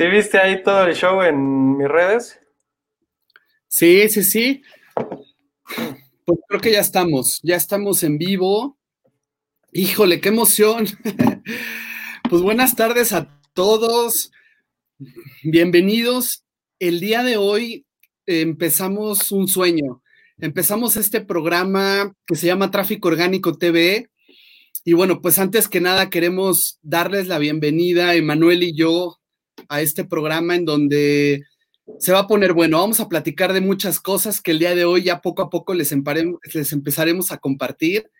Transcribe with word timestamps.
¿Sí 0.00 0.06
viste 0.06 0.38
ahí 0.38 0.62
todo 0.62 0.86
el 0.86 0.96
show 0.96 1.20
en 1.20 1.76
mis 1.76 1.86
redes? 1.86 2.40
Sí, 3.68 4.08
sí, 4.08 4.24
sí. 4.24 4.62
Pues 4.94 6.38
creo 6.48 6.60
que 6.62 6.72
ya 6.72 6.80
estamos, 6.80 7.38
ya 7.42 7.56
estamos 7.56 8.02
en 8.02 8.16
vivo. 8.16 8.78
Híjole, 9.74 10.22
qué 10.22 10.30
emoción. 10.30 10.86
Pues 12.30 12.40
buenas 12.40 12.76
tardes 12.76 13.12
a 13.12 13.28
todos. 13.52 14.32
Bienvenidos. 15.42 16.44
El 16.78 17.00
día 17.00 17.22
de 17.22 17.36
hoy 17.36 17.84
empezamos 18.24 19.32
un 19.32 19.48
sueño. 19.48 20.02
Empezamos 20.38 20.96
este 20.96 21.20
programa 21.20 22.14
que 22.26 22.36
se 22.36 22.46
llama 22.46 22.70
Tráfico 22.70 23.08
Orgánico 23.08 23.58
TV. 23.58 24.08
Y 24.82 24.94
bueno, 24.94 25.20
pues 25.20 25.38
antes 25.38 25.68
que 25.68 25.82
nada 25.82 26.08
queremos 26.08 26.78
darles 26.80 27.26
la 27.26 27.38
bienvenida, 27.38 28.14
Emanuel 28.14 28.62
y 28.62 28.74
yo, 28.74 29.19
a 29.70 29.80
este 29.80 30.04
programa 30.04 30.56
en 30.56 30.66
donde 30.66 31.44
se 31.98 32.12
va 32.12 32.20
a 32.20 32.26
poner 32.26 32.52
bueno. 32.52 32.80
Vamos 32.80 33.00
a 33.00 33.08
platicar 33.08 33.52
de 33.52 33.60
muchas 33.60 34.00
cosas 34.00 34.40
que 34.42 34.50
el 34.50 34.58
día 34.58 34.74
de 34.74 34.84
hoy 34.84 35.04
ya 35.04 35.22
poco 35.22 35.42
a 35.42 35.48
poco 35.48 35.72
les, 35.72 35.94
les 36.52 36.72
empezaremos 36.72 37.32
a 37.32 37.38
compartir. 37.38 38.10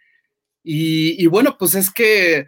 Y, 0.62 1.23
y, 1.23 1.27
bueno, 1.27 1.57
pues 1.59 1.74
es 1.74 1.91
que 1.91 2.47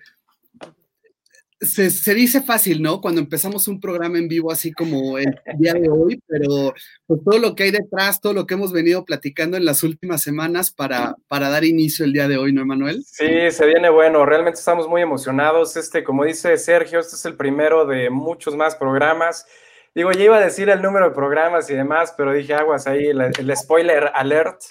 se, 1.63 2.15
dice 2.15 2.43
fácil, 2.43 2.83
¿no? 2.83 3.01
Cuando 3.01 3.21
empezamos 3.21 3.69
un 3.69 3.81
programa 3.81 4.19
en 4.19 4.27
vivo 4.27 4.51
así 4.51 4.73
como 4.73 5.17
el 5.17 5.41
día 5.59 5.75
de 5.75 5.89
hoy, 5.89 6.21
pero 6.27 6.75
pues 7.07 7.21
todo 7.25 7.39
lo 7.39 7.55
que 7.55 7.65
hay 7.65 7.71
detrás, 7.71 8.21
todo 8.21 8.33
lo 8.33 8.47
que 8.47 8.55
hemos 8.55 8.73
venido 8.73 9.05
platicando 9.05 9.57
en 9.57 9.65
las 9.65 9.85
últimas 9.85 10.23
semanas 10.23 10.73
para, 10.73 11.15
para 11.29 11.51
dar 11.51 11.65
inicio 11.65 12.05
el 12.05 12.13
día 12.13 12.27
de 12.27 12.37
hoy, 12.37 12.53
¿no, 12.53 12.63
Emanuel? 12.63 13.05
Sí, 13.05 13.51
se 13.51 13.67
viene 13.67 13.91
bueno, 13.91 14.27
realmente 14.27 14.59
estamos 14.59 14.89
muy 14.89 15.03
emocionados. 15.03 15.77
Este, 15.77 16.03
como 16.03 16.25
dice 16.25 16.59
Sergio, 16.59 16.99
este 16.99 17.15
es 17.15 17.25
el 17.27 17.37
primero 17.37 17.87
de 17.87 18.11
muchos 18.11 18.57
más 18.57 18.75
programas. 18.75 19.47
Digo, 19.95 20.11
ya 20.11 20.25
iba 20.25 20.39
a 20.39 20.45
decir 20.45 20.69
el 20.69 20.83
número 20.83 21.11
de 21.11 21.15
programas 21.15 21.71
y 21.71 21.75
demás, 21.75 22.13
pero 22.17 22.33
dije 22.33 22.55
aguas 22.55 22.89
ahí, 22.89 23.07
el, 23.07 23.57
spoiler 23.57 24.11
alert. 24.15 24.63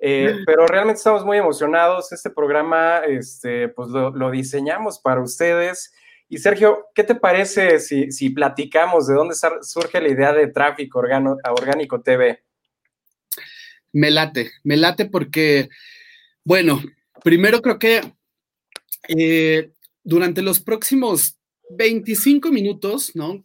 Eh, 0.00 0.38
pero 0.46 0.66
realmente 0.66 0.98
estamos 0.98 1.24
muy 1.24 1.38
emocionados. 1.38 2.10
Este 2.10 2.30
programa, 2.30 3.02
este, 3.06 3.68
pues 3.68 3.90
lo, 3.90 4.10
lo 4.10 4.32
diseñamos 4.32 4.98
para 4.98 5.20
ustedes 5.20 5.92
y 6.28 6.38
Sergio, 6.38 6.86
¿qué 6.94 7.04
te 7.04 7.14
parece 7.14 7.78
si, 7.78 8.30
platicamos 8.30 9.06
de 9.06 9.14
dónde 9.14 9.36
surge 9.62 10.00
la 10.00 10.08
idea 10.08 10.32
de 10.32 10.48
Tráfico 10.48 10.98
Orgánico 10.98 12.00
TV? 12.00 12.42
Me 13.92 14.10
late, 14.10 14.50
me 14.64 14.76
late 14.76 15.06
porque, 15.06 15.68
bueno, 16.44 16.82
primero 17.22 17.62
creo 17.62 17.78
que 17.78 18.00
eh, 19.08 19.70
durante 20.02 20.42
los 20.42 20.60
próximos 20.60 21.38
25 21.70 22.50
minutos, 22.50 23.14
¿no? 23.14 23.44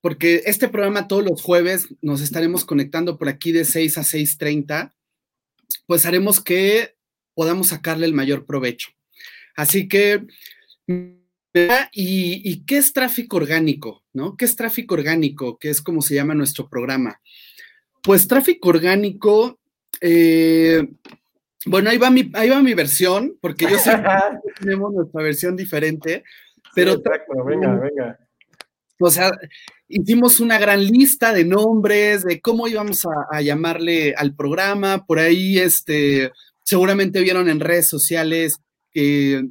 Porque 0.00 0.42
este 0.46 0.68
programa 0.68 1.08
todos 1.08 1.24
los 1.24 1.42
jueves 1.42 1.88
nos 2.00 2.20
estaremos 2.20 2.64
conectando 2.64 3.18
por 3.18 3.28
aquí 3.28 3.52
de 3.52 3.64
6 3.64 3.98
a 3.98 4.02
6.30, 4.02 4.92
pues 5.86 6.06
haremos 6.06 6.40
que 6.40 6.94
podamos 7.34 7.68
sacarle 7.68 8.06
el 8.06 8.14
mayor 8.14 8.46
provecho. 8.46 8.90
Así 9.56 9.88
que 9.88 10.26
¿Y, 11.52 12.64
qué 12.64 12.78
es 12.78 12.92
tráfico 12.92 13.36
orgánico? 13.36 14.04
¿no? 14.12 14.36
¿Qué 14.36 14.44
es 14.44 14.56
tráfico 14.56 14.94
orgánico? 14.94 15.58
Que 15.58 15.70
es 15.70 15.80
como 15.80 16.02
se 16.02 16.14
llama 16.14 16.34
nuestro 16.34 16.68
programa. 16.68 17.20
Pues 18.02 18.28
tráfico 18.28 18.68
orgánico, 18.68 19.58
eh, 20.00 20.86
bueno, 21.66 21.90
ahí 21.90 21.98
va, 21.98 22.10
mi, 22.10 22.30
ahí 22.34 22.48
va 22.48 22.62
mi 22.62 22.74
versión, 22.74 23.36
porque 23.40 23.66
yo 23.70 23.78
sé 23.78 23.90
que 24.44 24.52
tenemos 24.60 24.92
nuestra 24.92 25.22
versión 25.22 25.56
diferente, 25.56 26.24
pero... 26.74 27.02
venga, 27.44 27.74
venga. 27.74 28.18
O 29.02 29.10
sea, 29.10 29.30
hicimos 29.88 30.40
una 30.40 30.58
gran 30.58 30.84
lista 30.84 31.32
de 31.32 31.44
nombres, 31.44 32.22
de 32.22 32.40
cómo 32.40 32.68
íbamos 32.68 33.04
a, 33.06 33.26
a 33.30 33.40
llamarle 33.40 34.14
al 34.14 34.34
programa, 34.34 35.04
por 35.06 35.18
ahí, 35.18 35.58
este, 35.58 36.30
seguramente 36.62 37.20
vieron 37.20 37.48
en 37.48 37.60
redes 37.60 37.88
sociales 37.88 38.56
que 38.92 39.48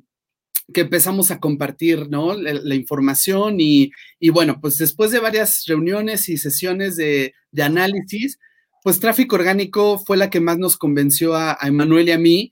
que 0.73 0.81
empezamos 0.81 1.31
a 1.31 1.39
compartir, 1.39 2.09
¿no? 2.09 2.35
La, 2.35 2.75
información 2.75 3.57
y, 3.59 3.91
bueno, 4.31 4.59
pues 4.61 4.77
después 4.77 5.11
de 5.11 5.19
varias 5.19 5.65
reuniones 5.65 6.29
y 6.29 6.37
sesiones 6.37 6.95
de, 6.95 7.33
análisis, 7.57 8.39
pues 8.83 8.99
tráfico 8.99 9.35
orgánico 9.35 9.97
fue 9.97 10.17
la 10.17 10.29
que 10.29 10.39
más 10.39 10.57
nos 10.57 10.77
convenció 10.77 11.35
a, 11.35 11.57
Emanuel 11.61 12.09
y 12.09 12.11
a 12.11 12.19
mí. 12.19 12.51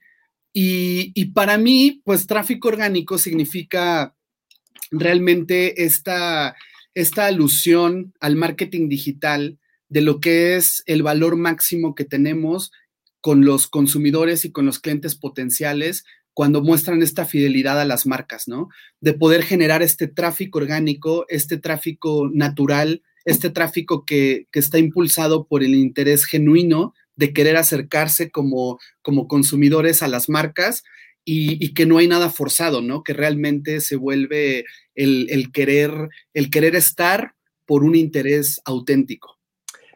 Y, 0.54 1.26
para 1.34 1.58
mí, 1.58 2.02
pues 2.04 2.28
tráfico 2.28 2.68
orgánico 2.68 3.18
significa 3.18 4.16
realmente 4.90 5.84
esta, 5.84 6.56
esta 6.94 7.26
alusión 7.26 8.14
al 8.20 8.36
marketing 8.36 8.90
digital 8.90 9.60
de 9.90 10.02
lo 10.02 10.20
que 10.20 10.56
es 10.56 10.84
el 10.86 11.04
valor 11.04 11.36
máximo 11.36 11.96
que 11.96 12.06
tenemos 12.06 12.72
con 13.22 13.46
los 13.46 13.68
consumidores 13.68 14.46
y 14.46 14.52
con 14.52 14.66
los 14.66 14.80
clientes 14.80 15.16
potenciales 15.16 16.06
cuando 16.38 16.62
muestran 16.62 17.02
esta 17.02 17.26
fidelidad 17.26 17.82
a 17.82 17.86
las 17.86 18.06
marcas, 18.06 18.48
¿no? 18.48 18.70
De 19.02 19.14
poder 19.14 19.42
generar 19.42 19.82
este 19.82 20.08
tráfico 20.08 20.60
orgánico, 20.60 21.26
este 21.30 21.58
tráfico 21.58 22.30
natural, 22.32 23.02
este 23.26 23.50
tráfico 23.50 24.06
que, 24.06 24.46
está 24.54 24.78
impulsado 24.78 25.48
por 25.48 25.64
el 25.64 25.74
interés 25.74 26.26
genuino 26.26 26.94
de 27.16 27.34
querer 27.34 27.58
acercarse 27.58 28.30
como, 28.30 28.78
como 29.02 29.28
consumidores 29.28 30.04
a 30.04 30.08
las 30.08 30.30
marcas 30.30 30.84
y, 31.26 31.74
que 31.74 31.88
no 31.88 31.98
hay 31.98 32.08
nada 32.08 32.30
forzado, 32.30 32.84
¿no? 32.84 33.02
Que 33.02 33.14
realmente 33.14 33.82
se 33.82 33.96
vuelve 33.96 34.66
el, 34.94 35.52
querer, 35.52 35.90
el 36.36 36.52
querer 36.52 36.76
estar 36.76 37.34
por 37.66 37.84
un 37.84 37.96
interés 37.96 38.62
auténtico. 38.64 39.40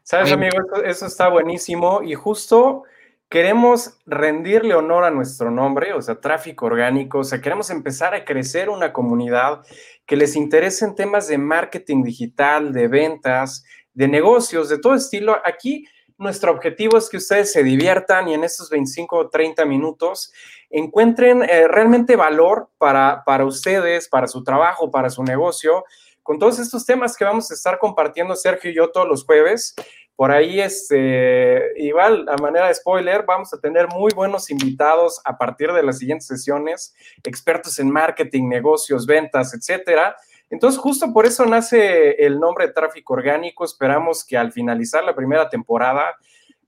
Sabes, 0.01 0.31
amigo, 0.31 0.57
eso, 0.83 1.05
está 1.05 1.29
buenísimo 1.29 2.01
y 2.03 2.15
justo 2.15 2.85
queremos 3.31 3.97
rendirle 4.05 4.75
honor 4.75 5.05
a 5.05 5.09
nuestro 5.09 5.49
nombre, 5.49 5.93
o 5.93 6.01
sea, 6.01 6.19
tráfico 6.19 6.65
orgánico, 6.65 7.19
o 7.19 7.23
sea, 7.23 7.39
queremos 7.39 7.69
empezar 7.69 8.13
a 8.13 8.25
crecer 8.25 8.69
una 8.69 8.91
comunidad 8.91 9.61
que 10.05 10.17
les 10.17 10.35
interese 10.35 10.83
en 10.83 10.95
temas 10.95 11.29
de 11.29 11.37
marketing 11.37 12.03
digital, 12.03 12.73
de 12.73 12.89
ventas, 12.89 13.63
de 13.93 14.09
negocios, 14.09 14.67
de 14.67 14.79
todo 14.79 14.95
estilo. 14.95 15.37
Aquí 15.45 15.87
nuestro 16.17 16.51
objetivo 16.51 16.97
es 16.97 17.09
que 17.09 17.15
ustedes 17.15 17.53
se 17.53 17.63
diviertan 17.63 18.27
y 18.27 18.33
en 18.33 18.43
estos 18.43 18.69
25 18.69 19.17
o 19.17 19.29
30 19.29 19.63
minutos 19.63 20.33
encuentren 20.69 21.41
eh, 21.43 21.69
realmente 21.69 22.17
valor 22.17 22.69
para, 22.77 23.23
para 23.25 23.45
ustedes, 23.45 24.09
para 24.09 24.27
su 24.27 24.43
trabajo, 24.43 24.91
para 24.91 25.09
su 25.09 25.23
negocio, 25.23 25.85
con 26.21 26.37
todos 26.37 26.59
estos 26.59 26.85
temas 26.85 27.15
que 27.15 27.23
vamos 27.23 27.49
a 27.49 27.53
estar 27.53 27.79
compartiendo 27.79 28.35
Sergio 28.35 28.71
y 28.71 28.75
yo 28.75 28.91
todos 28.91 29.07
los 29.07 29.23
jueves. 29.23 29.73
Por 30.21 30.31
ahí, 30.31 30.59
este, 30.59 31.71
igual, 31.77 32.29
a 32.29 32.37
manera 32.37 32.67
de 32.67 32.75
spoiler, 32.75 33.25
vamos 33.25 33.51
a 33.55 33.59
tener 33.59 33.87
muy 33.87 34.11
buenos 34.13 34.51
invitados 34.51 35.19
a 35.25 35.35
partir 35.35 35.71
de 35.71 35.81
las 35.81 35.97
siguientes 35.97 36.27
sesiones, 36.27 36.93
expertos 37.23 37.79
en 37.79 37.89
marketing, 37.89 38.47
negocios, 38.47 39.07
ventas, 39.07 39.55
etcétera. 39.55 40.15
Entonces, 40.51 40.79
justo 40.79 41.11
por 41.11 41.25
eso 41.25 41.43
nace 41.47 42.23
el 42.23 42.39
nombre 42.39 42.67
de 42.67 42.73
Tráfico 42.73 43.13
Orgánico. 43.13 43.65
Esperamos 43.65 44.23
que 44.23 44.37
al 44.37 44.51
finalizar 44.51 45.03
la 45.03 45.15
primera 45.15 45.49
temporada, 45.49 46.15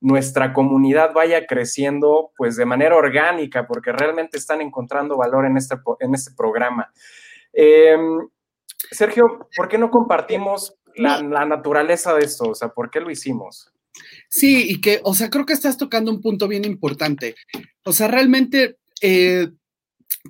nuestra 0.01 0.51
comunidad 0.51 1.13
vaya 1.13 1.45
creciendo 1.45 2.31
pues 2.35 2.55
de 2.55 2.65
manera 2.65 2.95
orgánica, 2.95 3.67
porque 3.67 3.91
realmente 3.91 4.39
están 4.39 4.61
encontrando 4.61 5.15
valor 5.15 5.45
en 5.45 5.57
este, 5.57 5.75
en 5.99 6.15
este 6.15 6.31
programa. 6.35 6.91
Em, 7.53 8.27
Sergio, 8.89 9.47
¿por 9.55 9.67
qué 9.67 9.77
no 9.77 9.91
compartimos 9.91 10.75
la, 10.95 11.45
naturaleza 11.45 12.13
de 12.13 12.25
esto, 12.25 12.45
o 12.45 12.55
sea, 12.55 12.69
¿por 12.69 12.89
qué 12.89 12.99
lo 12.99 13.11
hicimos? 13.11 13.71
Sí, 14.29 14.65
y 14.69 14.81
que, 14.81 14.99
o 15.03 15.13
sea, 15.13 15.29
creo 15.29 15.45
que 15.45 15.53
estás 15.53 15.77
tocando 15.77 16.11
un 16.11 16.21
punto 16.21 16.47
bien 16.47 16.65
importante. 16.65 17.35
O 17.83 17.93
sea, 17.93 18.07
realmente, 18.07 18.77
eh, 19.01 19.49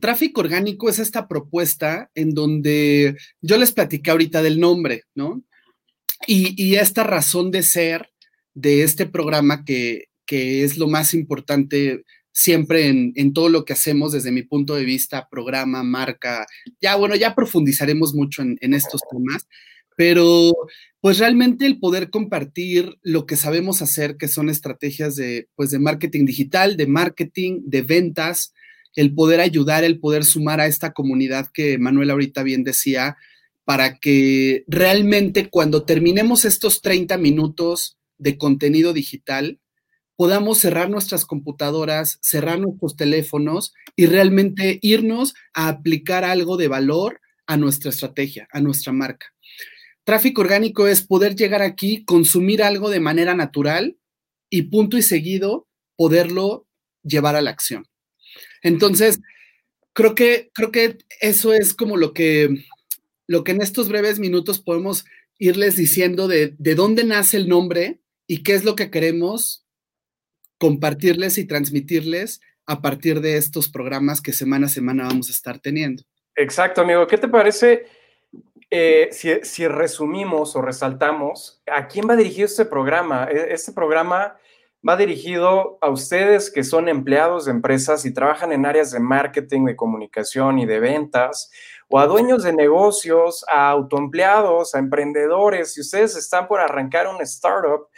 tráfico 0.02 0.42
orgánico 0.42 0.90
es 0.90 1.00
esta 1.00 1.28
propuesta 1.28 2.10
en 2.16 2.34
donde 2.34 3.16
yo 3.42 3.58
les 3.58 3.72
platiqué 3.72 4.12
ahorita 4.12 4.42
del 4.42 4.60
nombre, 4.60 5.04
¿no? 5.16 5.44
Y, 6.26 6.76
esta 6.76 7.04
razón 7.04 7.52
de 7.52 7.64
ser 7.64 8.10
de 8.54 8.84
este 8.84 9.06
programa 9.06 9.66
que, 9.66 10.06
es 10.28 10.78
lo 10.78 10.88
más 10.88 11.14
importante 11.14 12.04
siempre 12.32 12.88
en, 12.88 13.34
todo 13.34 13.50
lo 13.50 13.66
que 13.66 13.74
hacemos 13.74 14.14
desde 14.14 14.32
mi 14.32 14.42
punto 14.42 14.74
de 14.74 14.84
vista, 14.84 15.28
programa, 15.30 15.84
marca. 15.84 16.48
Ya, 16.82 16.96
bueno, 16.96 17.16
ya 17.16 17.36
profundizaremos 17.36 18.16
mucho 18.16 18.42
en, 18.42 18.58
en 18.62 18.74
estos 18.74 19.02
temas, 19.12 19.48
pero 19.96 20.52
pues 21.02 21.20
realmente 21.20 21.66
el 21.66 21.80
poder 21.80 22.10
compartir 22.10 22.98
lo 23.02 23.26
que 23.26 23.36
sabemos 23.36 23.82
hacer, 23.82 24.18
que 24.18 24.28
son 24.28 24.50
estrategias 24.50 25.16
de, 25.16 25.50
pues, 25.56 25.72
de 25.72 25.80
marketing 25.80 26.26
digital, 26.26 26.78
de 26.78 26.88
marketing, 26.88 27.62
de 27.66 27.82
ventas, 27.82 28.54
el 28.96 29.14
poder 29.14 29.40
ayudar, 29.40 29.84
el 29.84 30.00
poder 30.00 30.24
sumar 30.24 30.60
a 30.62 30.68
esta 30.68 30.94
comunidad 30.94 31.48
que 31.54 31.78
Manuel 31.78 32.12
ahorita 32.12 32.44
bien 32.44 32.64
decía, 32.64 33.18
para 33.66 33.98
que 33.98 34.64
realmente 34.68 35.50
cuando 35.50 35.84
terminemos 35.84 36.46
estos 36.46 36.82
30 36.82 37.18
minutos 37.18 37.98
de 38.18 38.38
contenido 38.38 38.94
digital, 38.94 39.60
podamos 40.16 40.60
cerrar 40.60 40.90
nuestras 40.90 41.26
computadoras, 41.26 42.20
cerrar 42.22 42.60
nuestros 42.60 42.96
teléfonos 42.96 43.74
y 43.96 44.06
realmente 44.06 44.80
irnos 44.82 45.34
a 45.54 45.68
aplicar 45.70 46.24
algo 46.24 46.56
de 46.58 46.68
valor 46.68 47.20
a 47.48 47.58
nuestra 47.58 47.90
estrategia, 47.90 48.48
a 48.52 48.62
nuestra 48.62 48.94
marca. 48.94 49.33
Tráfico 50.04 50.42
orgánico 50.42 50.88
es 50.88 51.02
poder 51.02 51.36
llegar 51.36 51.62
aquí, 51.62 52.04
consumir 52.06 52.64
algo 52.64 52.90
de 52.90 53.00
manera 53.00 53.34
natural 53.36 53.98
y 54.50 54.64
punto 54.64 54.98
y 54.98 55.02
seguido 55.02 55.68
poderlo 55.96 56.68
llevar 57.04 57.36
a 57.36 57.42
la 57.42 57.52
acción. 57.52 57.88
Entonces, 58.62 59.20
creo 59.94 60.16
que, 60.16 60.52
creo 60.54 60.72
que 60.72 60.98
eso 61.22 61.54
es 61.54 61.74
como 61.74 61.98
lo 61.98 62.14
que, 62.14 62.66
lo 63.28 63.44
que 63.44 63.52
en 63.52 63.62
estos 63.62 63.90
breves 63.90 64.20
minutos 64.20 64.60
podemos 64.60 65.06
irles 65.40 65.76
diciendo 65.76 66.28
de, 66.28 66.56
de 66.58 66.76
dónde 66.76 67.04
nace 67.04 67.38
el 67.38 67.48
nombre 67.48 68.00
y 68.28 68.44
qué 68.44 68.54
es 68.54 68.64
lo 68.64 68.76
que 68.76 68.90
queremos 68.90 69.66
compartirles 70.58 71.38
y 71.38 71.46
transmitirles 71.46 72.40
a 72.66 72.82
partir 72.82 73.20
de 73.20 73.38
estos 73.38 73.70
programas 73.70 74.22
que 74.22 74.32
semana 74.32 74.68
a 74.68 74.70
semana 74.70 75.06
vamos 75.06 75.28
a 75.28 75.34
estar 75.34 75.60
teniendo. 75.60 76.04
Exacto, 76.36 76.82
amigo. 76.82 77.06
¿Qué 77.08 77.18
te 77.18 77.28
parece 77.28 77.86
eh, 78.76 79.10
si, 79.44 79.68
resumimos 79.68 80.56
o 80.56 80.62
resaltamos 80.64 81.62
a 81.72 81.88
quién 81.88 82.10
va 82.10 82.16
dirigido 82.16 82.48
este 82.48 82.66
programa? 82.66 83.28
E, 83.30 83.54
este 83.54 83.72
programa 83.72 84.36
va 84.88 84.98
dirigido 84.98 85.78
a 85.80 85.92
ustedes 85.92 86.50
que 86.50 86.64
son 86.64 86.90
empleados 86.90 87.46
de 87.46 87.52
empresas 87.52 88.04
y 88.04 88.12
trabajan 88.12 88.52
en 88.52 88.66
áreas 88.66 88.90
de 88.90 89.00
marketing, 89.00 89.66
de 89.66 89.76
comunicación 89.76 90.58
y 90.58 90.66
de 90.66 90.80
ventas, 90.80 91.52
o 91.88 92.00
a 92.00 92.08
dueños 92.08 92.42
de 92.42 92.52
negocios, 92.52 93.46
a 93.48 93.70
autoempleados, 93.70 94.74
a 94.74 94.80
emprendedores. 94.80 95.74
Si 95.74 95.82
ustedes 95.82 96.16
están 96.16 96.48
por 96.48 96.60
arrancar 96.60 97.08
un 97.08 97.22
startup, 97.22 97.90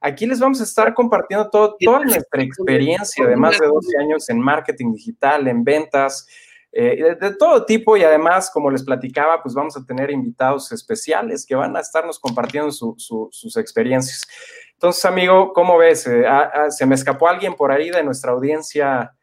aquí 0.00 0.26
les 0.26 0.40
vamos 0.40 0.60
a 0.60 0.64
estar 0.64 0.92
compartiendo 0.94 1.48
todo, 1.48 1.76
toda 1.78 2.00
nuestra 2.00 2.42
experiencia 2.42 3.24
de 3.24 3.36
más 3.36 3.60
de 3.60 3.68
12 3.68 3.98
años 4.00 4.28
en 4.28 4.40
marketing 4.40 4.94
digital, 4.94 5.46
en 5.46 5.62
ventas, 5.62 6.26
eh, 6.76 7.16
de, 7.20 7.36
todo 7.36 7.64
tipo 7.64 7.96
y 7.96 8.02
además, 8.02 8.50
como 8.52 8.68
les 8.68 8.82
platicaba, 8.82 9.40
pues 9.40 9.54
vamos 9.54 9.76
a 9.76 9.84
tener 9.86 10.10
invitados 10.10 10.72
especiales 10.72 11.46
que 11.46 11.54
van 11.54 11.76
a 11.76 11.80
estarnos 11.80 12.18
compartiendo 12.18 12.72
sus 12.72 13.56
experiencias. 13.56 14.26
Entonces, 14.72 15.04
amigo, 15.04 15.52
¿cómo 15.52 15.78
ves? 15.78 16.04
Eh, 16.08 16.24
ah, 16.26 16.50
ah, 16.52 16.70
¿Se 16.72 16.84
me 16.84 16.96
escapó 16.96 17.28
alguien 17.28 17.54
por 17.54 17.70
ahí 17.70 17.90
de 17.90 18.02
nuestra 18.02 18.32
audiencia 18.32 19.14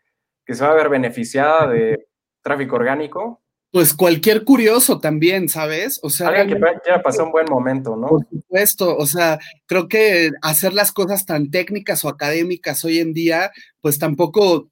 que 0.46 0.54
se 0.56 0.64
va 0.64 0.72
a 0.72 0.76
ver 0.76 0.88
beneficiada 0.88 1.68
de 1.68 2.08
tráfico 2.42 2.78
orgánico? 2.78 3.42
Pues 3.70 3.94
cualquier 3.94 4.46
curioso 4.46 5.00
también, 5.00 5.50
¿sabes? 5.50 6.00
O 6.04 6.10
sea, 6.10 6.30
alguien 6.30 6.58
que 6.58 6.80
quiera 6.84 7.02
pasar 7.02 7.26
un 7.26 7.32
buen 7.34 7.48
momento, 7.50 7.98
¿no? 7.98 8.08
Por 8.08 8.28
supuesto, 8.30 8.96
o 8.96 9.06
sea, 9.06 9.40
creo 9.66 9.90
que 9.90 10.32
hacer 10.42 10.74
las 10.74 10.94
cosas 10.94 11.26
tan 11.26 11.52
técnicas 11.52 12.06
o 12.06 12.10
académicas 12.10 12.84
hoy 12.86 13.00
en 13.00 13.14
día, 13.14 13.52
pues 13.82 14.00
tampoco 14.00 14.71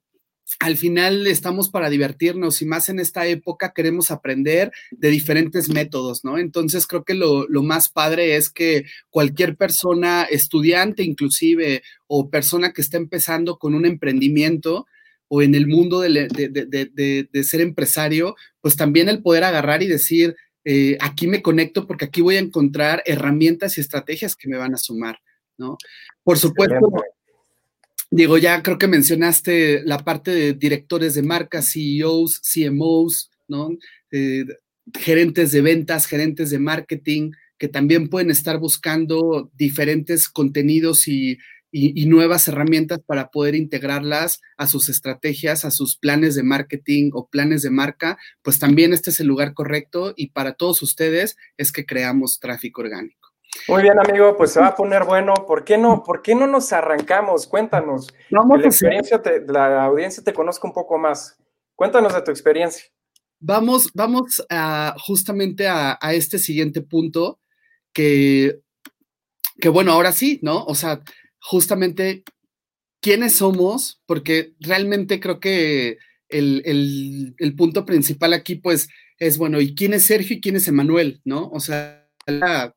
al 0.58 0.76
final 0.76 1.26
estamos 1.26 1.70
para 1.70 1.88
divertirnos 1.88 2.60
y 2.60 2.66
más 2.66 2.88
en 2.88 2.98
esta 2.98 3.26
época 3.26 3.72
queremos 3.72 4.10
aprender 4.10 4.72
de 4.90 5.08
diferentes 5.08 5.68
métodos, 5.68 6.24
¿no? 6.24 6.38
Entonces 6.38 6.86
creo 6.86 7.04
que 7.04 7.14
lo, 7.14 7.46
más 7.62 7.90
padre 7.90 8.36
es 8.36 8.50
que 8.50 8.84
cualquier 9.10 9.56
persona, 9.56 10.24
estudiante 10.24 11.02
inclusive, 11.02 11.82
o 12.06 12.30
persona 12.30 12.72
que 12.72 12.80
está 12.80 12.96
empezando 12.96 13.58
con 13.58 13.74
un 13.74 13.86
emprendimiento 13.86 14.86
o 15.28 15.42
en 15.42 15.54
el 15.54 15.68
mundo 15.68 16.00
de, 16.00 17.28
ser 17.44 17.60
empresario, 17.60 18.34
pues 18.60 18.76
también 18.76 19.08
el 19.08 19.22
poder 19.22 19.44
agarrar 19.44 19.82
y 19.82 19.86
decir, 19.86 20.34
eh, 20.64 20.98
aquí 21.00 21.28
me 21.28 21.42
conecto 21.42 21.86
porque 21.86 22.06
aquí 22.06 22.20
voy 22.20 22.36
a 22.36 22.40
encontrar 22.40 23.02
herramientas 23.06 23.78
y 23.78 23.80
estrategias 23.80 24.34
que 24.34 24.48
me 24.48 24.58
van 24.58 24.74
a 24.74 24.78
sumar, 24.78 25.20
¿no? 25.56 25.78
Por 26.24 26.38
supuesto. 26.38 26.76
Diego, 28.12 28.38
ya 28.38 28.60
creo 28.62 28.76
que 28.76 28.88
mencionaste 28.88 29.82
la 29.84 29.98
parte 29.98 30.32
de 30.32 30.52
directores 30.52 31.14
de 31.14 31.22
marcas, 31.22 31.72
CEOs, 31.72 32.40
CMOs, 32.40 33.30
¿no? 33.46 33.70
Eh, 34.10 34.44
gerentes 34.98 35.52
de 35.52 35.60
ventas, 35.60 36.06
gerentes 36.06 36.50
de 36.50 36.58
marketing, 36.58 37.30
que 37.56 37.68
también 37.68 38.08
pueden 38.08 38.30
estar 38.30 38.58
buscando 38.58 39.50
diferentes 39.54 40.28
contenidos 40.28 41.06
y, 41.06 41.38
nuevas 41.72 42.48
herramientas 42.48 42.98
para 43.06 43.30
poder 43.30 43.54
integrarlas 43.54 44.40
a 44.56 44.66
sus 44.66 44.88
estrategias, 44.88 45.64
a 45.64 45.70
sus 45.70 45.96
planes 45.96 46.34
de 46.34 46.42
marketing 46.42 47.10
o 47.14 47.28
planes 47.28 47.62
de 47.62 47.70
marca, 47.70 48.18
pues 48.42 48.58
también 48.58 48.92
este 48.92 49.10
es 49.10 49.20
el 49.20 49.28
lugar 49.28 49.54
correcto 49.54 50.12
y 50.16 50.30
para 50.30 50.54
todos 50.54 50.82
ustedes 50.82 51.36
es 51.58 51.70
que 51.70 51.86
creamos 51.86 52.40
tráfico 52.40 52.80
orgánico. 52.80 53.19
Muy 53.68 53.82
bien, 53.82 53.98
amigo, 53.98 54.36
pues 54.36 54.52
se 54.52 54.60
va 54.60 54.68
a 54.68 54.74
poner 54.74 55.04
bueno. 55.04 55.34
¿Por 55.46 55.64
qué 55.64 55.76
no, 55.76 56.02
por 56.02 56.22
qué 56.22 56.34
no 56.34 56.46
nos 56.46 56.72
arrancamos? 56.72 57.46
Cuéntanos. 57.46 58.08
Vamos 58.30 58.60
la 58.60 58.66
experiencia, 58.66 59.20
la 59.48 59.84
audiencia 59.84 60.22
te 60.22 60.32
conozca 60.32 60.66
un 60.66 60.74
poco 60.74 60.98
más. 60.98 61.36
Cuéntanos 61.74 62.14
de 62.14 62.22
tu 62.22 62.30
experiencia. 62.30 62.84
Vamos, 63.38 63.90
vamos 63.94 64.44
a, 64.50 64.94
justamente 64.98 65.66
a, 65.66 65.98
este 66.12 66.38
siguiente 66.38 66.82
punto 66.82 67.40
que, 67.92 68.60
que, 69.58 69.68
bueno, 69.68 69.92
ahora 69.92 70.12
sí, 70.12 70.40
¿no? 70.42 70.64
O 70.64 70.74
sea, 70.74 71.00
justamente, 71.40 72.22
¿quiénes 73.00 73.36
somos? 73.36 74.02
Porque 74.06 74.52
realmente 74.60 75.20
creo 75.20 75.40
que 75.40 75.98
el, 76.28 77.34
el 77.38 77.56
punto 77.56 77.84
principal 77.86 78.34
aquí, 78.34 78.56
pues, 78.56 78.88
es, 79.20 79.38
bueno, 79.38 79.60
¿y 79.60 79.74
quién 79.74 79.94
es 79.94 80.04
Sergio 80.04 80.36
y 80.36 80.40
quién 80.40 80.56
es 80.56 80.66
Emanuel, 80.66 81.20
¿no? 81.24 81.48
O 81.50 81.60
sea, 81.60 82.08
la, 82.26 82.74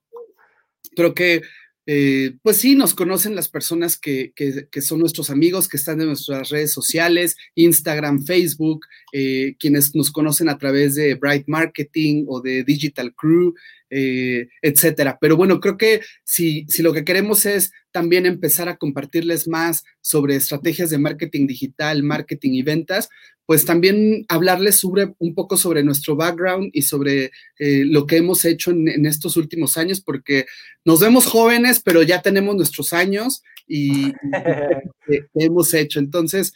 creo 0.95 1.13
que, 1.13 1.41
eh, 1.85 2.35
pues 2.41 2.57
sí, 2.57 2.75
nos 2.75 2.93
conocen 2.93 3.35
las 3.35 3.49
personas 3.49 3.97
que, 3.97 4.31
que, 4.35 4.81
son 4.81 4.99
nuestros 4.99 5.29
amigos, 5.29 5.67
que 5.67 5.77
están 5.77 5.99
en 5.99 6.07
nuestras 6.07 6.49
redes 6.49 6.71
sociales, 6.71 7.35
Instagram, 7.55 8.23
Facebook, 8.23 8.85
eh, 9.11 9.55
quienes 9.59 9.93
nos 9.93 10.11
conocen 10.11 10.49
a 10.49 10.57
través 10.57 10.95
de 10.95 11.15
Bright 11.15 11.45
Marketing 11.47 12.25
o 12.27 12.41
de 12.41 12.63
Digital 12.63 13.13
Crew, 13.13 13.53
eh, 13.95 14.47
etcétera. 14.61 15.17
Pero 15.21 15.37
bueno, 15.37 15.59
creo 15.59 15.77
que 15.77 16.01
si, 16.23 16.65
si 16.67 16.81
lo 16.81 16.93
que 16.93 17.05
queremos 17.05 17.45
es 17.45 17.71
también 17.91 18.25
empezar 18.25 18.69
a 18.69 18.77
compartirles 18.77 19.47
más 19.47 19.83
sobre 20.01 20.35
estrategias 20.35 20.89
de 20.89 20.97
marketing 20.97 21.45
digital, 21.45 22.01
marketing 22.01 22.53
y 22.53 22.63
ventas, 22.63 23.09
pues 23.45 23.65
también 23.65 24.25
hablarles 24.29 24.79
sobre 24.79 25.13
un 25.19 25.35
poco 25.35 25.57
sobre 25.57 25.83
nuestro 25.83 26.15
background 26.15 26.69
y 26.73 26.83
sobre 26.83 27.31
eh, 27.59 27.83
lo 27.85 28.07
que 28.07 28.17
hemos 28.17 28.45
hecho 28.45 28.71
en, 28.71 29.05
estos 29.05 29.35
últimos 29.35 29.77
años, 29.77 30.01
porque 30.01 30.45
nos 30.85 31.01
vemos 31.01 31.25
jóvenes, 31.25 31.81
pero 31.83 32.03
ya 32.03 32.21
tenemos 32.21 32.55
nuestros 32.55 32.93
años 32.93 33.43
y, 33.67 34.13
hemos 35.35 35.73
hecho. 35.73 35.99
Entonces, 35.99 36.53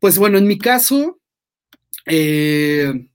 pues 0.00 0.18
bueno, 0.18 0.38
en 0.38 0.46
mi 0.46 0.58
caso, 0.58 1.20
eh, 2.06 3.07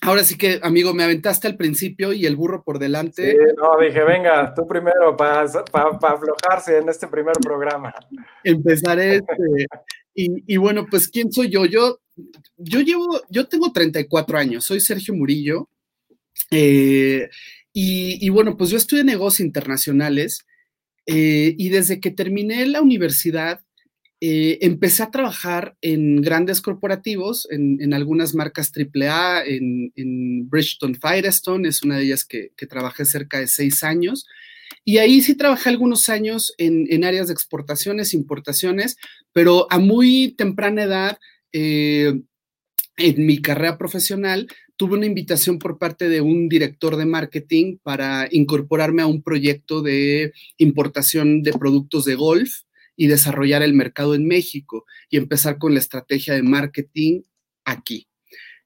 Ahora 0.00 0.24
sí 0.24 0.36
que, 0.36 0.60
amigo, 0.62 0.92
me 0.94 1.04
aventaste 1.04 1.46
al 1.46 1.56
principio 1.56 2.12
y 2.12 2.26
el 2.26 2.36
burro 2.36 2.62
por 2.62 2.78
delante. 2.78 3.32
Sí, 3.32 3.36
no, 3.56 3.78
dije, 3.80 4.02
venga, 4.04 4.52
tú 4.54 4.66
primero 4.66 5.16
para 5.16 5.42
aflojarse 5.42 6.78
en 6.78 6.88
este 6.88 7.06
primer 7.06 7.34
programa. 7.40 7.94
Empezaré 8.42 9.16
este. 9.16 9.66
y, 10.14 10.56
bueno, 10.56 10.86
pues, 10.90 11.08
¿quién 11.08 11.32
soy 11.32 11.50
yo? 11.50 11.64
Yo, 11.66 12.00
yo 12.56 12.80
llevo, 12.80 13.20
yo 13.28 13.46
tengo 13.46 13.72
34 13.72 14.38
años, 14.38 14.64
soy 14.64 14.80
Sergio 14.80 15.14
Murillo. 15.14 15.68
Eh, 16.50 17.28
y, 17.78 18.28
bueno, 18.30 18.56
pues 18.56 18.70
yo 18.70 18.78
estudié 18.78 19.04
negocios 19.04 19.46
internacionales 19.46 20.46
eh, 21.04 21.54
y 21.58 21.68
desde 21.68 22.00
que 22.00 22.10
terminé 22.10 22.64
la 22.64 22.80
universidad, 22.80 23.60
eh, 24.20 24.58
empecé 24.62 25.02
a 25.02 25.10
trabajar 25.10 25.76
en 25.82 26.22
grandes 26.22 26.62
corporativos, 26.62 27.46
en, 27.50 27.92
algunas 27.92 28.34
marcas 28.34 28.72
AAA, 28.74 29.44
en, 29.44 29.92
en 29.94 30.48
Bridgestone 30.48 30.98
Firestone, 30.98 31.68
es 31.68 31.82
una 31.82 31.98
de 31.98 32.04
ellas 32.04 32.24
que, 32.24 32.50
trabajé 32.68 33.04
cerca 33.04 33.38
de 33.38 33.46
seis 33.46 33.82
años. 33.82 34.26
Y 34.84 34.98
ahí 34.98 35.20
sí 35.20 35.34
trabajé 35.34 35.68
algunos 35.68 36.08
años 36.08 36.54
en, 36.56 37.04
áreas 37.04 37.26
de 37.26 37.34
exportaciones, 37.34 38.14
importaciones, 38.14 38.96
pero 39.32 39.66
a 39.70 39.78
muy 39.78 40.34
temprana 40.36 40.84
edad, 40.84 41.18
eh, 41.52 42.20
en 42.96 43.26
mi 43.26 43.42
carrera 43.42 43.76
profesional, 43.76 44.48
tuve 44.76 44.96
una 44.96 45.06
invitación 45.06 45.58
por 45.58 45.78
parte 45.78 46.08
de 46.08 46.22
un 46.22 46.48
director 46.48 46.96
de 46.96 47.04
marketing 47.04 47.76
para 47.82 48.28
incorporarme 48.30 49.02
a 49.02 49.06
un 49.06 49.22
proyecto 49.22 49.82
de 49.82 50.32
importación 50.56 51.42
de 51.42 51.52
productos 51.52 52.06
de 52.06 52.14
golf 52.14 52.65
y 52.96 53.06
desarrollar 53.06 53.62
el 53.62 53.74
mercado 53.74 54.14
en 54.14 54.26
México 54.26 54.84
y 55.10 55.16
empezar 55.16 55.58
con 55.58 55.74
la 55.74 55.80
estrategia 55.80 56.34
de 56.34 56.42
marketing 56.42 57.22
aquí. 57.64 58.08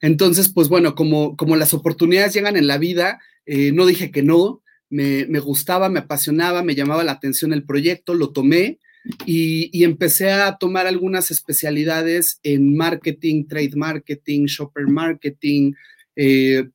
Entonces, 0.00 0.48
pues 0.48 0.68
bueno, 0.68 0.94
como, 0.94 1.36
como 1.36 1.56
las 1.56 1.74
oportunidades 1.74 2.32
llegan 2.32 2.56
en 2.56 2.66
la 2.66 2.78
vida, 2.78 3.20
eh, 3.44 3.72
no 3.72 3.86
dije 3.86 4.10
que 4.10 4.22
no, 4.22 4.62
me, 4.88 5.24
gustaba, 5.38 5.88
me 5.88 6.00
apasionaba, 6.00 6.62
me 6.62 6.74
llamaba 6.74 7.04
la 7.04 7.12
atención 7.12 7.52
el 7.52 7.64
proyecto, 7.64 8.14
lo 8.14 8.32
tomé 8.32 8.78
y, 9.24 9.84
empecé 9.84 10.30
a 10.30 10.56
tomar 10.56 10.86
algunas 10.86 11.30
especialidades 11.30 12.40
en 12.42 12.76
marketing, 12.76 13.46
trade 13.46 13.72
marketing, 13.76 14.46
shopper 14.46 14.88
marketing, 14.88 15.72
eh, 16.16 16.68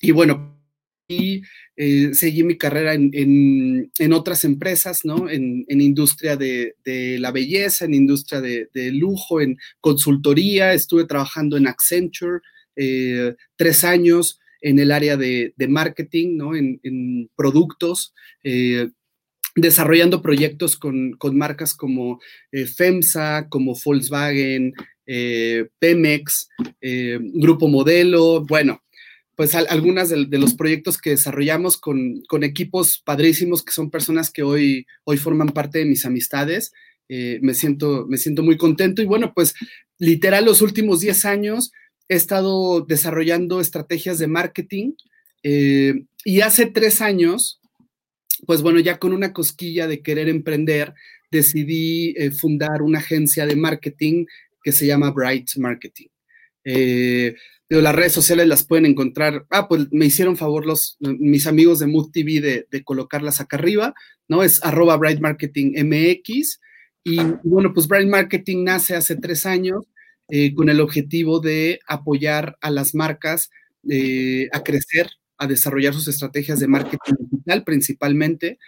y 0.00 0.10
bueno, 0.12 0.55
y 1.08 1.42
eh, 1.76 2.10
seguí 2.14 2.42
mi 2.42 2.56
carrera 2.56 2.94
en, 2.94 4.12
otras 4.12 4.44
empresas, 4.44 5.00
¿no? 5.04 5.28
En, 5.28 5.64
industria 5.68 6.36
de, 6.36 6.74
la 7.18 7.30
belleza, 7.30 7.84
en 7.84 7.94
industria 7.94 8.40
de, 8.40 8.90
lujo, 8.92 9.40
en 9.40 9.56
consultoría, 9.80 10.72
estuve 10.72 11.04
trabajando 11.04 11.56
en 11.56 11.68
Accenture 11.68 12.40
eh, 12.76 13.34
tres 13.56 13.84
años, 13.84 14.40
en 14.60 14.78
el 14.78 14.90
área 14.90 15.16
de, 15.16 15.54
marketing, 15.68 16.36
¿no? 16.36 16.56
En, 16.56 17.30
productos, 17.36 18.14
eh, 18.42 18.88
desarrollando 19.54 20.22
proyectos 20.22 20.76
con, 20.76 21.16
marcas 21.32 21.74
como 21.74 22.20
FEMSA, 22.50 23.48
como 23.48 23.74
Volkswagen, 23.82 24.72
Pemex, 25.78 26.48
Grupo 26.80 27.68
Modelo, 27.68 28.44
bueno, 28.44 28.80
pues 29.36 29.54
algunas 29.54 30.08
de, 30.08 30.26
los 30.38 30.54
proyectos 30.54 30.98
que 30.98 31.10
desarrollamos 31.10 31.76
con, 31.76 32.22
equipos 32.42 33.02
padrísimos 33.04 33.62
que 33.62 33.72
son 33.72 33.90
personas 33.90 34.30
que 34.30 34.42
hoy, 34.42 34.86
hoy 35.04 35.18
forman 35.18 35.50
parte 35.50 35.78
de 35.78 35.84
mis 35.84 36.06
amistades. 36.06 36.72
me, 37.08 37.54
siento, 37.54 38.06
me 38.08 38.16
siento 38.16 38.42
muy 38.42 38.56
contento 38.56 39.02
y 39.02 39.04
bueno, 39.04 39.32
pues 39.34 39.54
literal 39.98 40.46
los 40.46 40.62
últimos 40.62 41.00
10 41.00 41.24
años 41.26 41.70
he 42.08 42.16
estado 42.16 42.80
desarrollando 42.80 43.60
estrategias 43.60 44.18
de 44.18 44.26
marketing 44.26 44.92
eh, 45.42 46.06
y 46.24 46.40
hace 46.40 46.66
tres 46.66 47.00
años, 47.00 47.60
pues 48.46 48.62
bueno, 48.62 48.80
ya 48.80 48.98
con 48.98 49.12
una 49.12 49.32
cosquilla 49.32 49.86
de 49.86 50.02
querer 50.02 50.28
emprender, 50.28 50.92
decidí 51.30 52.14
eh, 52.16 52.30
fundar 52.30 52.82
una 52.82 52.98
agencia 52.98 53.46
de 53.46 53.56
marketing 53.56 54.26
que 54.62 54.72
se 54.72 54.86
llama 54.86 55.10
Bright 55.10 55.50
Marketing. 55.56 56.08
Eh, 56.64 57.36
las 57.68 57.94
redes 57.94 58.12
sociales 58.12 58.46
las 58.46 58.64
pueden 58.64 58.86
encontrar. 58.86 59.46
Ah, 59.50 59.68
pues 59.68 59.88
me 59.90 60.06
hicieron 60.06 60.36
favor 60.36 60.66
los, 60.66 60.96
mis 61.00 61.46
amigos 61.46 61.78
de 61.78 61.86
Mood 61.86 62.10
TV 62.12 62.40
de, 62.40 62.66
de 62.70 62.84
colocarlas 62.84 63.40
acá 63.40 63.56
arriba, 63.56 63.94
¿no? 64.28 64.42
Es 64.42 64.64
arroba 64.64 64.96
Bright 64.96 65.20
Marketing 65.20 65.72
MX. 65.84 66.60
Y, 67.04 67.20
y 67.20 67.34
bueno, 67.44 67.72
pues 67.74 67.88
Bright 67.88 68.08
Marketing 68.08 68.64
nace 68.64 68.94
hace 68.94 69.16
tres 69.16 69.46
años 69.46 69.84
eh, 70.28 70.54
con 70.54 70.68
el 70.68 70.80
objetivo 70.80 71.38
de 71.38 71.78
apoyar 71.86 72.56
a 72.60 72.70
las 72.70 72.96
marcas 72.96 73.50
eh, 73.88 74.48
a 74.52 74.64
crecer, 74.64 75.08
a 75.38 75.46
desarrollar 75.46 75.94
sus 75.94 76.08
estrategias 76.08 76.58
de 76.58 76.66
marketing 76.66 77.14
digital 77.30 77.62
principalmente. 77.62 78.58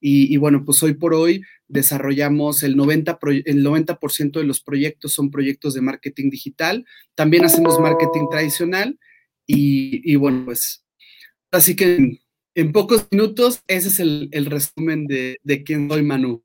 Y, 0.00 0.36
bueno, 0.36 0.64
pues 0.64 0.82
hoy 0.82 0.94
por 0.94 1.14
hoy 1.14 1.42
desarrollamos 1.66 2.62
el 2.62 2.76
90%, 2.76 3.42
el 3.44 3.62
90 3.62 3.98
de 4.34 4.44
los 4.44 4.62
proyectos 4.62 5.12
son 5.12 5.30
proyectos 5.30 5.74
de 5.74 5.80
marketing 5.80 6.30
digital. 6.30 6.84
También 7.14 7.44
hacemos 7.44 7.80
marketing 7.80 8.28
tradicional. 8.30 8.98
Y, 9.46 10.14
bueno, 10.16 10.44
pues 10.44 10.84
así 11.50 11.74
que 11.74 12.20
en, 12.54 12.72
pocos 12.72 13.06
minutos 13.10 13.62
ese 13.66 13.88
es 13.88 14.00
el, 14.00 14.46
resumen 14.46 15.06
de, 15.06 15.38
de 15.42 15.64
quién 15.64 15.88
soy 15.88 16.02
Manu. 16.02 16.42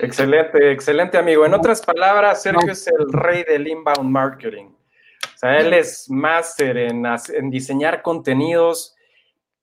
Excelente, 0.00 0.72
excelente 0.72 1.18
amigo. 1.18 1.46
En 1.46 1.54
otras 1.54 1.82
palabras, 1.82 2.42
Sergio 2.42 2.72
es 2.72 2.86
el 2.86 3.12
rey 3.12 3.44
del 3.44 3.68
inbound 3.68 4.10
marketing. 4.10 4.66
O 4.66 5.38
sea, 5.38 5.58
él 5.58 5.72
es 5.72 6.08
máster 6.10 6.76
en, 6.76 7.50
diseñar 7.50 8.02
contenidos 8.02 8.94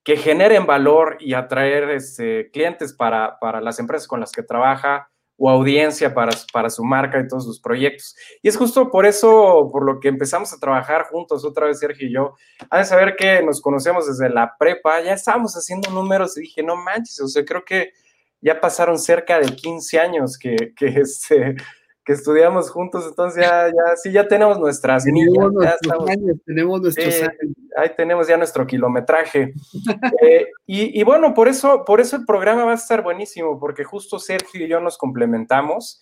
que 0.04 0.18
generen 0.18 0.66
valor 0.66 1.18
y 1.20 1.34
atraer 1.34 1.90
este, 1.90 2.50
clientes 2.52 2.94
para, 2.94 3.38
las 3.62 3.80
empresas 3.80 4.08
con 4.08 4.20
las 4.20 4.32
que 4.32 4.44
trabaja 4.44 5.10
o 5.38 5.50
audiencia 5.50 6.14
para, 6.14 6.34
para 6.52 6.70
su 6.70 6.84
marca 6.84 7.20
y 7.20 7.28
todos 7.28 7.46
sus 7.46 7.62
proyectos. 7.62 8.16
Y 8.42 8.50
es 8.50 8.58
justo 8.58 8.92
por 8.92 9.06
eso, 9.06 9.70
por 9.72 9.86
lo 9.86 10.00
que 10.00 10.10
empezamos 10.10 10.52
a 10.54 10.60
trabajar 10.60 11.06
juntos 11.06 11.46
otra 11.46 11.68
vez, 11.68 11.80
Sergio 11.80 12.08
y 12.08 12.14
yo. 12.14 12.34
Ha 12.70 12.80
de 12.80 12.86
saber 12.86 13.16
que 13.16 13.42
nos 13.42 13.62
conocemos 13.62 14.08
desde 14.08 14.34
la 14.34 14.54
prepa, 14.60 15.02
ya 15.02 15.14
estábamos 15.14 15.54
haciendo 15.54 15.92
números 15.92 16.38
y 16.38 16.42
dije, 16.42 16.62
no 16.62 16.76
manches, 16.76 17.22
o 17.22 17.28
sea, 17.28 17.46
creo 17.46 17.64
que 17.64 17.92
ya 18.42 18.60
pasaron 18.60 18.98
cerca 18.98 19.40
de 19.40 19.56
15 19.56 20.00
años 20.00 20.38
que, 20.38 20.56
que, 20.76 20.88
este, 20.88 21.56
que 22.10 22.14
estudiamos 22.14 22.72
juntos, 22.72 23.06
entonces 23.08 23.46
ya, 23.46 23.68
ya, 23.68 23.96
sí, 23.96 24.12
ya 24.12 24.28
tenemos 24.28 24.58
nuestras 24.60 25.04
tenemos 25.04 25.54
Nuestros 25.54 26.10
años, 26.10 26.38
tenemos 26.44 26.82
nuestros 26.82 27.22
años. 27.22 27.56
Ahí 27.78 27.92
tenemos 27.96 28.28
ya 28.28 28.36
nuestro 28.36 28.66
kilometraje. 28.66 29.54
Eh, 30.24 30.48
y, 30.66 31.00
y, 31.00 31.04
bueno, 31.04 31.36
por 31.36 31.48
eso, 31.48 31.86
por 31.86 32.02
eso 32.02 32.16
el 32.16 32.26
programa 32.26 32.66
va 32.66 32.72
a 32.72 32.76
estar 32.76 33.04
buenísimo, 33.04 33.60
porque 33.60 33.84
justo 33.84 34.18
Sergio 34.18 34.66
y 34.66 34.68
yo 34.68 34.80
nos 34.80 34.98
complementamos. 34.98 36.02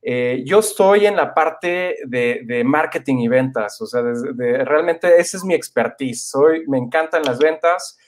Eh, 0.00 0.44
yo 0.46 0.60
estoy 0.60 1.06
en 1.06 1.16
la 1.16 1.34
parte 1.34 1.96
de, 2.06 2.42
de 2.46 2.62
marketing 2.62 3.16
y 3.16 3.26
ventas, 3.26 3.80
o 3.80 3.86
sea, 3.86 4.02
de, 4.02 4.64
realmente 4.64 5.18
esa 5.18 5.38
es 5.38 5.44
mi 5.44 5.54
expertise. 5.54 6.28
Soy, 6.30 6.68
me 6.68 6.78
encantan 6.78 7.24
las 7.24 7.40
ventas. 7.40 7.98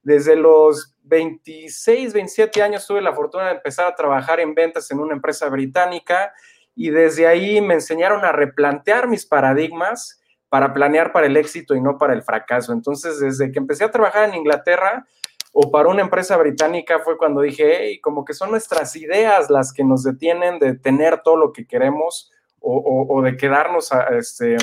Desde 0.00 0.36
los 0.36 0.94
26, 1.02 2.12
27 2.12 2.62
años 2.62 2.86
tuve 2.86 3.02
la 3.02 3.12
fortuna 3.12 3.46
de 3.46 3.56
empezar 3.56 3.88
a 3.88 3.96
trabajar 3.96 4.38
en 4.38 4.54
ventas 4.54 4.88
en 4.92 5.00
una 5.00 5.14
empresa 5.14 5.48
británica 5.48 6.32
y 6.74 6.90
desde 6.90 7.26
ahí 7.26 7.60
me 7.60 7.74
enseñaron 7.74 8.24
a 8.24 8.32
replantear 8.32 9.08
mis 9.08 9.26
paradigmas 9.26 10.20
para 10.48 10.72
planear 10.72 11.12
para 11.12 11.26
el 11.26 11.36
éxito 11.36 11.74
y 11.74 11.80
no 11.80 11.98
para 11.98 12.12
el 12.12 12.22
fracaso. 12.22 12.72
Entonces, 12.72 13.20
desde 13.20 13.52
que 13.52 13.58
empecé 13.58 13.84
a 13.84 13.90
trabajar 13.90 14.28
en 14.28 14.34
Inglaterra 14.34 15.06
o 15.52 15.70
para 15.70 15.88
una 15.88 16.02
empresa 16.02 16.36
británica 16.36 17.00
fue 17.00 17.18
cuando 17.18 17.40
dije, 17.40 17.78
hey, 17.78 18.00
como 18.00 18.24
que 18.24 18.34
son 18.34 18.50
nuestras 18.50 18.96
ideas 18.96 19.50
las 19.50 19.72
que 19.72 19.84
nos 19.84 20.02
detienen 20.02 20.58
de 20.58 20.74
tener 20.74 21.22
todo 21.22 21.36
lo 21.36 21.52
que 21.52 21.66
queremos 21.66 22.30
o, 22.62 23.22
de 23.22 23.38
quedarnos 23.38 23.90
este, 24.10 24.56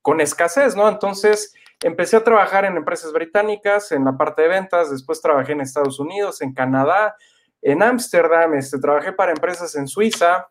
con 0.00 0.20
escasez, 0.20 0.74
¿no? 0.74 0.88
Entonces, 0.88 1.54
Empecé 1.82 2.16
a 2.16 2.22
trabajar 2.22 2.64
en 2.64 2.76
empresas 2.76 3.12
británicas, 3.12 3.90
en 3.90 4.04
la 4.04 4.16
parte 4.16 4.42
de 4.42 4.48
ventas, 4.48 4.90
después 4.90 5.20
trabajé 5.20 5.52
en 5.52 5.60
Estados 5.60 5.98
Unidos, 5.98 6.40
en 6.40 6.54
Canadá, 6.54 7.16
en 7.60 7.82
Ámsterdam, 7.82 8.54
este, 8.54 8.78
trabajé 8.78 9.12
para 9.12 9.32
empresas 9.32 9.74
en 9.74 9.88
Suiza, 9.88 10.48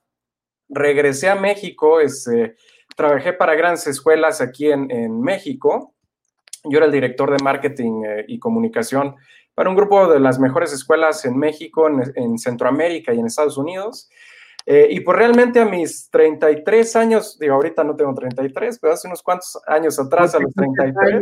regresé 0.72 1.30
a 1.30 1.36
México, 1.36 2.00
este, 2.00 2.56
trabajé 2.96 3.34
para 3.34 3.56
grandes 3.56 3.86
escuelas 3.88 4.42
aquí 4.42 4.72
en, 4.72 5.22
México. 5.22 5.94
Yo 6.63 6.78
era 6.78 6.88
el 6.88 6.92
director 6.92 7.32
de 7.32 7.44
marketing 7.44 8.04
eh, 8.06 8.25
y 8.28 8.40
comunicación 8.40 9.16
para 9.54 9.70
un 9.70 9.75
grupo 9.75 10.08
de 10.08 10.20
las 10.20 10.40
mejores 10.40 10.74
escuelas 10.74 11.25
en 11.25 11.38
México, 11.38 11.88
en 11.88 12.38
Centroamérica 12.38 13.13
y 13.13 13.20
en 13.20 13.28
Estados 13.28 13.58
Unidos. 13.58 14.10
Eh, 14.66 14.88
y 14.92 15.00
pues 15.00 15.18
realmente 15.18 15.60
a 15.60 15.66
mis 15.66 16.10
33 16.12 16.96
años, 16.96 17.38
digo, 17.40 17.56
ahorita 17.56 17.84
no 17.84 17.96
tengo 17.96 18.13
33, 18.13 18.80
pero 18.80 18.94
hace 18.94 19.08
unos 19.08 19.24
cuantos 19.24 19.60
años 19.66 20.00
atrás, 20.00 20.36
a 20.36 20.40
los 20.40 20.54
33. 20.54 21.22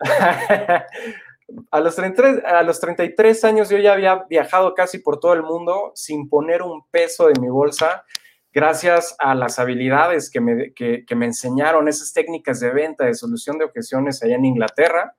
a, 1.70 1.80
los 1.80 1.96
33 1.96 2.44
a 2.44 2.62
los 2.62 2.80
33 2.80 3.44
años 3.44 3.68
yo 3.70 3.78
ya 3.78 3.94
había 3.94 4.24
viajado 4.28 4.74
casi 4.74 4.98
por 4.98 5.18
todo 5.18 5.32
el 5.32 5.42
mundo 5.42 5.92
sin 5.94 6.28
poner 6.28 6.62
un 6.62 6.86
peso 6.90 7.28
de 7.28 7.40
mi 7.40 7.48
bolsa, 7.48 8.04
gracias 8.52 9.16
a 9.18 9.34
las 9.34 9.58
habilidades 9.58 10.30
que 10.30 10.40
me, 10.40 10.72
que, 10.74 11.04
me 11.14 11.26
enseñaron, 11.26 11.88
esas 11.88 12.12
técnicas 12.12 12.60
de 12.60 12.70
venta, 12.70 13.04
de 13.04 13.14
solución 13.14 13.58
de 13.58 13.64
objeciones 13.64 14.22
allá 14.22 14.36
en 14.36 14.44
Inglaterra. 14.44 15.16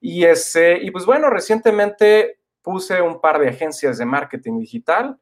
Y, 0.00 0.24
ese, 0.24 0.78
y 0.80 0.90
pues 0.90 1.06
bueno, 1.06 1.30
recientemente 1.30 2.38
puse 2.62 3.00
un 3.00 3.20
par 3.20 3.38
de 3.38 3.48
agencias 3.48 3.98
de 3.98 4.04
marketing 4.04 4.60
digital 4.60 5.18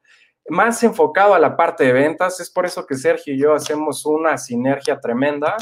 más 0.48 0.82
enfocado 0.82 1.34
a 1.34 1.38
la 1.38 1.56
parte 1.56 1.84
de 1.84 1.92
ventas. 1.92 2.40
Es 2.40 2.50
por 2.50 2.66
eso 2.66 2.86
que 2.86 2.94
Sergio 2.94 3.34
y 3.34 3.38
yo 3.38 3.54
hacemos 3.54 4.04
una 4.06 4.38
sinergia 4.38 5.00
tremenda, 5.00 5.56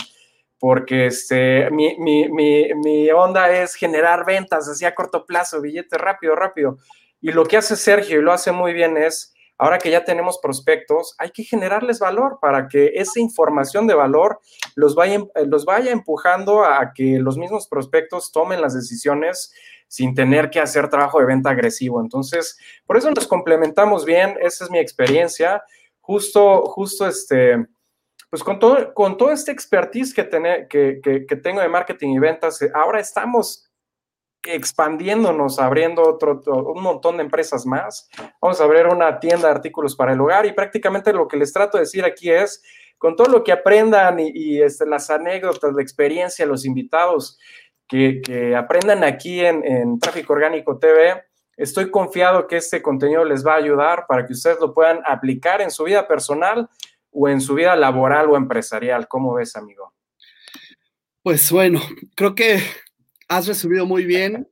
porque 0.59 1.07
este, 1.07 1.71
mi, 1.71 1.97
mi, 1.99 2.29
mi, 2.29 2.69
mi 2.75 3.11
onda 3.11 3.51
es 3.51 3.75
generar 3.75 4.25
ventas 4.25 4.69
así 4.69 4.85
a 4.85 4.95
corto 4.95 5.27
plazo, 5.27 5.61
billete 5.61 5.99
rápido, 5.99 6.35
rápido. 6.35 6.79
Y 7.21 7.33
lo 7.33 7.45
que 7.45 7.57
hace 7.57 7.77
Sergio, 7.77 8.19
y 8.19 8.23
lo 8.23 8.33
hace 8.33 8.53
muy 8.53 8.73
bien, 8.73 8.97
es, 8.97 9.34
ahora 9.59 9.79
que 9.79 9.91
ya 9.91 10.05
tenemos 10.05 10.39
prospectos, 10.43 11.15
hay 11.19 11.31
que 11.31 11.45
generarles 11.45 11.99
valor 11.99 12.39
para 12.41 12.69
que 12.69 12.93
esa 12.95 13.21
información 13.21 13.87
de 13.87 13.95
valor 13.95 14.41
los 14.75 14.95
vaya, 14.95 15.21
los 15.47 15.65
vaya 15.65 15.93
empujando 15.93 16.65
a 16.65 16.93
que 16.95 17.19
los 17.19 17.39
mismos 17.39 17.69
prospectos 17.69 18.33
tomen 18.33 18.61
las 18.61 18.75
decisiones 18.75 19.53
sin 19.89 20.15
tener 20.15 20.51
que 20.51 20.61
hacer 20.61 20.89
trabajo 20.89 21.21
de 21.21 21.27
venta 21.27 21.51
agresivo. 21.51 22.01
Entonces, 22.01 22.59
por 22.87 22.97
eso 22.97 23.11
nos 23.11 23.29
complementamos 23.29 24.05
bien, 24.05 24.37
esa 24.41 24.65
es 24.65 24.71
mi 24.71 24.79
experiencia. 24.79 25.63
Justo, 26.01 26.65
justo 26.67 27.07
este, 27.07 27.65
pues 28.29 28.43
con 28.43 28.59
todo, 28.59 28.93
con 28.93 29.17
todo 29.17 29.31
este 29.31 29.53
expertise 29.53 30.13
que, 30.13 30.69
que, 30.69 31.37
tengo 31.37 31.61
de 31.61 31.69
marketing 31.69 32.15
y 32.15 32.19
ventas, 32.19 32.59
ahora 32.75 32.99
estamos 32.99 33.71
expandiéndonos, 34.47 35.59
abriendo 35.59 36.03
otro, 36.03 36.41
un 36.73 36.83
montón 36.83 37.17
de 37.17 37.25
empresas 37.25 37.67
más. 37.67 38.09
Vamos 38.41 38.61
a 38.61 38.65
abrir 38.65 38.87
una 38.87 39.19
tienda 39.19 39.49
de 39.49 39.55
artículos 39.55 39.97
para 39.97 40.13
el 40.13 40.21
hogar 40.21 40.47
y 40.47 40.53
prácticamente 40.53 41.13
lo 41.13 41.29
que 41.29 41.37
les 41.37 41.53
trato 41.53 41.79
de 41.79 41.85
decir 41.85 42.05
aquí 42.05 42.31
es, 42.31 42.63
con 42.99 43.17
todo 43.17 43.29
lo 43.29 43.45
que 43.45 43.53
aprendan 43.53 44.19
y, 44.19 44.61
este, 44.61 44.87
las 44.87 45.11
anécdotas, 45.11 45.75
la 45.75 45.83
experiencia, 45.83 46.47
los 46.47 46.65
invitados, 46.65 47.39
que, 47.87 48.55
aprendan 48.57 49.05
aquí 49.05 49.41
en, 49.41 49.99
Tráfico 49.99 50.33
Orgánico 50.33 50.79
TV. 50.79 51.23
Estoy 51.57 51.91
confiado 51.91 52.47
que 52.47 52.57
este 52.57 52.83
contenido 52.83 53.25
les 53.25 53.47
va 53.47 53.55
a 53.55 53.59
ayudar 53.59 54.07
para 54.09 54.27
que 54.27 54.33
ustedes 54.33 54.59
lo 54.61 54.75
puedan 54.75 55.01
aplicar 55.07 55.61
en 55.61 55.71
su 55.71 55.85
vida 55.85 56.09
personal 56.09 56.69
o 57.13 57.29
en 57.29 57.41
su 57.41 57.55
vida 57.55 57.77
laboral 57.77 58.29
o 58.31 58.37
empresarial. 58.37 59.07
¿Cómo 59.07 59.35
ves, 59.35 59.55
amigo? 59.55 59.93
Pues 61.23 61.51
bueno, 61.53 61.81
creo 62.17 62.35
que 62.35 62.61
has 63.29 63.47
resumido 63.47 63.87
muy 63.87 64.05
bien 64.05 64.47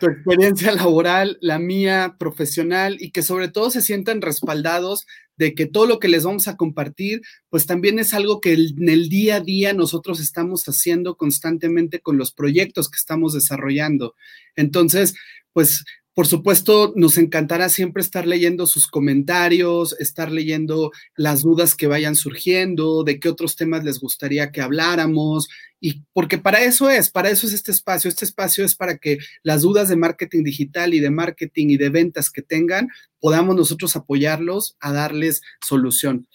tu 0.00 0.06
experiencia 0.06 0.72
laboral, 0.72 1.38
la 1.40 1.58
mía 1.58 2.16
profesional 2.18 2.96
y 3.00 3.10
que 3.10 3.22
sobre 3.22 3.48
todo 3.48 3.70
se 3.70 3.82
sientan 3.82 4.20
respaldados 4.20 5.06
de 5.36 5.54
que 5.54 5.66
todo 5.66 5.86
lo 5.86 5.98
que 5.98 6.08
les 6.08 6.24
vamos 6.24 6.48
a 6.48 6.56
compartir, 6.56 7.20
pues 7.50 7.66
también 7.66 7.98
es 7.98 8.14
algo 8.14 8.40
que 8.40 8.54
en 8.54 8.88
el 8.88 9.08
día 9.08 9.36
a 9.36 9.40
día 9.40 9.74
nosotros 9.74 10.20
estamos 10.20 10.64
haciendo 10.64 11.16
constantemente 11.16 12.00
con 12.00 12.16
los 12.16 12.32
proyectos 12.32 12.90
que 12.90 12.96
estamos 12.96 13.34
desarrollando. 13.34 14.14
Entonces, 14.54 15.14
pues 15.52 15.84
por 16.16 16.26
supuesto, 16.26 16.94
nos 16.96 17.18
encantará 17.18 17.68
siempre 17.68 18.00
estar 18.02 18.26
leyendo 18.26 18.64
sus 18.64 18.86
comentarios, 18.86 19.94
estar 20.00 20.32
leyendo 20.32 20.90
las 21.14 21.42
dudas 21.42 21.74
que 21.74 21.88
vayan 21.88 22.16
surgiendo, 22.16 23.04
de 23.04 23.20
qué 23.20 23.28
otros 23.28 23.54
temas 23.54 23.84
les 23.84 24.00
gustaría 24.00 24.50
que 24.50 24.62
habláramos, 24.62 25.46
y 25.78 26.04
porque 26.14 26.38
para 26.38 26.60
eso 26.60 26.88
es, 26.88 27.10
para 27.10 27.28
eso 27.28 27.46
es 27.46 27.52
este 27.52 27.70
espacio. 27.70 28.08
Este 28.08 28.24
espacio 28.24 28.64
es 28.64 28.74
para 28.74 28.96
que 28.96 29.18
las 29.42 29.60
dudas 29.60 29.90
de 29.90 29.96
marketing 29.96 30.42
digital 30.42 30.94
y 30.94 31.00
de 31.00 31.10
marketing 31.10 31.66
y 31.68 31.76
de 31.76 31.90
ventas 31.90 32.30
que 32.30 32.40
tengan, 32.40 32.88
podamos 33.20 33.54
nosotros 33.54 33.94
apoyarlos 33.94 34.74
a 34.80 34.94
darles 34.94 35.42
solución. 35.60 36.28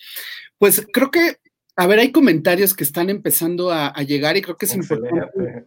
Pues 0.60 0.86
creo 0.94 1.10
que, 1.10 1.38
a 1.76 1.88
ver, 1.88 1.98
hay 1.98 2.12
comentarios 2.12 2.76
que 2.76 2.84
están 2.84 3.10
empezando 3.10 3.72
a, 3.72 3.92
llegar 4.04 4.38
y 4.38 4.44
creo 4.44 4.58
que 4.58 4.68
es 4.68 4.76
importante. 4.76 5.66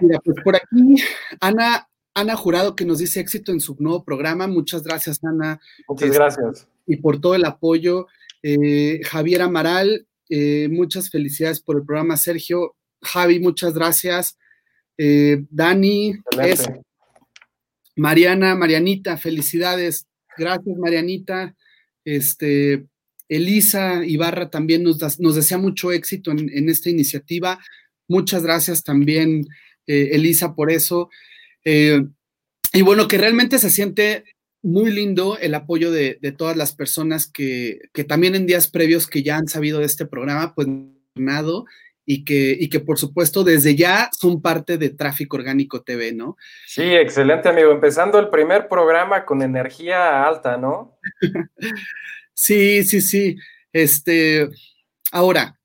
Mira, 0.00 0.20
pues 0.24 0.36
por 0.44 0.54
aquí, 0.54 1.02
Ana, 1.40 1.89
Ana 2.14 2.36
Jurado 2.36 2.74
que 2.74 2.84
nos 2.84 2.98
dice 2.98 3.20
éxito 3.20 3.52
en 3.52 3.60
su 3.60 3.76
nuevo 3.78 4.04
programa. 4.04 4.46
Muchas 4.46 4.82
gracias, 4.82 5.20
Ana. 5.22 5.60
Muchas 5.88 6.08
este, 6.08 6.18
gracias. 6.18 6.68
Y 6.86 6.96
por 6.96 7.20
todo 7.20 7.34
el 7.34 7.44
apoyo. 7.44 8.06
Eh, 8.42 9.00
Javier 9.04 9.42
Amaral, 9.42 10.06
eh, 10.28 10.68
muchas 10.70 11.10
felicidades 11.10 11.60
por 11.60 11.76
el 11.76 11.84
programa, 11.84 12.16
Sergio. 12.16 12.76
Javi, 13.02 13.38
muchas 13.38 13.74
gracias. 13.74 14.38
Eh, 14.98 15.44
Dani, 15.50 16.14
Mariana, 17.96 18.54
Marianita, 18.54 19.16
felicidades. 19.16 20.06
Gracias, 20.36 20.76
Marianita. 20.78 21.54
Este, 22.04 22.86
Elisa 23.28 24.04
Ibarra 24.04 24.50
también 24.50 24.82
nos, 24.82 25.20
nos 25.20 25.34
desea 25.36 25.58
mucho 25.58 25.92
éxito 25.92 26.30
en, 26.30 26.50
en, 26.52 26.68
esta 26.68 26.90
iniciativa. 26.90 27.60
Muchas 28.08 28.42
gracias 28.42 28.82
también, 28.82 29.46
Elisa, 29.86 30.54
por 30.54 30.70
eso. 30.70 31.10
Eh, 31.64 32.02
y 32.72 32.82
bueno, 32.82 33.08
que 33.08 33.18
realmente 33.18 33.58
se 33.58 33.70
siente 33.70 34.24
muy 34.62 34.90
lindo 34.90 35.38
el 35.38 35.54
apoyo 35.54 35.90
de, 35.90 36.18
todas 36.36 36.56
las 36.56 36.74
personas 36.74 37.26
que, 37.26 37.80
también 38.06 38.34
en 38.34 38.46
días 38.46 38.70
previos 38.70 39.06
que 39.06 39.22
ya 39.22 39.36
han 39.36 39.48
sabido 39.48 39.80
de 39.80 39.86
este 39.86 40.06
programa, 40.06 40.54
pues 40.54 40.68
y 42.06 42.24
que, 42.24 42.56
y 42.58 42.68
que 42.68 42.80
por 42.80 42.98
supuesto 42.98 43.44
desde 43.44 43.76
ya 43.76 44.10
son 44.12 44.42
parte 44.42 44.78
de 44.78 44.90
Tráfico 44.90 45.36
Orgánico 45.36 45.82
TV, 45.82 46.12
¿no? 46.12 46.36
Sí, 46.66 46.82
excelente 46.82 47.48
amigo. 47.48 47.70
Empezando 47.70 48.18
el 48.18 48.30
primer 48.30 48.68
programa 48.68 49.24
con 49.24 49.42
energía 49.42 50.26
alta, 50.26 50.56
¿no? 50.56 50.98
sí, 52.34 52.82
sí, 52.84 53.00
sí. 53.00 53.36
Este, 53.72 54.48
ahora, 55.12 55.60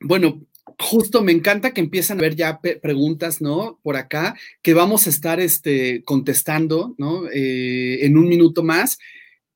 bueno, 0.00 0.46
justo 0.80 1.22
me 1.22 1.32
encanta 1.32 1.72
que 1.72 1.80
empiezan 1.80 2.18
a 2.18 2.22
ver 2.22 2.36
ya 2.36 2.60
preguntas, 2.60 3.40
¿no? 3.40 3.78
Por 3.82 3.96
acá, 3.96 4.36
que 4.62 4.74
vamos 4.74 5.06
a 5.06 5.10
estar 5.10 5.38
este, 5.38 6.02
contestando, 6.04 6.94
¿no? 6.98 7.28
Eh, 7.30 8.04
en 8.06 8.16
un 8.16 8.28
minuto 8.28 8.62
más, 8.62 8.98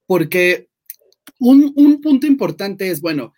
porque 0.07 0.69
un, 1.38 2.00
punto 2.02 2.26
importante 2.26 2.90
es, 2.90 3.00
bueno, 3.00 3.33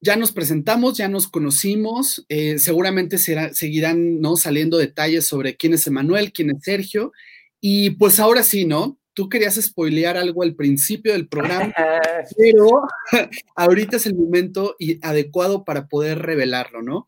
ya 0.00 0.16
nos 0.16 0.32
presentamos, 0.32 0.96
ya 0.96 1.08
nos 1.08 1.28
conocimos, 1.28 2.24
eh, 2.28 2.58
seguramente 2.58 3.18
seguirán, 3.18 4.20
¿no? 4.20 4.36
Saliendo 4.36 4.78
detalles 4.78 5.26
sobre 5.26 5.56
quién 5.56 5.74
es 5.74 5.86
Emanuel, 5.86 6.32
quién 6.32 6.50
es 6.50 6.62
Sergio, 6.62 7.12
y 7.60 7.90
pues 7.90 8.20
ahora 8.20 8.42
sí, 8.42 8.64
¿no? 8.64 8.98
Tú 9.14 9.28
querías 9.28 9.54
spoilear 9.54 10.16
algo 10.16 10.42
al 10.42 10.54
principio 10.54 11.12
del 11.12 11.28
programa, 11.28 11.72
pero 12.36 12.82
ahorita 13.56 13.96
es 13.96 14.06
el 14.06 14.14
momento 14.14 14.76
adecuado 15.02 15.64
para 15.64 15.86
poder 15.86 16.18
revelarlo, 16.18 16.82
¿no? 16.82 17.06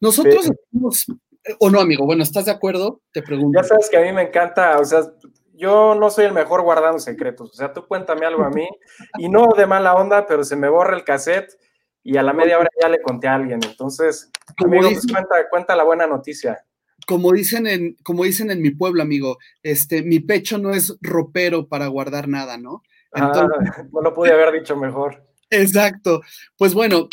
Nosotros 0.00 0.50
o 1.60 1.70
no, 1.70 1.80
amigo, 1.80 2.04
bueno, 2.04 2.22
¿estás 2.22 2.46
de 2.46 2.50
acuerdo? 2.50 3.02
Te 3.12 3.22
pregunto. 3.22 3.60
Ya 3.60 3.66
sabes 3.66 3.88
que 3.88 3.96
a 3.96 4.02
mí 4.02 4.12
me 4.12 4.22
encanta, 4.22 4.78
o 4.80 4.84
sea, 4.84 5.02
yo 5.52 5.94
no 5.94 6.10
soy 6.10 6.24
el 6.24 6.32
mejor 6.32 6.62
guardando 6.62 6.98
secretos, 6.98 7.50
o 7.50 7.54
sea, 7.54 7.72
tú 7.72 7.86
cuéntame 7.86 8.26
algo 8.26 8.42
a 8.44 8.50
mí, 8.50 8.68
y 9.18 9.28
no 9.28 9.46
de 9.56 9.66
mala 9.66 9.94
onda, 9.94 10.26
pero 10.26 10.44
se 10.44 10.56
me 10.56 10.68
borra 10.68 10.96
el 10.96 11.04
cassette 11.04 11.56
y 12.02 12.16
a 12.16 12.22
la 12.22 12.32
media 12.32 12.58
hora 12.58 12.68
ya 12.80 12.88
le 12.88 13.00
conté 13.00 13.28
a 13.28 13.34
alguien, 13.34 13.60
entonces, 13.64 14.30
amigo, 14.64 14.88
pues 14.90 15.06
cuenta, 15.10 15.48
cuenta 15.50 15.76
la 15.76 15.84
buena 15.84 16.06
noticia 16.06 16.64
como 17.06 17.32
dicen 17.32 17.66
en, 17.66 17.96
como 18.02 18.24
dicen 18.24 18.50
en 18.50 18.60
mi 18.60 18.70
pueblo, 18.70 19.02
amigo, 19.02 19.38
este, 19.62 20.02
mi 20.02 20.20
pecho 20.20 20.58
no 20.58 20.72
es 20.72 20.96
ropero 21.00 21.68
para 21.68 21.86
guardar 21.86 22.28
nada, 22.28 22.58
¿no? 22.58 22.82
ah, 23.12 23.48
no 23.92 24.02
lo 24.02 24.12
pude 24.12 24.32
haber 24.32 24.52
dicho 24.52 24.76
mejor. 24.76 25.24
Exacto. 25.48 26.20
Pues 26.58 26.74
bueno, 26.74 27.08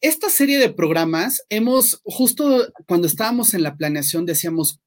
esta 0.00 0.28
serie 0.28 0.58
de 0.58 0.68
programas 0.68 1.42
hemos, 1.48 2.00
justo 2.04 2.68
cuando 2.86 3.06
estábamos 3.06 3.54
en 3.54 3.62
la 3.62 3.76
planeación, 3.76 4.26
decíamos, 4.26 4.80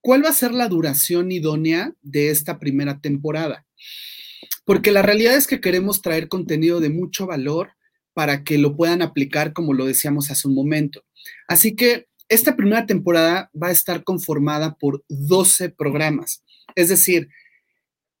¿cuál 0.00 0.24
va 0.24 0.30
a 0.30 0.34
ser 0.34 0.52
la 0.52 0.68
duración 0.68 1.32
idónea 1.32 1.94
de 2.02 2.30
esta 2.30 2.58
primera 2.58 3.00
temporada? 3.00 3.64
Porque 4.64 4.90
la 4.90 5.02
realidad 5.02 5.36
es 5.36 5.46
que 5.46 5.60
queremos 5.60 6.02
traer 6.02 6.28
contenido 6.28 6.80
de 6.80 6.90
mucho 6.90 7.26
valor 7.26 7.70
para 8.12 8.42
que 8.42 8.58
lo 8.58 8.76
puedan 8.76 9.00
aplicar 9.00 9.52
como 9.52 9.72
lo 9.72 9.86
decíamos 9.86 10.30
hace 10.30 10.48
un 10.48 10.54
momento. 10.54 11.04
Así 11.48 11.74
que 11.74 12.09
esta 12.30 12.56
primera 12.56 12.86
temporada 12.86 13.50
va 13.60 13.68
a 13.68 13.72
estar 13.72 14.04
conformada 14.04 14.76
por 14.76 15.04
12 15.08 15.70
programas. 15.70 16.44
Es 16.76 16.88
decir, 16.88 17.28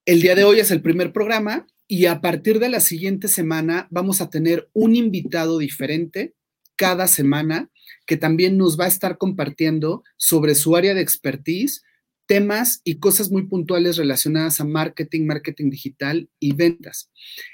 el 0.04 0.20
día 0.20 0.34
de 0.34 0.42
hoy 0.42 0.58
es 0.58 0.72
el 0.72 0.82
primer 0.82 1.12
programa 1.12 1.66
y 1.86 2.06
a 2.06 2.20
partir 2.20 2.58
de 2.58 2.68
la 2.68 2.80
siguiente 2.80 3.28
semana 3.28 3.86
vamos 3.90 4.20
a 4.20 4.28
tener 4.28 4.68
un 4.72 4.96
invitado 4.96 5.58
diferente 5.58 6.34
cada 6.74 7.06
semana 7.06 7.70
que 8.04 8.16
también 8.16 8.58
nos 8.58 8.78
va 8.78 8.86
a 8.86 8.88
estar 8.88 9.16
compartiendo 9.16 10.02
sobre 10.16 10.56
su 10.56 10.74
área 10.74 10.94
de 10.94 11.02
expertise, 11.02 11.84
temas 12.26 12.80
y 12.82 12.98
cosas 12.98 13.30
muy 13.30 13.46
puntuales 13.46 13.96
relacionadas 13.96 14.60
a 14.60 14.64
marketing, 14.64 15.26
marketing 15.26 15.70
digital 15.70 16.28
y 16.40 16.54
ventas. 16.54 17.10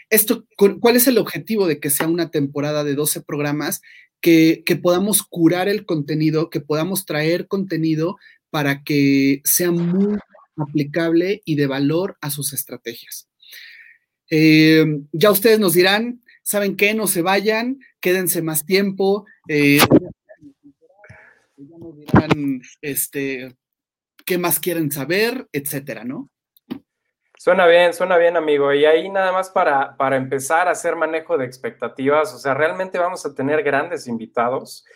Esto, 0.08 0.46
¿cuál 0.56 0.96
es 0.96 1.06
el 1.06 1.18
objetivo 1.18 1.66
de 1.66 1.80
que 1.80 1.90
sea 1.90 2.06
una 2.08 2.30
temporada 2.30 2.82
de 2.84 2.94
12 2.94 3.20
programas? 3.22 3.82
Que, 4.20 4.62
podamos 4.82 5.22
curar 5.22 5.68
el 5.68 5.86
contenido, 5.86 6.50
que 6.50 6.60
podamos 6.60 7.06
traer 7.06 7.46
contenido 7.46 8.16
para 8.50 8.82
que 8.82 9.40
sea 9.44 9.70
muy 9.70 10.18
aplicable 10.56 11.42
y 11.44 11.54
de 11.56 11.66
valor 11.66 12.16
a 12.20 12.30
sus 12.30 12.52
estrategias. 12.52 13.28
Eh, 14.30 14.84
ya 15.12 15.30
ustedes 15.30 15.60
nos 15.60 15.74
dirán, 15.74 16.22
¿saben 16.42 16.76
qué? 16.76 16.94
No 16.94 17.06
se 17.06 17.22
vayan, 17.22 17.78
quédense 18.00 18.42
más 18.42 18.66
tiempo. 18.66 19.26
Eh, 19.48 19.78
ya 21.56 21.78
nos 21.78 21.96
dirán 21.98 22.62
este, 22.80 23.54
qué 24.24 24.38
más 24.38 24.58
quieren 24.58 24.90
saber, 24.90 25.48
etcétera, 25.52 26.04
¿no? 26.04 26.30
Suena 27.38 27.66
bien, 27.66 27.92
suena 27.92 28.16
bien, 28.16 28.36
amigo. 28.36 28.72
Y 28.72 28.86
ahí 28.86 29.10
nada 29.10 29.30
más 29.30 29.50
para, 29.50 29.96
para 29.96 30.16
empezar 30.16 30.68
a 30.68 30.70
hacer 30.70 30.96
manejo 30.96 31.36
de 31.36 31.44
expectativas, 31.44 32.34
o 32.34 32.38
sea, 32.38 32.54
realmente 32.54 32.98
vamos 32.98 33.26
a 33.26 33.34
tener 33.34 33.62
grandes 33.62 34.06
invitados, 34.06 34.86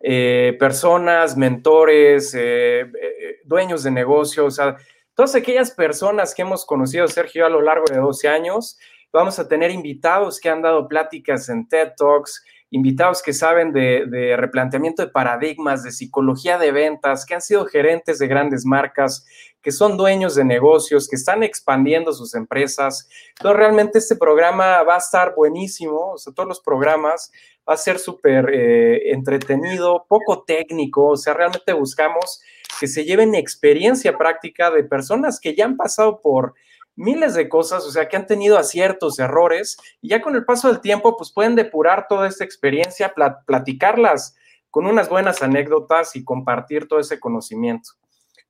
eh, 0.00 0.56
personas, 0.58 1.36
mentores, 1.36 2.34
eh, 2.34 2.80
eh, 2.80 3.40
dueños 3.44 3.82
de 3.82 3.90
negocios, 3.90 4.46
o 4.46 4.50
sea, 4.50 4.76
todas 5.14 5.34
aquellas 5.34 5.70
personas 5.70 6.34
que 6.34 6.42
hemos 6.42 6.64
conocido, 6.64 7.06
Sergio, 7.08 7.44
a 7.44 7.50
lo 7.50 7.60
largo 7.60 7.84
de 7.84 7.98
12 7.98 8.26
años. 8.26 8.78
Vamos 9.12 9.38
a 9.38 9.46
tener 9.46 9.70
invitados 9.70 10.40
que 10.40 10.48
han 10.48 10.62
dado 10.62 10.88
pláticas 10.88 11.50
en 11.50 11.68
TED 11.68 11.92
Talks, 11.98 12.42
invitados 12.72 13.22
que 13.22 13.34
saben 13.34 13.70
de, 13.72 14.34
replanteamiento 14.36 15.02
de 15.02 15.12
paradigmas, 15.12 15.84
de 15.84 15.92
psicología 15.92 16.56
de 16.56 16.72
ventas, 16.72 17.26
que 17.26 17.34
han 17.34 17.42
sido 17.42 17.66
gerentes 17.66 18.18
de 18.18 18.26
grandes 18.26 18.64
marcas, 18.64 19.26
que 19.60 19.70
son 19.70 19.98
dueños 19.98 20.34
de 20.34 20.44
negocios, 20.44 21.06
que 21.06 21.16
están 21.16 21.42
expandiendo 21.42 22.14
sus 22.14 22.34
empresas. 22.34 23.10
Entonces, 23.38 23.58
realmente 23.58 23.98
este 23.98 24.16
programa 24.16 24.82
va 24.84 24.94
a 24.94 24.98
estar 24.98 25.34
buenísimo, 25.34 26.12
o 26.12 26.18
sea, 26.18 26.32
todos 26.32 26.48
los 26.48 26.60
programas 26.60 27.30
va 27.68 27.74
a 27.74 27.76
ser 27.76 27.98
súper 27.98 28.48
eh, 28.50 29.12
entretenido, 29.12 30.06
poco 30.08 30.42
técnico, 30.42 31.08
o 31.08 31.16
sea, 31.18 31.34
realmente 31.34 31.74
buscamos 31.74 32.40
que 32.80 32.86
se 32.86 33.04
lleven 33.04 33.34
experiencia 33.34 34.16
práctica 34.16 34.70
de 34.70 34.82
personas 34.82 35.38
que 35.38 35.54
ya 35.54 35.66
han 35.66 35.76
pasado 35.76 36.22
por 36.22 36.54
miles 36.96 37.34
de 37.34 37.48
cosas, 37.48 37.84
o 37.84 37.90
sea, 37.90 38.08
que 38.08 38.16
han 38.16 38.26
tenido 38.26 38.58
aciertos, 38.58 39.18
errores, 39.18 39.76
y 40.00 40.08
ya 40.10 40.20
con 40.20 40.36
el 40.36 40.44
paso 40.44 40.68
del 40.68 40.80
tiempo, 40.80 41.16
pues 41.16 41.32
pueden 41.32 41.56
depurar 41.56 42.06
toda 42.08 42.28
esta 42.28 42.44
experiencia, 42.44 43.14
platicarlas 43.46 44.36
con 44.70 44.86
unas 44.86 45.08
buenas 45.08 45.42
anécdotas 45.42 46.16
y 46.16 46.24
compartir 46.24 46.88
todo 46.88 46.98
ese 46.98 47.20
conocimiento. 47.20 47.90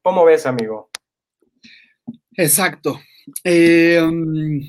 ¿Cómo 0.02 0.24
ves, 0.24 0.46
amigo? 0.46 0.90
Exacto. 2.36 3.00
Eh, 3.44 4.00
um, 4.02 4.60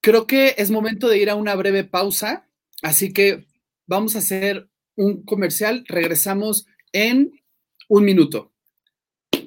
creo 0.00 0.26
que 0.26 0.54
es 0.56 0.70
momento 0.70 1.08
de 1.08 1.18
ir 1.18 1.30
a 1.30 1.34
una 1.34 1.54
breve 1.54 1.84
pausa, 1.84 2.48
así 2.82 3.12
que 3.12 3.46
vamos 3.86 4.16
a 4.16 4.20
hacer 4.20 4.68
un 4.96 5.24
comercial. 5.24 5.84
Regresamos 5.88 6.66
en 6.92 7.32
un 7.88 8.04
minuto. 8.04 8.52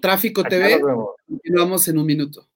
Tráfico 0.01 0.43
TV, 0.43 0.81
continuamos 1.27 1.87
en 1.87 1.97
un 1.97 2.05
minuto. 2.05 2.49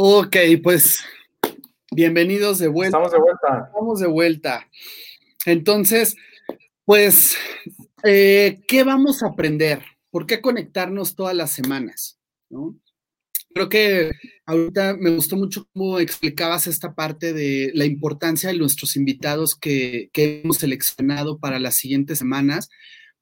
Ok, 0.00 0.36
pues 0.62 1.00
bienvenidos 1.90 2.60
de 2.60 2.68
vuelta. 2.68 2.98
Estamos 2.98 3.10
de 3.10 3.18
vuelta. 3.18 3.64
Estamos 3.66 3.98
de 3.98 4.06
vuelta. 4.06 4.68
Entonces, 5.44 6.14
pues, 6.84 7.36
eh, 8.04 8.60
¿qué 8.68 8.84
vamos 8.84 9.24
a 9.24 9.30
aprender? 9.30 9.82
¿Por 10.12 10.26
qué 10.26 10.40
conectarnos 10.40 11.16
todas 11.16 11.34
las 11.34 11.50
semanas? 11.50 12.20
Creo 13.52 13.68
que 13.68 14.12
ahorita 14.46 14.94
me 14.96 15.10
gustó 15.10 15.34
mucho 15.34 15.66
cómo 15.72 15.98
explicabas 15.98 16.68
esta 16.68 16.94
parte 16.94 17.32
de 17.32 17.72
la 17.74 17.84
importancia 17.84 18.52
de 18.52 18.58
nuestros 18.58 18.94
invitados 18.94 19.56
que, 19.56 20.10
que 20.12 20.42
hemos 20.44 20.58
seleccionado 20.58 21.40
para 21.40 21.58
las 21.58 21.74
siguientes 21.74 22.18
semanas, 22.18 22.68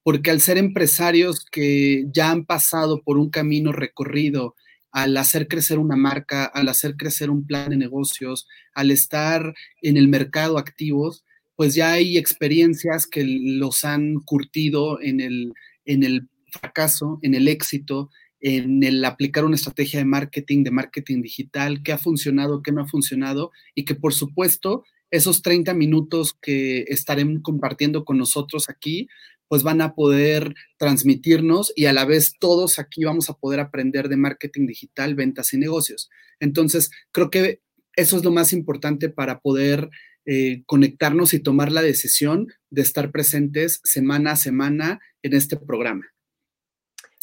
porque 0.02 0.30
al 0.30 0.42
ser 0.42 0.58
empresarios 0.58 1.42
que 1.50 2.04
ya 2.12 2.30
han 2.30 2.44
pasado 2.44 3.00
por 3.02 3.16
un 3.16 3.30
camino 3.30 3.72
recorrido, 3.72 4.54
al 4.96 5.14
hacer 5.18 5.46
crecer 5.46 5.78
una 5.78 5.94
marca, 5.94 6.46
al 6.46 6.70
hacer 6.70 6.96
crecer 6.96 7.28
un 7.28 7.46
plan 7.46 7.68
de 7.68 7.76
negocios, 7.76 8.48
al 8.72 8.90
estar 8.90 9.52
en 9.82 9.98
el 9.98 10.08
mercado 10.08 10.56
activos, 10.56 11.22
pues 11.54 11.74
ya 11.74 11.92
hay 11.92 12.16
experiencias 12.16 13.06
que 13.06 13.22
los 13.26 13.84
han 13.84 14.20
curtido 14.20 14.98
en 15.02 15.20
el, 15.20 15.52
en 15.84 16.02
el 16.02 16.30
fracaso, 16.50 17.18
en 17.20 17.34
el 17.34 17.46
éxito, 17.46 18.08
en 18.40 18.82
el 18.82 19.04
aplicar 19.04 19.44
una 19.44 19.56
estrategia 19.56 19.98
de 19.98 20.06
marketing, 20.06 20.64
de 20.64 20.70
marketing 20.70 21.20
digital, 21.20 21.82
qué 21.82 21.92
ha 21.92 21.98
funcionado, 21.98 22.62
qué 22.62 22.72
no 22.72 22.80
ha 22.80 22.88
funcionado, 22.88 23.50
y 23.74 23.84
que 23.84 23.96
por 23.96 24.14
supuesto 24.14 24.82
esos 25.10 25.42
30 25.42 25.74
minutos 25.74 26.32
que 26.40 26.86
estaremos 26.88 27.42
compartiendo 27.42 28.06
con 28.06 28.16
nosotros 28.16 28.70
aquí, 28.70 29.08
pues 29.48 29.62
van 29.62 29.80
a 29.80 29.94
poder 29.94 30.54
transmitirnos 30.76 31.72
y 31.76 31.86
a 31.86 31.92
la 31.92 32.04
vez 32.04 32.34
todos 32.38 32.78
aquí 32.78 33.04
vamos 33.04 33.30
a 33.30 33.34
poder 33.34 33.60
aprender 33.60 34.08
de 34.08 34.16
marketing 34.16 34.66
digital, 34.66 35.14
ventas 35.14 35.52
y 35.52 35.58
negocios. 35.58 36.10
Entonces, 36.40 36.90
creo 37.12 37.30
que 37.30 37.60
eso 37.94 38.16
es 38.16 38.24
lo 38.24 38.30
más 38.30 38.52
importante 38.52 39.08
para 39.08 39.40
poder 39.40 39.88
eh, 40.26 40.64
conectarnos 40.66 41.34
y 41.34 41.40
tomar 41.40 41.70
la 41.70 41.82
decisión 41.82 42.48
de 42.70 42.82
estar 42.82 43.10
presentes 43.12 43.80
semana 43.84 44.32
a 44.32 44.36
semana 44.36 45.00
en 45.22 45.34
este 45.34 45.56
programa. 45.56 46.04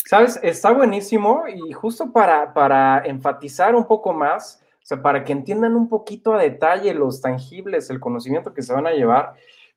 Sabes, 0.05 0.39
está 0.41 0.71
buenísimo 0.71 1.43
y 1.47 1.71
justo 1.73 2.12
para, 2.12 2.53
para 2.53 3.03
enfatizar 3.05 3.75
un 3.75 3.88
poco 3.88 4.13
más, 4.13 4.62
o 4.75 4.86
sea, 4.86 5.01
para 5.01 5.23
que 5.23 5.31
entiendan 5.31 5.75
un 5.75 5.88
poquito 5.88 6.33
a 6.33 6.41
detalle 6.41 6.93
los 6.93 7.21
tangibles, 7.21 7.89
el 7.89 7.99
conocimiento 7.99 8.53
que 8.53 8.62
se 8.62 8.73
van 8.73 8.88
a 8.88 8.91
llevar, 8.91 9.33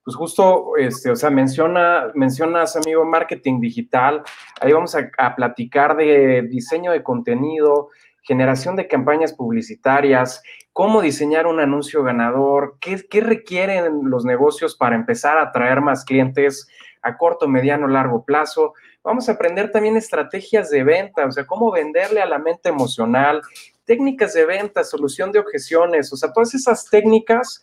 pues 0.06 0.14
justo, 0.14 0.76
este, 0.76 1.10
o 1.10 1.16
sea, 1.16 1.30
menciona, 1.30 2.12
mencionas, 2.14 2.76
amigo, 2.76 3.04
marketing 3.04 3.58
digital, 3.58 4.22
ahí 4.60 4.70
vamos 4.70 4.94
a, 4.94 5.34
platicar 5.34 5.96
de 5.96 6.42
diseño 6.42 6.92
de 6.92 7.02
contenido, 7.02 7.88
generación 8.22 8.76
de 8.76 8.86
campañas 8.86 9.32
publicitarias, 9.32 10.44
cómo 10.72 11.02
diseñar 11.02 11.48
un 11.48 11.58
anuncio 11.58 12.04
ganador, 12.04 12.78
qué, 12.80 13.20
requieren 13.20 14.08
los 14.08 14.24
negocios 14.24 14.76
para 14.76 14.94
empezar 14.94 15.38
a 15.38 15.48
atraer 15.48 15.80
más 15.80 16.04
clientes 16.04 16.68
a 17.02 17.16
corto, 17.16 17.48
mediano, 17.48 17.88
largo 17.88 18.24
plazo. 18.24 18.74
Vamos 19.02 19.28
a 19.28 19.32
aprender 19.32 19.72
también 19.72 19.96
estrategias 19.96 20.70
de 20.70 20.84
venta, 20.84 21.26
o 21.26 21.32
sea, 21.32 21.46
cómo 21.46 21.72
venderle 21.72 22.22
a 22.22 22.26
la 22.26 22.38
mente 22.38 22.68
emocional, 22.68 23.42
técnicas 23.84 24.34
de 24.34 24.46
venta, 24.46 24.84
solución 24.84 25.32
de 25.32 25.40
objeciones, 25.40 26.12
o 26.12 26.16
sea, 26.16 26.32
todas 26.32 26.54
esas 26.54 26.88
técnicas 26.88 27.60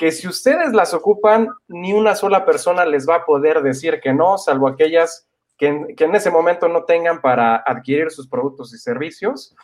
que 0.00 0.12
si 0.12 0.26
ustedes 0.26 0.72
las 0.72 0.94
ocupan, 0.94 1.50
ni 1.68 1.92
una 1.92 2.16
sola 2.16 2.46
persona 2.46 2.86
les 2.86 3.06
va 3.06 3.16
a 3.16 3.26
poder 3.26 3.60
decir 3.60 4.00
que 4.00 4.14
no, 4.14 4.38
salvo 4.38 4.66
aquellas 4.66 5.28
que 5.58 5.66
en, 5.66 6.14
ese 6.14 6.30
momento 6.30 6.68
no 6.68 6.84
tengan 6.84 7.20
para 7.20 7.56
adquirir 7.56 8.10
sus 8.10 8.26
productos 8.26 8.72
y 8.72 8.78
servicios. 8.78 9.54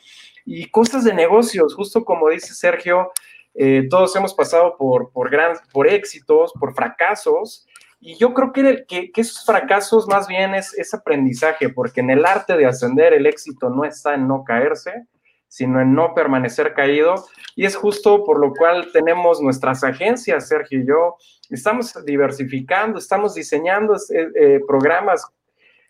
Y 0.44 0.70
cosas 0.70 1.04
de 1.04 1.14
negocios, 1.14 1.74
justo 1.74 2.04
como 2.04 2.28
dice 2.28 2.52
Sergio, 2.52 3.12
eh, 3.54 3.86
todos 3.88 4.14
hemos 4.14 4.34
pasado 4.34 4.76
por, 4.76 5.10
por, 5.10 5.30
gran, 5.30 5.56
por 5.72 5.88
éxitos, 5.88 6.52
por 6.60 6.74
fracasos, 6.74 7.66
y 7.98 8.18
yo 8.18 8.34
creo 8.34 8.52
que, 8.52 8.84
que, 8.86 9.10
que, 9.10 9.20
esos 9.22 9.42
fracasos 9.42 10.06
más 10.06 10.28
bien 10.28 10.54
es, 10.54 10.74
es 10.74 10.92
aprendizaje, 10.92 11.70
porque 11.70 12.00
en 12.00 12.10
el 12.10 12.26
arte 12.26 12.58
de 12.58 12.66
ascender 12.66 13.14
el 13.14 13.24
éxito 13.24 13.70
no 13.70 13.86
está 13.86 14.12
en 14.12 14.28
no 14.28 14.44
caerse, 14.44 15.06
sino 15.48 15.80
en 15.80 15.94
no 15.94 16.14
permanecer 16.14 16.74
caído. 16.74 17.26
Y 17.54 17.64
es 17.64 17.76
justo 17.76 18.24
por 18.24 18.38
lo 18.40 18.52
cual 18.52 18.90
tenemos 18.92 19.40
nuestras 19.40 19.84
agencias, 19.84 20.48
Sergio 20.48 20.80
y 20.80 20.86
yo. 20.86 21.16
Estamos 21.50 21.94
diversificando, 22.04 22.98
estamos 22.98 23.34
diseñando 23.34 23.94
eh, 23.94 24.28
eh, 24.34 24.60
programas 24.66 25.24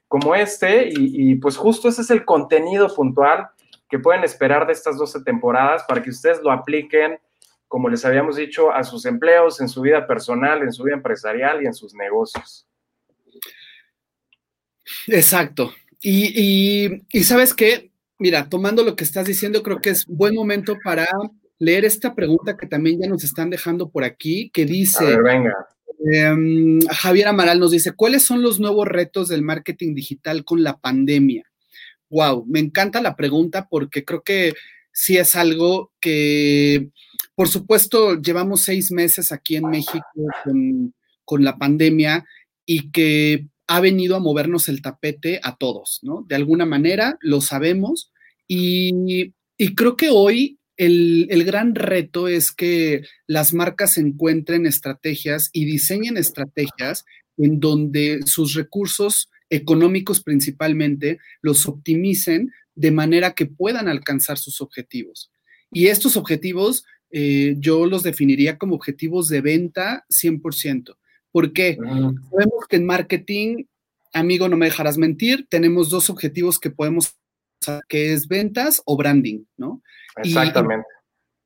como 0.08 0.34
este 0.34 0.88
y, 0.88 1.34
pues 1.36 1.56
justo 1.56 1.88
ese 1.88 2.02
es 2.02 2.10
el 2.10 2.24
contenido 2.24 2.94
puntual 2.94 3.48
que 3.88 3.98
pueden 3.98 4.22
esperar 4.22 4.66
de 4.66 4.72
estas 4.72 4.96
12 4.98 5.24
temporadas 5.24 5.82
para 5.88 6.00
que 6.00 6.10
ustedes 6.10 6.40
lo 6.42 6.52
apliquen, 6.52 7.18
como 7.66 7.88
les 7.88 8.04
habíamos 8.04 8.36
dicho, 8.36 8.70
a 8.72 8.84
sus 8.84 9.04
empleos, 9.04 9.60
en 9.60 9.68
su 9.68 9.80
vida 9.80 10.06
personal, 10.06 10.62
en 10.62 10.72
su 10.72 10.84
vida 10.84 10.94
empresarial 10.94 11.62
y 11.62 11.66
en 11.66 11.74
sus 11.74 11.92
negocios. 11.92 12.68
Exacto. 15.08 15.72
Y, 16.00 17.02
y 17.10 17.24
sabes 17.24 17.52
qué, 17.52 17.90
mira, 18.18 18.48
tomando 18.48 18.82
lo 18.82 18.96
que 18.96 19.04
estás 19.04 19.26
diciendo, 19.26 19.62
creo 19.62 19.80
que 19.80 19.90
es 19.90 20.06
buen 20.06 20.34
momento 20.34 20.76
para 20.82 21.06
leer 21.58 21.84
esta 21.84 22.14
pregunta 22.14 22.56
que 22.56 22.66
también 22.66 23.00
ya 23.00 23.08
nos 23.08 23.24
están 23.24 23.50
dejando 23.50 23.90
por 23.90 24.04
aquí, 24.04 24.50
que 24.52 24.64
dice, 24.64 25.16
venga. 25.22 25.54
Em, 26.12 26.80
Javier 26.82 27.28
Amaral 27.28 27.58
nos 27.58 27.70
dice, 27.70 27.92
¿cuáles 27.92 28.22
son 28.22 28.42
los 28.42 28.60
nuevos 28.60 28.86
retos 28.86 29.28
del 29.28 29.42
marketing 29.42 29.94
digital 29.94 30.44
con 30.44 30.62
la 30.62 30.76
pandemia? 30.76 31.44
Wow, 32.10 32.44
me 32.46 32.60
encanta 32.60 33.00
la 33.00 33.16
pregunta 33.16 33.66
porque 33.68 34.04
creo 34.04 34.22
que 34.22 34.52
sí 34.92 35.16
es 35.16 35.34
algo 35.34 35.92
que, 36.00 36.90
por 37.34 37.48
supuesto, 37.48 38.20
llevamos 38.20 38.62
seis 38.62 38.92
meses 38.92 39.32
aquí 39.32 39.56
en 39.56 39.68
México 39.68 40.06
con, 40.44 40.94
con 41.24 41.44
la 41.44 41.56
pandemia 41.56 42.24
y 42.64 42.90
que 42.90 43.46
ha 43.66 43.80
venido 43.80 44.16
a 44.16 44.20
movernos 44.20 44.68
el 44.68 44.82
tapete 44.82 45.40
a 45.42 45.56
todos, 45.56 46.00
¿no? 46.02 46.24
De 46.28 46.34
alguna 46.34 46.66
manera 46.66 47.18
lo 47.20 47.40
sabemos 47.40 48.12
y, 48.46 49.32
y 49.58 49.74
creo 49.74 49.96
que 49.96 50.08
hoy 50.10 50.58
el, 50.76 51.44
gran 51.44 51.74
reto 51.74 52.28
es 52.28 52.52
que 52.52 53.02
las 53.26 53.54
marcas 53.54 53.96
encuentren 53.98 54.66
estrategias 54.66 55.50
y 55.52 55.64
diseñen 55.64 56.16
estrategias 56.16 57.04
en 57.38 57.60
donde 57.60 58.20
sus 58.26 58.54
recursos 58.54 59.30
económicos 59.48 60.22
principalmente 60.22 61.18
los 61.40 61.66
optimicen 61.66 62.50
de 62.74 62.90
manera 62.90 63.34
que 63.34 63.46
puedan 63.46 63.88
alcanzar 63.88 64.38
sus 64.38 64.60
objetivos. 64.60 65.30
Y 65.72 65.86
estos 65.86 66.16
objetivos 66.16 66.84
eh, 67.10 67.56
yo 67.58 67.86
los 67.86 68.02
definiría 68.02 68.58
como 68.58 68.74
objetivos 68.74 69.28
de 69.28 69.40
venta 69.40 70.04
100%. 70.10 70.96
¿Por 71.36 71.52
qué? 71.52 71.76
Sabemos 71.76 72.66
que 72.66 72.76
en 72.76 72.86
marketing, 72.86 73.64
amigo, 74.14 74.48
no 74.48 74.56
me 74.56 74.64
dejarás 74.64 74.96
mentir, 74.96 75.46
tenemos 75.50 75.90
dos 75.90 76.08
objetivos 76.08 76.58
que 76.58 76.70
podemos 76.70 77.14
que 77.90 78.14
es 78.14 78.26
ventas 78.26 78.80
o 78.86 78.96
branding, 78.96 79.44
¿no? 79.58 79.82
Exactamente. 80.16 80.86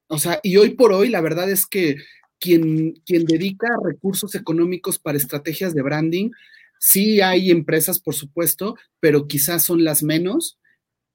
o 0.07 0.17
sea, 0.21 0.39
y 0.45 0.57
hoy 0.59 0.77
por 0.77 0.93
hoy 0.93 1.09
la 1.09 1.21
verdad 1.21 1.51
es 1.51 1.67
que 1.67 1.97
quien, 2.39 3.03
quien 3.05 3.25
dedica 3.25 3.67
recursos 3.83 4.37
económicos 4.37 5.01
para 5.01 5.19
estrategias 5.19 5.75
de 5.75 5.83
branding, 5.83 6.31
sí 6.79 7.21
hay 7.21 7.51
empresas, 7.51 7.99
por 7.99 8.15
supuesto, 8.15 8.77
pero 9.01 9.27
quizás 9.27 9.65
son 9.65 9.83
las 9.83 10.05
menos. 10.05 10.61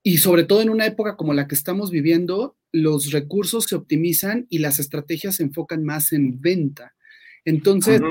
Y 0.04 0.18
sobre 0.18 0.44
todo 0.44 0.62
en 0.62 0.70
una 0.70 0.86
época 0.86 1.16
como 1.16 1.34
la 1.34 1.48
que 1.48 1.56
estamos 1.56 1.92
viviendo, 1.92 2.58
los 2.74 3.14
recursos 3.14 3.64
se 3.64 3.76
optimizan 3.76 4.48
y 4.50 4.58
las 4.58 4.80
estrategias 4.80 5.38
se 5.38 5.44
enfocan 5.44 5.86
más 5.86 6.12
en 6.12 6.42
venta. 6.42 6.94
Entonces, 7.46 8.02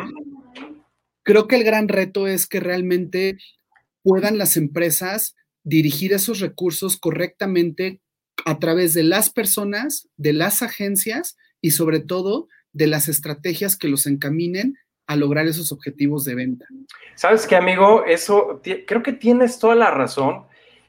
creo 1.24 1.48
que 1.48 1.56
el 1.56 1.64
gran 1.64 1.88
reto 1.88 2.28
es 2.28 2.46
que 2.46 2.60
realmente 2.60 3.38
puedan 4.02 4.38
las 4.38 4.56
empresas 4.56 5.34
dirigir 5.64 6.12
esos 6.12 6.40
recursos 6.40 6.96
correctamente 6.98 8.00
a 8.44 8.58
través 8.58 8.94
de 8.94 9.02
las 9.02 9.30
personas, 9.30 10.08
de 10.16 10.34
las 10.34 10.62
agencias 10.62 11.36
y 11.60 11.70
sobre 11.72 12.00
todo 12.00 12.48
de 12.72 12.86
las 12.86 13.08
estrategias 13.08 13.76
que 13.76 13.88
los 13.88 14.06
encaminen 14.06 14.76
a 15.06 15.16
lograr 15.16 15.46
esos 15.46 15.72
objetivos 15.72 16.24
de 16.24 16.34
venta. 16.34 16.66
Sabes 17.14 17.46
qué, 17.46 17.56
amigo, 17.56 18.04
eso 18.04 18.60
creo 18.86 19.02
que 19.02 19.12
tienes 19.12 19.58
toda 19.58 19.74
la 19.74 19.90
razón. 19.90 20.46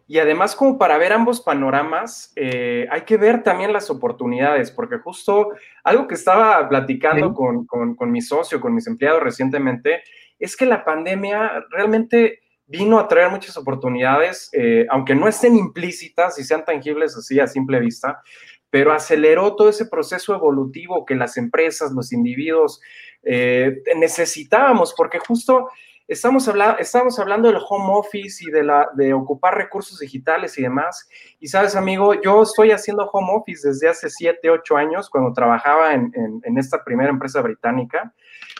Y 0.07 0.19
además, 0.19 0.55
como 0.55 0.77
para 0.77 0.97
ver 0.97 1.13
ambos 1.13 1.41
panoramas, 1.41 2.31
eh, 2.35 2.87
hay 2.91 3.01
que 3.01 3.17
ver 3.17 3.41
también 3.41 3.73
las 3.73 3.89
oportunidades, 3.89 4.69
porque 4.69 4.99
justo 4.99 5.49
algo 5.83 6.07
que 6.07 6.13
estaba 6.13 6.67
platicando 6.69 7.33
con, 7.33 7.65
con, 7.65 7.95
con 7.95 8.11
mi 8.11 8.21
socio, 8.21 8.61
con 8.61 8.75
mis 8.75 8.85
empleados 8.85 9.23
recientemente, 9.23 10.03
es 10.39 10.55
que 10.55 10.65
la 10.65 10.83
pandemia 10.83 11.65
realmente 11.69 12.41
vino 12.67 12.99
a 12.99 13.07
traer 13.07 13.29
muchas 13.29 13.57
oportunidades, 13.57 14.49
eh, 14.53 14.85
aunque 14.89 15.15
no 15.15 15.27
estén 15.27 15.55
implícitas 15.55 16.39
y 16.39 16.43
sean 16.43 16.65
tangibles 16.65 17.15
así 17.15 17.39
a 17.39 17.47
simple 17.47 17.79
vista, 17.79 18.21
pero 18.69 18.91
aceleró 18.91 19.55
todo 19.55 19.69
ese 19.69 19.85
proceso 19.85 20.33
evolutivo 20.33 21.05
que 21.05 21.15
las 21.15 21.37
empresas, 21.37 21.91
los 21.91 22.11
individuos 22.11 22.81
eh, 23.23 23.81
necesitábamos, 23.95 24.93
porque 24.97 25.19
justo 25.19 25.69
estamos, 26.07 26.47
hablando, 26.47 26.77
estamos 26.79 27.17
hablando 27.19 27.47
del 27.47 27.61
home 27.67 27.93
office 27.93 28.43
y 28.43 28.51
de, 28.51 29.13
ocupar 29.13 29.55
recursos 29.55 29.99
digitales 29.99 30.57
y 30.57 30.63
demás. 30.63 31.07
Y 31.39 31.47
sabes, 31.47 31.75
amigo, 31.75 32.19
yo 32.21 32.43
estoy 32.43 32.71
haciendo 32.71 33.09
home 33.11 33.29
office 33.31 33.67
desde 33.67 33.89
hace 33.89 34.09
7, 34.09 34.49
8 34.49 34.77
años, 34.77 35.09
cuando 35.09 35.33
trabajaba 35.33 35.93
en, 35.93 36.41
esta 36.57 36.83
primera 36.83 37.09
empresa 37.09 37.41
británica. 37.41 38.13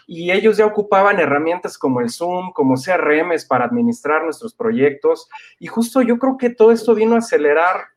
Y 0.08 0.32
ellos 0.32 0.58
ya 0.58 0.66
ocupaban 0.66 1.20
herramientas 1.20 1.78
como 1.78 2.02
el 2.02 2.10
Zoom, 2.10 2.52
como 2.54 2.76
CRMs 2.76 3.46
para 3.46 3.66
administrar 3.66 4.24
nuestros 4.24 4.54
proyectos. 4.54 5.30
Y 5.60 5.68
justo 5.68 6.02
yo 6.02 6.20
creo 6.20 6.38
que 6.38 6.50
todo 6.50 6.72
esto 6.72 6.94
vino 6.96 7.16
a 7.16 7.20
acelerar 7.20 7.88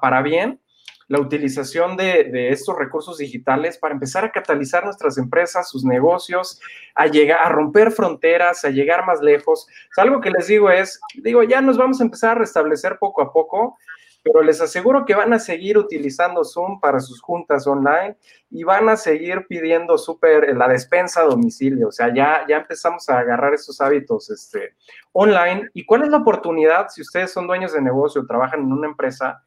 para 0.00 0.22
bien 0.22 0.60
la 1.08 1.20
utilización 1.20 1.96
de, 1.96 2.50
estos 2.50 2.76
recursos 2.76 3.18
digitales 3.18 3.78
para 3.78 3.94
empezar 3.94 4.24
a 4.24 4.32
catalizar 4.32 4.84
nuestras 4.84 5.18
empresas, 5.18 5.70
sus 5.70 5.84
negocios, 5.84 6.60
a 6.94 7.06
llegar, 7.06 7.38
a 7.42 7.48
romper 7.48 7.92
fronteras, 7.92 8.64
a 8.64 8.70
llegar 8.70 9.06
más 9.06 9.20
lejos. 9.20 9.66
algo 9.96 10.20
que 10.20 10.30
les 10.30 10.48
digo 10.48 10.70
es, 10.70 11.00
digo, 11.14 11.42
ya 11.44 11.60
nos 11.60 11.78
vamos 11.78 12.00
a 12.00 12.04
empezar 12.04 12.32
a 12.32 12.40
restablecer 12.40 12.98
poco 12.98 13.22
a 13.22 13.32
poco, 13.32 13.78
pero 14.26 14.42
les 14.42 14.60
aseguro 14.60 15.04
que 15.04 15.14
van 15.14 15.32
a 15.32 15.38
seguir 15.38 15.78
utilizando 15.78 16.44
Zoom 16.44 16.80
para 16.80 16.98
sus 16.98 17.20
juntas 17.20 17.64
online 17.68 18.16
y 18.50 18.64
van 18.64 18.88
a 18.88 18.96
seguir 18.96 19.46
pidiendo 19.48 19.96
súper 19.96 20.56
la 20.56 20.66
despensa 20.66 21.20
a 21.20 21.26
domicilio. 21.26 21.88
O 21.88 21.92
sea, 21.92 22.12
ya, 22.12 22.44
ya 22.48 22.56
empezamos 22.56 23.08
a 23.08 23.20
agarrar 23.20 23.54
esos 23.54 23.80
hábitos 23.80 24.28
este, 24.30 24.74
online. 25.12 25.70
¿Y 25.74 25.86
cuál 25.86 26.02
es 26.02 26.08
la 26.08 26.16
oportunidad 26.16 26.88
si 26.88 27.02
ustedes 27.02 27.30
son 27.30 27.46
dueños 27.46 27.72
de 27.72 27.80
negocio, 27.80 28.26
trabajan 28.26 28.60
en 28.60 28.72
una 28.72 28.88
empresa? 28.88 29.44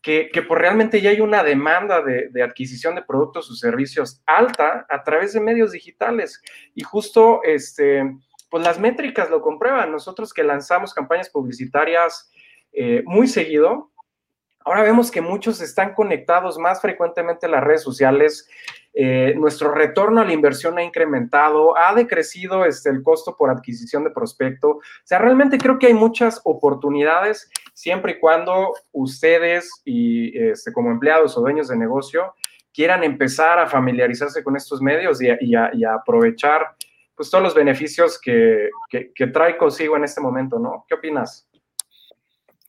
que, 0.00 0.30
que 0.32 0.42
pues 0.42 0.60
realmente 0.60 1.00
ya 1.00 1.10
hay 1.10 1.20
una 1.20 1.42
demanda 1.42 2.00
de, 2.00 2.28
de, 2.30 2.42
adquisición 2.42 2.94
de 2.94 3.02
productos 3.02 3.50
o 3.50 3.54
servicios 3.54 4.22
alta 4.26 4.86
a 4.88 5.02
través 5.02 5.32
de 5.32 5.40
medios 5.40 5.72
digitales. 5.72 6.40
Y 6.74 6.82
justo, 6.82 7.40
este, 7.42 8.16
pues 8.48 8.64
las 8.64 8.78
métricas 8.78 9.28
lo 9.28 9.42
comprueban. 9.42 9.90
Nosotros 9.90 10.32
que 10.32 10.44
lanzamos 10.44 10.94
campañas 10.94 11.28
publicitarias 11.28 12.30
eh, 12.72 13.02
muy 13.06 13.26
seguido, 13.26 13.90
ahora 14.64 14.82
vemos 14.82 15.10
que 15.10 15.20
muchos 15.20 15.60
están 15.60 15.94
conectados 15.94 16.58
más 16.58 16.80
frecuentemente 16.80 17.46
a 17.46 17.48
las 17.48 17.64
redes 17.64 17.82
sociales, 17.82 18.48
eh, 18.94 19.34
nuestro 19.36 19.72
retorno 19.72 20.20
a 20.20 20.24
la 20.24 20.32
inversión 20.32 20.76
ha 20.78 20.82
incrementado, 20.82 21.76
ha 21.78 21.94
decrecido 21.94 22.64
este, 22.64 22.90
el 22.90 23.02
costo 23.02 23.36
por 23.36 23.50
adquisición 23.50 24.04
de 24.04 24.10
prospecto. 24.10 24.68
O 24.70 24.80
sea, 25.04 25.18
realmente 25.18 25.58
creo 25.58 25.78
que 25.78 25.86
hay 25.86 25.94
muchas 25.94 26.40
oportunidades 26.44 27.50
siempre 27.74 28.12
y 28.12 28.18
cuando 28.18 28.74
ustedes 28.92 29.70
y 29.84 30.36
este, 30.36 30.72
como 30.72 30.90
empleados 30.90 31.36
o 31.36 31.40
dueños 31.40 31.68
de 31.68 31.76
negocio 31.76 32.34
quieran 32.74 33.04
empezar 33.04 33.58
a 33.58 33.66
familiarizarse 33.66 34.42
con 34.42 34.56
estos 34.56 34.82
medios 34.82 35.20
y, 35.22 35.54
a, 35.54 35.94
aprovechar 35.94 36.74
pues 37.14 37.30
todos 37.30 37.42
los 37.42 37.54
beneficios 37.54 38.20
que, 38.20 38.68
que 38.90 39.26
trae 39.28 39.56
consigo 39.56 39.96
en 39.96 40.04
este 40.04 40.20
momento, 40.20 40.60
¿no? 40.60 40.84
¿Qué 40.86 40.94
opinas? 40.94 41.47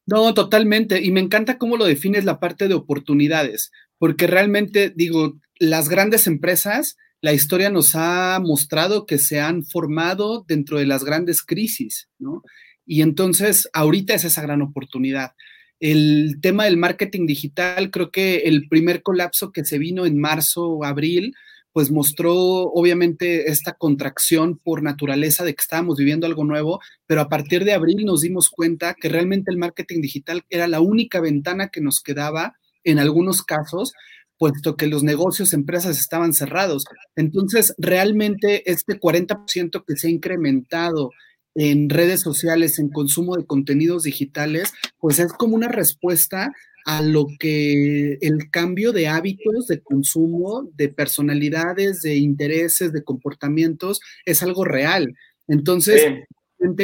No, 0.10 0.34
totalmente. 0.34 1.02
Y 1.04 1.12
me 1.12 1.19
encanta 1.19 1.60
cómo 1.60 1.78
lo 1.78 1.86
defines 1.86 2.26
la 2.26 2.39
parte 2.39 2.67
de 2.67 2.74
oportunidades, 2.74 3.72
porque 4.00 4.26
realmente, 4.26 4.91
digo, 4.95 5.39
las 5.60 5.88
grandes 5.88 6.26
empresas, 6.26 6.98
la 7.22 7.34
historia 7.34 7.69
nos 7.69 7.93
ha 7.93 8.39
mostrado 8.41 9.06
que 9.06 9.19
se 9.19 9.39
han 9.39 9.63
formado 9.65 10.45
dentro 10.48 10.80
de 10.80 10.88
las 10.88 11.04
grandes 11.04 11.43
crisis, 11.43 12.10
¿no? 12.17 12.41
Y 12.88 13.04
entonces, 13.04 13.69
ahorita 13.72 14.15
es 14.15 14.24
esa 14.24 14.41
gran 14.41 14.63
oportunidad. 14.63 15.34
El 15.80 16.39
tema 16.41 16.65
del 16.65 16.78
marketing 16.78 17.28
digital, 17.28 17.91
creo 17.91 18.10
que 18.10 18.38
el 18.45 18.67
primer 18.67 19.04
colapso 19.04 19.52
que 19.52 19.63
se 19.63 19.78
vino 19.78 20.08
en 20.08 20.19
marzo 20.19 20.69
o 20.69 20.86
abril, 20.86 21.36
pues 21.73 21.91
mostró 21.91 22.36
obviamente 22.36 23.49
esta 23.51 23.73
contracción 23.73 24.58
por 24.58 24.84
naturaleza 24.84 25.43
de 25.43 25.53
que 25.53 25.62
estábamos 25.62 25.97
viviendo 25.97 26.25
algo 26.25 26.43
nuevo, 26.43 26.79
pero 27.05 27.21
a 27.21 27.29
partir 27.29 27.63
de 27.65 27.73
abril 27.73 28.05
nos 28.05 28.21
dimos 28.21 28.49
cuenta 28.49 28.95
que 28.99 29.10
realmente 29.10 29.51
el 29.51 29.58
marketing 29.58 30.01
digital 30.01 30.43
era 30.49 30.67
la 30.67 30.82
única 30.82 31.19
ventana 31.19 31.69
que 31.69 31.82
nos 31.82 32.01
quedaba 32.01 32.55
en 32.84 32.99
algunos 32.99 33.43
casos 33.43 33.93
puesto 34.39 34.77
que 34.77 34.88
los 34.88 35.03
negocios, 35.03 35.53
empresas 35.53 35.99
estaban 35.99 36.34
cerrados. 36.34 36.86
Entonces, 37.17 37.75
realmente 37.77 38.71
este 38.71 38.97
40% 38.97 39.84
que 39.86 39.97
se 39.97 40.08
ha 40.08 40.10
incrementado 40.10 41.12
en 41.60 41.89
redes 41.89 42.22
sociales, 42.22 42.80
en 42.80 42.88
consumo 42.88 43.36
de 43.36 43.45
contenidos 43.45 44.04
digitales, 44.04 44.74
pues 44.98 45.19
es 45.19 45.34
como 45.34 45.56
una 45.56 45.67
respuesta 45.67 46.54
a 46.86 47.02
lo 47.02 47.28
que 47.38 48.13
el 48.22 48.50
cambio 48.50 48.93
de 48.93 49.10
hábitos 49.10 49.67
de 49.67 49.82
consumo, 49.82 50.69
de 50.78 50.88
personalidades, 50.88 52.02
de 52.02 52.15
intereses, 52.15 52.93
de 52.93 53.04
comportamientos, 53.04 54.00
es 54.24 54.41
algo 54.41 54.63
real. 54.63 55.13
Entonces, 55.50 56.02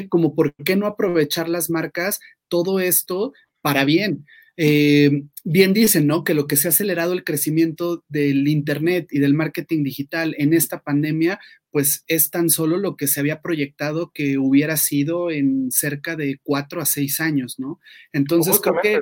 como 0.09 0.35
por 0.35 0.53
qué 0.55 0.75
no 0.75 0.88
aprovechar 0.88 1.47
las 1.47 1.69
marcas 1.69 2.19
todo 2.49 2.81
esto 2.81 3.31
para 3.61 3.85
bien. 3.85 4.25
Eh, 4.57 5.23
bien 5.43 5.73
dicen, 5.73 6.07
¿no? 6.07 6.23
Que 6.23 6.33
lo 6.33 6.47
que 6.47 6.55
se 6.55 6.67
ha 6.67 6.69
acelerado 6.69 7.13
el 7.13 7.23
crecimiento 7.23 8.03
del 8.07 8.47
Internet 8.47 9.07
y 9.11 9.19
del 9.19 9.33
marketing 9.33 9.83
digital 9.83 10.33
en 10.37 10.53
esta 10.53 10.81
pandemia, 10.81 11.39
pues 11.71 12.03
es 12.07 12.31
tan 12.31 12.49
solo 12.49 12.77
lo 12.77 12.95
que 12.95 13.07
se 13.07 13.19
había 13.19 13.41
proyectado 13.41 14.11
que 14.13 14.37
hubiera 14.37 14.77
sido 14.77 15.29
en 15.29 15.71
cerca 15.71 16.15
de 16.15 16.39
cuatro 16.43 16.81
a 16.81 16.85
seis 16.85 17.19
años, 17.19 17.59
¿no? 17.59 17.79
Entonces 18.13 18.59
creo 18.61 18.75
que, 18.81 18.99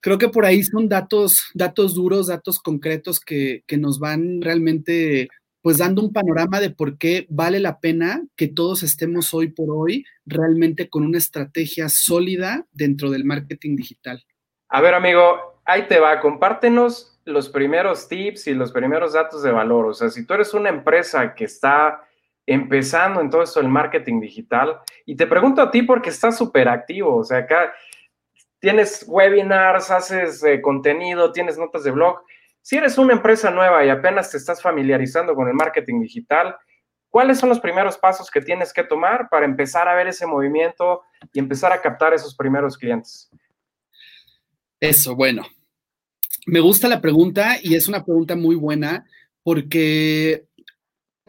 creo 0.00 0.18
que 0.18 0.28
por 0.28 0.46
ahí 0.46 0.62
son 0.62 0.88
datos, 0.88 1.40
datos 1.54 1.94
duros, 1.94 2.28
datos 2.28 2.60
concretos 2.60 3.20
que, 3.20 3.62
que 3.66 3.76
nos 3.76 3.98
van 3.98 4.40
realmente 4.40 5.28
pues 5.62 5.76
dando 5.76 6.02
un 6.02 6.12
panorama 6.12 6.58
de 6.58 6.70
por 6.70 6.96
qué 6.96 7.26
vale 7.28 7.60
la 7.60 7.80
pena 7.80 8.24
que 8.34 8.48
todos 8.48 8.82
estemos 8.82 9.34
hoy 9.34 9.48
por 9.48 9.68
hoy 9.70 10.04
realmente 10.24 10.88
con 10.88 11.04
una 11.04 11.18
estrategia 11.18 11.90
sólida 11.90 12.66
dentro 12.72 13.10
del 13.10 13.24
marketing 13.24 13.76
digital. 13.76 14.24
A 14.72 14.80
ver, 14.80 14.94
amigo, 14.94 15.60
ahí 15.64 15.88
te 15.88 15.98
va, 15.98 16.20
compártenos 16.20 17.20
los 17.24 17.48
primeros 17.48 18.06
tips 18.06 18.46
y 18.46 18.54
los 18.54 18.70
primeros 18.70 19.14
datos 19.14 19.42
de 19.42 19.50
valor. 19.50 19.86
O 19.86 19.94
sea, 19.94 20.10
si 20.10 20.24
tú 20.24 20.34
eres 20.34 20.54
una 20.54 20.68
empresa 20.68 21.34
que 21.34 21.44
está 21.44 22.04
empezando 22.46 23.20
en 23.20 23.30
todo 23.30 23.42
esto 23.42 23.58
del 23.58 23.68
marketing 23.68 24.20
digital, 24.20 24.78
y 25.04 25.16
te 25.16 25.26
pregunto 25.26 25.60
a 25.60 25.72
ti 25.72 25.82
porque 25.82 26.10
estás 26.10 26.38
súper 26.38 26.68
activo, 26.68 27.16
o 27.16 27.24
sea, 27.24 27.38
acá 27.38 27.72
tienes 28.60 29.04
webinars, 29.08 29.90
haces 29.90 30.42
eh, 30.44 30.60
contenido, 30.60 31.32
tienes 31.32 31.58
notas 31.58 31.82
de 31.82 31.90
blog. 31.90 32.22
Si 32.62 32.76
eres 32.76 32.96
una 32.96 33.12
empresa 33.12 33.50
nueva 33.50 33.84
y 33.84 33.88
apenas 33.88 34.30
te 34.30 34.36
estás 34.36 34.62
familiarizando 34.62 35.34
con 35.34 35.48
el 35.48 35.54
marketing 35.54 36.00
digital, 36.00 36.56
¿cuáles 37.08 37.38
son 37.38 37.48
los 37.48 37.58
primeros 37.58 37.98
pasos 37.98 38.30
que 38.30 38.40
tienes 38.40 38.72
que 38.72 38.84
tomar 38.84 39.28
para 39.30 39.46
empezar 39.46 39.88
a 39.88 39.96
ver 39.96 40.06
ese 40.06 40.26
movimiento 40.26 41.02
y 41.32 41.40
empezar 41.40 41.72
a 41.72 41.80
captar 41.80 42.14
esos 42.14 42.36
primeros 42.36 42.78
clientes? 42.78 43.30
Eso, 44.80 45.14
bueno. 45.14 45.46
Me 46.46 46.60
gusta 46.60 46.88
la 46.88 47.00
pregunta 47.00 47.58
y 47.62 47.74
es 47.74 47.86
una 47.86 48.04
pregunta 48.04 48.34
muy 48.34 48.56
buena 48.56 49.06
porque 49.42 50.46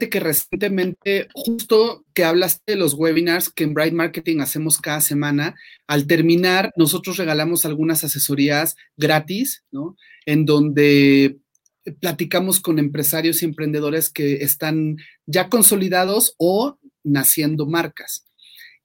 que 0.09 0.19
recientemente, 0.19 1.27
justo 1.33 2.05
que 2.13 2.23
hablaste 2.23 2.73
de 2.73 2.75
los 2.75 2.93
webinars 2.93 3.49
que 3.49 3.63
en 3.63 3.73
Bright 3.73 3.93
Marketing 3.93 4.39
hacemos 4.39 4.79
cada 4.79 5.01
semana, 5.01 5.55
al 5.87 6.07
terminar, 6.07 6.71
nosotros 6.75 7.17
regalamos 7.17 7.65
algunas 7.65 8.03
asesorías 8.03 8.75
gratis, 8.97 9.63
¿no? 9.71 9.95
En 10.25 10.45
donde 10.45 11.37
platicamos 11.99 12.59
con 12.59 12.79
empresarios 12.79 13.41
y 13.41 13.45
emprendedores 13.45 14.09
que 14.09 14.35
están 14.43 14.97
ya 15.25 15.49
consolidados 15.49 16.35
o 16.37 16.77
naciendo 17.03 17.65
marcas. 17.65 18.25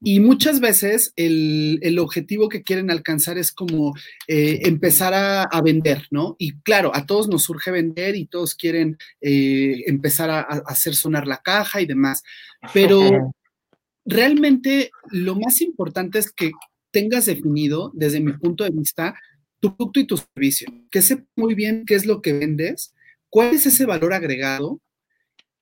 Y 0.02 0.20
muchas 0.20 0.61
veces 0.61 1.12
el, 1.16 1.98
objetivo 1.98 2.48
que 2.48 2.62
quieren 2.62 2.90
alcanzar 2.90 3.38
es 3.38 3.50
como 3.50 3.94
eh, 4.28 4.61
empezar 4.64 5.14
a, 5.14 5.61
vender, 5.62 6.06
¿no? 6.11 6.37
Y 6.38 6.61
claro, 6.61 6.94
a 6.94 7.06
todos 7.06 7.28
nos 7.28 7.44
surge 7.44 7.70
vender 7.70 8.14
y 8.14 8.26
todos 8.26 8.54
quieren 8.54 8.98
eh, 9.22 9.85
empezar 9.87 10.28
a, 10.30 10.40
hacer 10.40 10.94
sonar 10.94 11.26
la 11.26 11.38
caja 11.38 11.80
y 11.80 11.87
demás. 11.87 12.22
Pero 12.74 13.32
realmente 14.04 14.90
lo 15.11 15.35
más 15.35 15.61
importante 15.62 16.18
es 16.18 16.30
que 16.30 16.52
tengas 16.90 17.26
definido, 17.26 17.90
desde 17.94 18.20
mi 18.20 18.32
punto 18.32 18.64
de 18.64 18.70
vista, 18.70 19.14
tu 19.61 19.76
producto 19.76 20.00
y 20.00 20.06
tu 20.06 20.16
servicio, 20.18 20.68
que 20.90 21.02
sepa 21.02 21.24
muy 21.37 21.54
bien 21.54 21.85
qué 21.87 21.94
es 21.94 22.04
lo 22.04 22.20
que 22.20 22.35
vendes, 22.35 22.94
cuál 23.30 23.54
es 23.54 23.66
ese 23.66 23.87
valor 23.87 24.12
agregado 24.12 24.80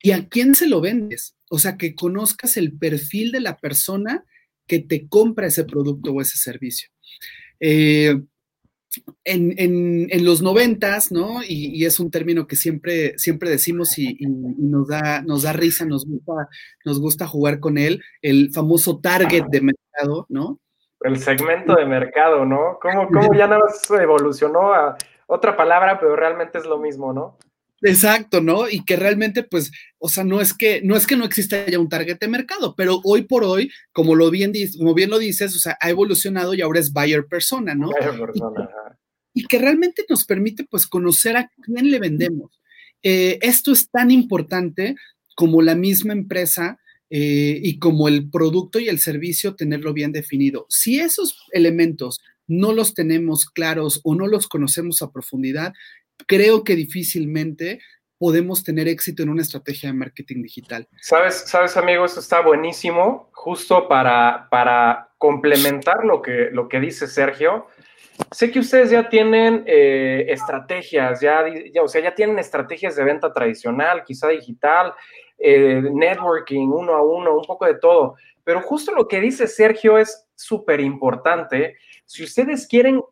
y 0.05 0.12
a 0.12 0.29
quién 0.29 0.55
se 0.55 0.69
lo 0.69 0.83
vendes. 0.83 1.35
O 1.51 1.59
sea, 1.59 1.79
que 1.79 1.95
conozcas 1.95 2.59
el 2.59 2.77
perfil 2.77 3.33
de 3.33 3.40
la 3.40 3.57
persona 3.57 4.23
que 4.67 4.79
te 4.79 5.09
compra 5.09 5.47
ese 5.47 5.64
producto 5.64 6.12
o 6.12 6.21
ese 6.21 6.37
servicio. 6.37 6.90
Eh, 7.59 8.14
en, 9.25 10.25
los 10.27 10.43
noventas, 10.43 11.11
¿no? 11.11 11.43
Y, 11.43 11.87
es 11.87 11.99
un 12.01 12.11
término 12.11 12.47
que 12.47 12.55
siempre, 12.55 13.19
siempre 13.19 13.49
decimos 13.49 13.99
y, 13.99 14.19
nos, 14.27 14.88
da, 14.88 15.23
nos 15.23 15.45
da 15.45 15.55
risa, 15.55 15.87
nos 15.87 16.05
gusta, 16.05 16.51
nos 16.85 17.01
gusta 17.01 17.27
jugar 17.27 17.59
con 17.59 17.79
él, 17.79 18.03
el 18.21 18.51
famoso 18.53 19.01
target 19.01 19.45
de 19.49 19.62
mercado, 19.62 20.27
¿no? 20.29 20.61
El 21.01 21.17
segmento 21.17 21.77
de 21.77 21.87
mercado, 21.87 22.45
¿no? 22.45 22.79
¿Cómo, 22.81 23.09
cómo 23.09 23.33
ya 23.33 23.47
nada 23.47 23.61
más 23.61 23.90
evolucionó 23.90 24.75
a 24.75 24.99
otra 25.27 25.57
palabra, 25.57 25.99
pero 25.99 26.14
realmente 26.14 26.59
es 26.59 26.67
lo 26.67 26.77
mismo, 26.79 27.14
¿no? 27.14 27.38
Exacto, 27.85 28.40
¿no? 28.40 28.68
Y 28.68 28.85
que 28.85 28.97
realmente, 28.97 29.42
pues, 29.42 29.70
o 29.99 30.09
sea, 30.09 30.25
no 30.25 30.40
es 30.40 30.55
que 30.55 30.81
no 30.83 30.97
es 30.97 31.07
que 31.07 31.16
no 31.16 31.25
exista 31.25 31.66
ya 31.68 31.79
un 31.79 31.88
target 31.88 32.18
de 32.18 32.29
mercado, 32.29 32.75
pero 32.77 33.01
hoy 33.05 33.23
por 33.23 33.44
hoy, 33.44 33.70
como 33.92 34.14
lo 34.14 34.31
bien, 34.31 34.53
como 34.79 34.94
bien 34.94 35.11
lo 35.11 35.18
dices, 35.18 35.55
o 35.55 35.59
sea, 35.59 35.77
ha 35.81 35.90
evolucionado 35.90 36.55
y 36.55 36.62
ahora 36.62 36.81
es 36.81 36.92
buyer 36.92 37.27
persona, 37.27 37.75
¿no? 37.75 37.88
Buyer 37.88 38.18
persona, 38.18 38.70
y, 39.35 39.42
y, 39.42 39.47
que 39.47 39.59
realmente 39.59 40.05
nos 40.09 40.25
permite, 40.25 40.64
pues, 40.64 40.87
conocer 40.87 41.37
a 41.37 41.51
quién 41.62 41.90
le 41.90 41.99
vendemos. 41.99 42.59
Eh, 43.03 43.38
esto 43.42 43.70
es 43.70 43.90
tan 43.90 44.11
importante 44.11 44.97
como 45.37 45.61
la 45.61 45.75
misma 45.75 46.14
empresa 46.14 46.79
eh, 47.11 47.61
y 47.62 47.79
como 47.79 48.09
el 48.09 48.31
producto 48.31 48.79
y 48.79 48.88
el 48.88 48.99
servicio 48.99 49.55
tenerlo 49.55 49.92
bien 49.92 50.11
definido. 50.11 50.66
Si 50.70 50.99
esos 50.99 51.37
elementos 51.53 52.20
no 52.47 52.73
los 52.73 52.94
tenemos 52.94 53.44
claros 53.47 54.01
o 54.05 54.14
no 54.14 54.27
los 54.27 54.49
conocemos 54.49 55.03
a 55.03 55.12
profundidad, 55.12 55.75
creo 56.27 56.64
que 56.64 56.74
difícilmente 56.74 57.81
podemos 58.18 58.64
tener 58.64 58.88
éxito 58.88 59.22
en 59.22 59.29
una 59.29 59.42
estrategia 59.42 59.90
de 59.90 59.96
marketing 59.96 60.42
digital. 60.42 60.88
Sabes, 61.00 61.44
sabes 61.46 61.77
amigo, 61.77 62.05
eso 62.05 62.20
está 62.20 62.40
buenísimo, 62.40 63.29
justo 63.33 63.88
para, 63.88 64.48
para 64.50 65.11
complementar 65.18 66.05
lo 66.05 66.22
que, 66.22 66.48
lo 66.53 66.68
que 66.68 66.81
dice 66.81 67.07
Sergio. 67.07 67.66
Sé 68.31 68.50
que 68.50 68.61
ustedes 68.61 68.90
ya 68.90 69.09
tienen 69.09 69.64
eh, 69.66 70.27
estrategias, 70.29 71.20
ya, 71.20 71.44
ya, 71.72 71.83
o 71.83 71.88
sea, 71.88 72.00
ya 72.00 72.14
tienen 72.14 72.38
estrategias 72.38 72.94
de 72.94 73.05
venta 73.05 73.33
tradicional, 73.33 74.05
quizá 74.05 74.29
digital, 74.29 74.94
eh, 75.37 75.83
networking, 75.92 76.68
uno 76.68 76.94
a 76.94 77.03
uno, 77.03 77.37
un 77.37 77.44
poco 77.44 77.66
de 77.66 77.74
todo. 77.74 78.14
Pero 78.44 78.61
justo 78.61 78.92
lo 78.92 79.09
que 79.09 79.20
dice 79.20 79.48
Sergio 79.48 79.98
es 79.98 80.29
súper 80.35 80.81
importante. 80.81 81.77
Si 82.07 82.23
ustedes 82.23 82.67
quieren 82.67 83.03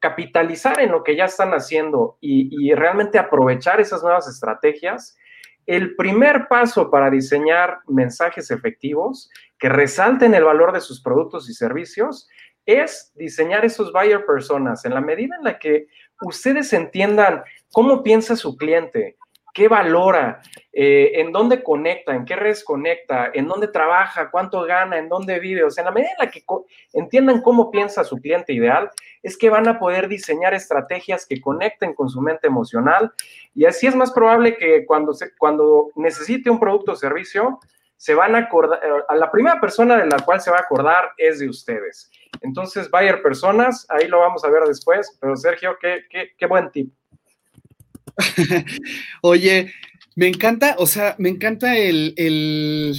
capitalizar 0.00 0.80
en 0.80 0.92
lo 0.92 1.02
que 1.02 1.16
ya 1.16 1.24
están 1.24 1.52
haciendo 1.52 2.18
y, 2.20 2.72
realmente 2.74 3.18
aprovechar 3.18 3.80
esas 3.80 4.02
nuevas 4.02 4.28
estrategias, 4.28 5.16
el 5.66 5.96
primer 5.96 6.48
paso 6.48 6.90
para 6.90 7.10
diseñar 7.10 7.78
mensajes 7.86 8.50
efectivos 8.50 9.30
que 9.58 9.68
resalten 9.68 10.34
el 10.34 10.44
valor 10.44 10.72
de 10.72 10.80
sus 10.80 11.00
productos 11.00 11.48
y 11.48 11.54
servicios 11.54 12.28
es 12.66 13.12
diseñar 13.14 13.64
esos 13.64 13.92
buyer 13.92 14.26
personas 14.26 14.84
en 14.84 14.94
la 14.94 15.00
medida 15.00 15.36
en 15.36 15.44
la 15.44 15.58
que 15.58 15.86
ustedes 16.20 16.72
entiendan 16.72 17.42
cómo 17.72 18.02
piensa 18.02 18.36
su 18.36 18.56
cliente, 18.56 19.16
qué 19.52 19.68
valora, 19.68 20.40
eh, 20.72 21.12
en 21.20 21.32
dónde 21.32 21.62
conecta, 21.62 22.14
en 22.14 22.24
qué 22.24 22.36
redes 22.36 22.64
conecta, 22.64 23.30
en 23.34 23.46
dónde 23.46 23.68
trabaja, 23.68 24.30
cuánto 24.30 24.62
gana, 24.62 24.98
en 24.98 25.08
dónde 25.08 25.38
vive. 25.38 25.64
O 25.64 25.70
sea, 25.70 25.82
en 25.82 25.86
la 25.86 25.92
medida 25.92 26.10
en 26.18 26.26
la 26.26 26.30
que 26.30 26.42
entiendan 26.94 27.42
cómo 27.42 27.70
piensa 27.70 28.04
su 28.04 28.16
cliente 28.16 28.52
ideal, 28.52 28.90
es 29.22 29.36
que 29.36 29.50
van 29.50 29.68
a 29.68 29.78
poder 29.78 30.08
diseñar 30.08 30.54
estrategias 30.54 31.26
que 31.26 31.40
conecten 31.40 31.94
con 31.94 32.08
su 32.08 32.20
mente 32.20 32.46
emocional 32.46 33.12
y 33.54 33.66
así 33.66 33.86
es 33.86 33.94
más 33.94 34.10
probable 34.12 34.56
que 34.56 34.86
cuando, 34.86 35.12
cuando 35.38 35.90
necesite 35.96 36.50
un 36.50 36.58
producto 36.58 36.92
o 36.92 36.96
servicio, 36.96 37.60
se 37.96 38.14
van 38.14 38.34
a 38.34 38.38
acordar, 38.38 38.80
eh, 38.82 39.04
a 39.08 39.14
la 39.14 39.30
primera 39.30 39.60
persona 39.60 39.96
de 39.98 40.06
la 40.06 40.18
cual 40.24 40.40
se 40.40 40.50
va 40.50 40.56
a 40.56 40.62
acordar 40.62 41.10
es 41.18 41.38
de 41.38 41.48
ustedes. 41.48 42.10
Entonces, 42.40 42.90
Bayer 42.90 43.22
Personas, 43.22 43.86
ahí 43.90 44.08
lo 44.08 44.18
vamos 44.18 44.44
a 44.44 44.50
ver 44.50 44.64
después, 44.64 45.16
pero 45.20 45.36
Sergio, 45.36 45.76
qué, 45.80 46.00
qué, 46.10 46.30
qué 46.36 46.46
buen 46.46 46.70
tip. 46.72 46.92
Oye, 49.22 49.72
me 50.16 50.28
encanta, 50.28 50.76
o 50.78 50.86
sea, 50.86 51.16
me 51.18 51.28
encanta 51.28 51.76
el, 51.76 52.94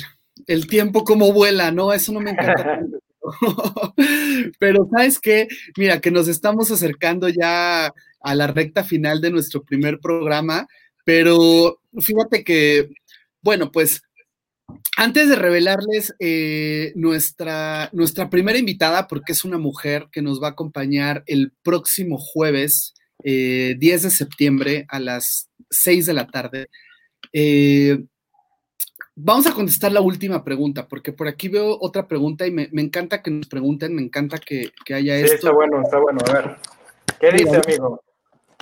tiempo 0.69 1.03
como 1.03 1.31
vuela, 1.31 1.71
¿no? 1.71 1.93
Eso 1.93 2.11
no 2.11 2.19
me 2.19 2.31
encanta. 2.31 2.79
Pero 4.59 4.87
sabes 4.91 5.19
qué, 5.19 5.47
mira, 5.77 6.01
que 6.01 6.11
nos 6.11 6.27
estamos 6.27 6.71
acercando 6.71 7.29
ya 7.29 7.93
a 8.21 8.35
la 8.35 8.47
recta 8.47 8.83
final 8.83 9.21
de 9.21 9.31
nuestro 9.31 9.63
primer 9.63 9.99
programa, 9.99 10.67
pero 11.05 11.81
fíjate 11.99 12.45
que, 12.45 12.89
bueno, 13.41 13.69
pues 13.71 14.01
antes 14.95 15.27
de 15.27 15.35
revelarles 15.35 16.15
eh, 16.19 16.93
nuestra, 16.95 17.89
nuestra 17.91 18.29
primera 18.29 18.57
invitada, 18.57 19.07
porque 19.07 19.33
es 19.33 19.43
una 19.43 19.57
mujer 19.57 20.07
que 20.11 20.21
nos 20.21 20.41
va 20.41 20.47
a 20.47 20.51
acompañar 20.51 21.23
el 21.25 21.51
próximo 21.63 22.17
jueves, 22.17 22.93
10 23.19 23.25
eh, 23.25 23.77
de 23.79 24.09
septiembre 24.09 24.85
a 24.89 24.99
las 24.99 25.49
6 25.69 26.05
de 26.05 26.13
la 26.13 26.27
tarde. 26.27 26.67
Eh, 27.31 28.03
vamos 29.15 29.47
a 29.47 29.53
contestar 29.53 29.91
la 29.91 30.01
última 30.01 30.43
pregunta, 30.43 30.87
porque 30.87 31.13
por 31.13 31.27
aquí 31.27 31.47
veo 31.47 31.77
otra 31.79 32.07
pregunta 32.07 32.45
y 32.45 32.51
me, 32.51 32.69
encanta 32.73 33.21
que 33.21 33.31
nos 33.31 33.47
pregunten, 33.47 33.95
me 33.95 34.01
encanta 34.01 34.37
que, 34.37 34.71
haya 34.93 35.17
sí, 35.27 35.35
Está 35.35 35.51
bueno, 35.51 35.81
está 35.81 35.99
bueno. 35.99 36.19
A 36.27 36.33
ver, 36.33 36.55
¿qué 37.19 37.31
dice, 37.31 37.61
amigo? 37.63 38.01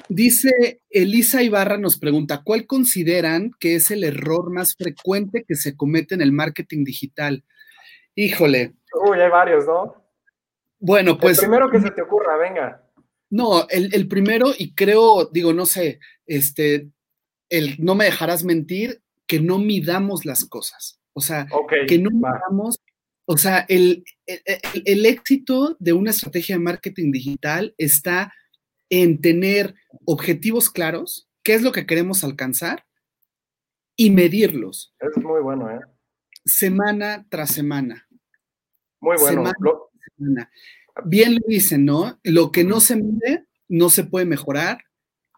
Dice 0.09 0.81
Elisa 0.89 1.41
Ibarra 1.41 1.77
nos 1.77 1.97
pregunta, 1.97 2.41
¿cuál 2.43 2.65
consideran 2.65 3.51
que 3.59 3.75
es 3.75 3.91
el 3.91 4.03
error 4.03 4.51
más 4.51 4.75
frecuente 4.75 5.45
que 5.47 5.55
se 5.55 5.77
comete 5.77 6.15
en 6.15 6.21
el 6.21 6.33
marketing 6.33 6.83
digital? 6.83 7.45
Híjole. 8.15 8.73
Uy, 9.07 9.21
hay 9.21 9.29
varios, 9.29 9.65
¿no? 9.65 9.95
Bueno, 10.79 11.17
pues. 11.17 11.37
El 11.37 11.45
primero 11.47 11.69
que 11.69 11.79
se 11.79 11.91
te 11.91 12.01
ocurra, 12.01 12.35
venga. 12.37 12.83
No, 13.31 13.65
el, 13.69 14.09
primero, 14.09 14.51
y 14.57 14.73
creo, 14.73 15.29
digo, 15.31 15.53
no 15.53 15.65
sé, 15.65 15.99
este, 16.27 16.89
el 17.49 17.77
no 17.79 17.95
me 17.95 18.03
dejarás 18.03 18.43
mentir, 18.43 19.01
que 19.25 19.39
no 19.39 19.57
midamos 19.57 20.25
las 20.25 20.43
cosas. 20.43 20.99
O 21.13 21.21
sea, 21.21 21.47
que 21.87 21.97
no 21.97 22.09
midamos, 22.11 22.81
o 23.25 23.37
sea, 23.37 23.65
el, 23.69 24.03
el, 24.25 25.05
éxito 25.05 25.77
de 25.79 25.93
una 25.93 26.11
estrategia 26.11 26.57
de 26.57 26.63
marketing 26.63 27.13
digital 27.13 27.73
está 27.77 28.33
en 28.89 29.21
tener 29.21 29.75
objetivos 30.03 30.69
claros, 30.69 31.29
qué 31.41 31.53
es 31.53 31.61
lo 31.61 31.71
que 31.71 31.85
queremos 31.85 32.25
alcanzar 32.25 32.85
y 33.95 34.09
medirlos. 34.09 34.93
Es 34.99 35.23
muy 35.23 35.39
bueno, 35.41 35.71
¿eh? 35.71 35.79
Semana 36.43 37.25
tras 37.29 37.51
semana. 37.51 38.09
Muy 38.99 39.15
bueno. 39.17 39.49
semana 40.17 40.51
bien 41.05 41.35
lo 41.35 41.41
dicen, 41.47 41.85
¿no? 41.85 42.19
Lo 42.23 42.51
que 42.51 42.63
no 42.63 42.79
se 42.79 42.95
mide 42.95 43.45
no 43.69 43.89
se 43.89 44.03
puede 44.03 44.25
mejorar 44.25 44.79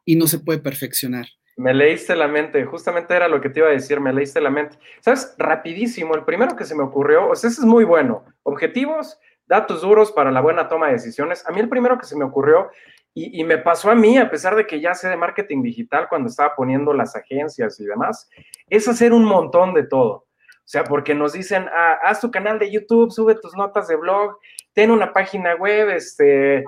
y 0.05 0.15
no 0.15 0.27
se 0.27 0.39
puede 0.39 0.59
perfeccionar. 0.59 1.27
Me 1.55 1.73
leíste 1.73 2.15
la 2.15 2.27
mente, 2.27 2.65
justamente 2.65 3.13
era 3.13 3.27
lo 3.27 3.39
que 3.39 3.49
te 3.49 3.59
iba 3.59 3.69
a 3.69 3.73
decir, 3.73 3.99
me 3.99 4.11
leíste 4.11 4.41
la 4.41 4.49
mente. 4.49 4.77
¿Sabes? 5.01 5.35
Rapidísimo, 5.37 6.15
el 6.15 6.23
primero 6.23 6.55
que 6.55 6.65
se 6.65 6.75
me 6.75 6.83
ocurrió, 6.83 7.29
o 7.29 7.35
sea, 7.35 7.49
ese 7.49 7.61
es 7.61 7.67
muy 7.67 7.83
bueno. 7.83 8.25
Objetivos, 8.41 9.19
datos 9.45 9.81
duros 9.81 10.11
para 10.11 10.31
la 10.31 10.41
buena 10.41 10.67
toma 10.67 10.87
de 10.87 10.93
decisiones. 10.93 11.47
A 11.47 11.51
mí 11.51 11.59
el 11.59 11.69
primero 11.69 11.99
que 11.99 12.07
se 12.07 12.17
me 12.17 12.25
ocurrió, 12.25 12.69
y, 13.13 13.39
y, 13.39 13.43
me 13.43 13.59
pasó 13.59 13.91
a 13.91 13.95
mí, 13.95 14.17
a 14.17 14.31
pesar 14.31 14.55
de 14.55 14.65
que 14.65 14.81
ya 14.81 14.95
sé 14.95 15.07
de 15.07 15.15
marketing 15.15 15.61
digital 15.61 16.07
cuando 16.09 16.29
estaba 16.29 16.55
poniendo 16.55 16.93
las 16.93 17.15
agencias 17.15 17.79
y 17.79 17.85
demás, 17.85 18.27
es 18.67 18.87
hacer 18.87 19.13
un 19.13 19.23
montón 19.23 19.75
de 19.75 19.83
todo. 19.83 20.25
O 20.63 20.65
sea, 20.65 20.85
porque 20.85 21.13
nos 21.13 21.33
dicen, 21.33 21.67
ah, 21.71 21.99
haz 22.03 22.21
tu 22.21 22.31
canal 22.31 22.57
de 22.57 22.71
YouTube, 22.71 23.11
sube 23.11 23.35
tus 23.35 23.53
notas 23.53 23.87
de 23.87 23.97
blog, 23.97 24.37
ten 24.73 24.91
una 24.91 25.13
página 25.13 25.55
web, 25.55 25.89
este, 25.89 26.63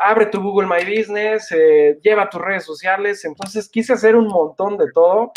abre 0.00 0.26
tu 0.26 0.40
Google 0.40 0.66
My 0.66 0.84
Business, 0.84 1.50
eh, 1.52 1.98
lleva 2.02 2.30
tus 2.30 2.40
redes 2.40 2.64
sociales. 2.64 3.24
Entonces 3.24 3.68
quise 3.68 3.92
hacer 3.92 4.16
un 4.16 4.26
montón 4.26 4.78
de 4.78 4.90
todo 4.92 5.32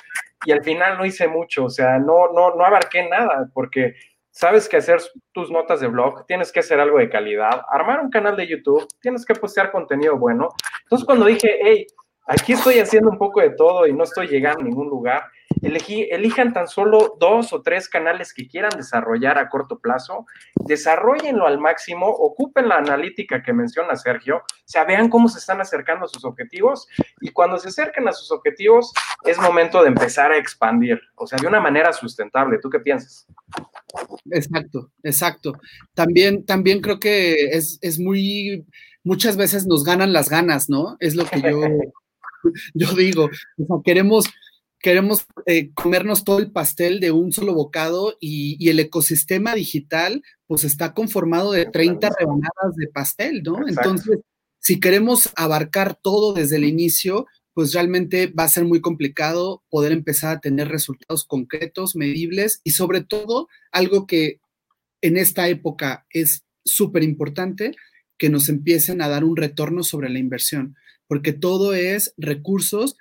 y 0.45 0.51
al 0.51 0.63
final 0.63 0.97
no 0.97 1.05
hice 1.05 1.27
mucho, 1.27 1.65
o 1.65 1.69
sea, 1.69 1.97
no, 1.97 2.31
no, 2.31 2.55
no 2.55 2.65
abarqué 2.65 3.07
nada 3.09 3.49
porque 3.53 3.95
sabes 4.29 4.69
que 4.69 4.77
hacer 4.77 5.01
tus 5.31 5.49
notas 5.49 5.79
de 5.79 5.87
blog, 5.87 6.25
tienes 6.27 6.51
que 6.51 6.59
hacer 6.59 6.79
algo 6.79 6.99
de 6.99 7.09
calidad, 7.09 7.63
armar 7.71 8.01
un 8.01 8.09
canal 8.09 8.35
de 8.35 8.47
YouTube, 8.47 8.85
tienes 9.01 9.25
que 9.25 9.33
postear 9.33 9.71
contenido 9.71 10.17
bueno. 10.17 10.49
Entonces 10.83 11.05
cuando 11.05 11.25
dije, 11.25 11.57
hey, 11.63 11.87
aquí 12.27 12.53
estoy 12.53 12.79
haciendo 12.79 13.09
un 13.09 13.17
poco 13.17 13.41
de 13.41 13.51
todo 13.51 13.87
y 13.87 13.93
no 13.93 14.03
estoy 14.03 14.27
llegando 14.27 14.61
a 14.61 14.65
ningún 14.65 14.87
lugar, 14.87 15.23
elijan 15.61 16.53
tan 16.53 16.67
solo 16.67 17.17
dos 17.19 17.53
o 17.53 17.61
tres 17.61 17.89
canales 17.89 18.33
que 18.33 18.47
quieran 18.47 18.71
desarrollar 18.75 19.37
a 19.37 19.49
corto 19.49 19.79
plazo, 19.79 20.25
desarrollenlo 20.55 21.47
al 21.47 21.59
máximo, 21.59 22.07
ocupen 22.07 22.67
la 22.67 22.77
analítica 22.77 23.41
que 23.43 23.53
menciona 23.53 23.95
Sergio, 23.95 24.37
o 24.37 24.43
sea, 24.65 24.83
vean 24.83 25.09
cómo 25.09 25.27
se 25.27 25.39
están 25.39 25.61
acercando 25.61 26.05
a 26.05 26.07
sus 26.07 26.25
objetivos 26.25 26.87
y 27.21 27.29
cuando 27.29 27.57
se 27.57 27.69
acerquen 27.69 28.07
a 28.07 28.13
sus 28.13 28.31
objetivos 28.31 28.91
es 29.23 29.37
momento 29.37 29.81
de 29.81 29.89
empezar 29.89 30.31
a 30.31 30.37
expandir, 30.37 30.99
o 31.15 31.27
sea, 31.27 31.37
de 31.39 31.47
una 31.47 31.59
manera 31.59 31.93
sustentable. 31.93 32.59
¿Tú 32.61 32.69
qué 32.69 32.79
piensas? 32.79 33.27
Exacto, 34.31 34.91
exacto. 35.03 35.53
También, 35.93 36.45
también 36.45 36.81
creo 36.81 36.99
que 36.99 37.49
es, 37.51 37.79
es 37.81 37.99
muy, 37.99 38.65
muchas 39.03 39.37
veces 39.37 39.65
nos 39.65 39.83
ganan 39.83 40.13
las 40.13 40.29
ganas, 40.29 40.69
¿no? 40.69 40.97
Es 40.99 41.15
lo 41.15 41.25
que 41.25 41.41
yo, 41.41 41.61
yo 42.73 42.93
digo. 42.95 43.25
O 43.25 43.65
sea, 43.65 43.77
queremos 43.83 44.25
queremos 44.85 45.25
eh, 45.47 45.71
comernos 45.73 46.23
todo 46.23 46.37
el 46.37 46.51
pastel 46.51 46.99
de 46.99 47.09
un 47.09 47.31
solo 47.31 47.55
bocado 47.55 48.17
y, 48.19 48.69
el 48.69 48.79
ecosistema 48.79 49.55
digital 49.55 50.21
pues 50.45 50.63
está 50.63 50.93
conformado 50.93 51.53
de 51.53 51.65
30 51.65 52.11
rebanadas 52.19 52.75
de 52.75 52.87
pastel, 52.89 53.41
¿no? 53.41 53.67
Entonces, 53.67 54.19
si 54.59 54.79
queremos 54.79 55.31
abarcar 55.35 55.95
todo 55.99 56.33
desde 56.33 56.57
el 56.57 56.65
inicio, 56.65 57.25
pues 57.55 57.73
realmente 57.73 58.27
va 58.27 58.43
a 58.43 58.47
ser 58.47 58.65
muy 58.65 58.79
complicado 58.79 59.63
poder 59.71 59.91
empezar 59.91 60.37
a 60.37 60.39
tener 60.39 60.67
resultados 60.67 61.25
concretos, 61.25 61.95
medibles 61.95 62.61
y 62.63 62.69
sobre 62.69 63.03
todo 63.03 63.47
algo 63.71 64.05
que 64.05 64.39
en 65.01 65.17
esta 65.17 65.49
época 65.49 66.05
es 66.11 66.43
súper 66.63 67.01
importante, 67.01 67.75
que 68.19 68.29
nos 68.29 68.49
empiecen 68.49 69.01
a 69.01 69.09
dar 69.09 69.23
un 69.23 69.35
retorno 69.35 69.81
sobre 69.81 70.09
la 70.09 70.19
inversión, 70.19 70.75
porque 71.07 71.33
todo 71.33 71.73
es 71.73 72.13
recursos 72.17 72.97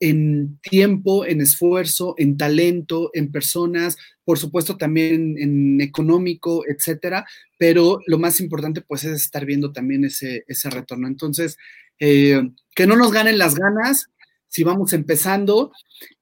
en 0.00 0.58
tiempo, 0.60 1.24
en 1.24 1.40
esfuerzo, 1.40 2.14
en 2.18 2.36
talento, 2.36 3.10
en 3.14 3.32
personas, 3.32 3.96
por 4.24 4.38
supuesto 4.38 4.76
también 4.76 5.36
en, 5.38 5.80
económico, 5.80 6.64
etcétera, 6.66 7.26
pero 7.58 8.00
lo 8.06 8.18
más 8.18 8.40
importante 8.40 8.80
pues 8.80 9.04
es 9.04 9.22
estar 9.22 9.44
viendo 9.44 9.72
también 9.72 10.04
ese, 10.04 10.44
ese 10.46 10.70
retorno. 10.70 11.08
Entonces, 11.08 11.56
eh, 11.98 12.40
que 12.74 12.86
no 12.86 12.96
nos 12.96 13.12
ganen 13.12 13.38
las 13.38 13.54
ganas 13.54 14.06
si 14.48 14.64
vamos 14.64 14.92
empezando. 14.92 15.72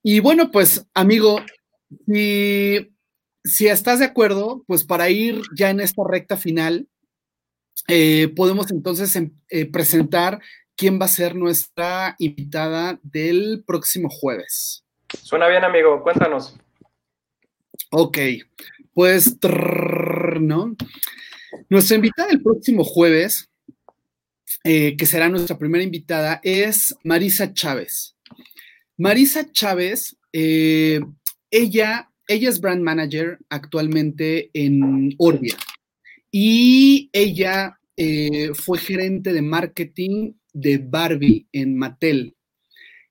Y 0.02 0.20
bueno, 0.20 0.50
pues 0.50 0.86
amigo, 0.94 1.40
si, 2.06 2.92
si 3.44 3.68
estás 3.68 4.00
de 4.00 4.06
acuerdo, 4.06 4.64
pues 4.66 4.84
para 4.84 5.10
ir 5.10 5.40
ya 5.56 5.70
en 5.70 5.80
esta 5.80 6.02
recta 6.08 6.36
final, 6.36 6.88
eh, 7.88 8.32
podemos 8.34 8.70
entonces 8.70 9.14
em, 9.16 9.32
eh, 9.48 9.70
presentar 9.70 10.40
quién 10.76 11.00
va 11.00 11.06
a 11.06 11.08
ser 11.08 11.34
nuestra 11.34 12.14
invitada 12.18 12.98
del 13.02 13.64
próximo 13.66 14.08
jueves. 14.08 14.84
Suena 15.22 15.48
bien, 15.48 15.64
amigo, 15.64 16.02
cuéntanos. 16.02 16.56
Ok, 17.90 18.18
pues, 18.92 19.36
¿no? 20.40 20.76
Nuestra 21.68 21.96
invitada 21.96 22.28
del 22.28 22.42
próximo 22.42 22.84
jueves, 22.84 23.48
eh, 24.64 24.96
que 24.96 25.06
será 25.06 25.28
nuestra 25.28 25.58
primera 25.58 25.84
invitada, 25.84 26.40
es 26.42 26.94
Marisa 27.04 27.52
Chávez. 27.52 28.16
Marisa 28.96 29.50
Chávez, 29.52 30.16
eh, 30.32 31.00
ella, 31.50 32.10
ella 32.28 32.48
es 32.48 32.60
brand 32.60 32.82
manager 32.82 33.38
actualmente 33.48 34.50
en 34.52 35.14
Orbia 35.18 35.56
y 36.30 37.08
ella 37.12 37.78
eh, 37.97 38.51
fue 38.55 38.78
gerente 38.78 39.32
de 39.32 39.42
marketing 39.42 40.34
de 40.53 40.78
Barbie 40.78 41.47
en 41.53 41.76
Mattel. 41.76 42.36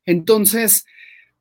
Entonces, 0.05 0.85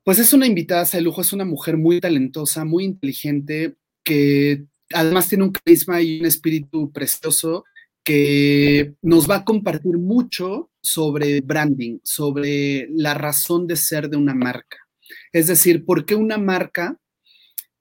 pues 0.03 0.19
es 0.19 0.33
una 0.33 0.47
invitada 0.47 0.83
de 0.83 1.01
lujo, 1.01 1.21
es 1.21 1.33
una 1.33 1.45
mujer 1.45 1.77
muy 1.77 1.99
talentosa, 1.99 2.65
muy 2.65 2.83
inteligente, 2.85 3.75
que 4.03 4.65
además 4.93 5.27
tiene 5.29 5.43
un 5.43 5.51
carisma 5.51 6.01
y 6.01 6.19
un 6.19 6.25
espíritu 6.25 6.91
precioso 6.91 7.65
que 8.03 8.93
nos 9.01 9.29
va 9.29 9.37
a 9.37 9.45
compartir 9.45 9.97
mucho 9.97 10.69
sobre 10.81 11.41
branding, 11.41 11.99
sobre 12.03 12.87
la 12.91 13.15
razón 13.15 13.65
de 13.65 13.75
ser 13.75 14.09
de 14.09 14.17
una 14.17 14.35
marca. 14.35 14.77
Es 15.33 15.47
decir, 15.47 15.85
por 15.85 16.05
qué 16.05 16.15
una 16.15 16.37
marca, 16.37 16.99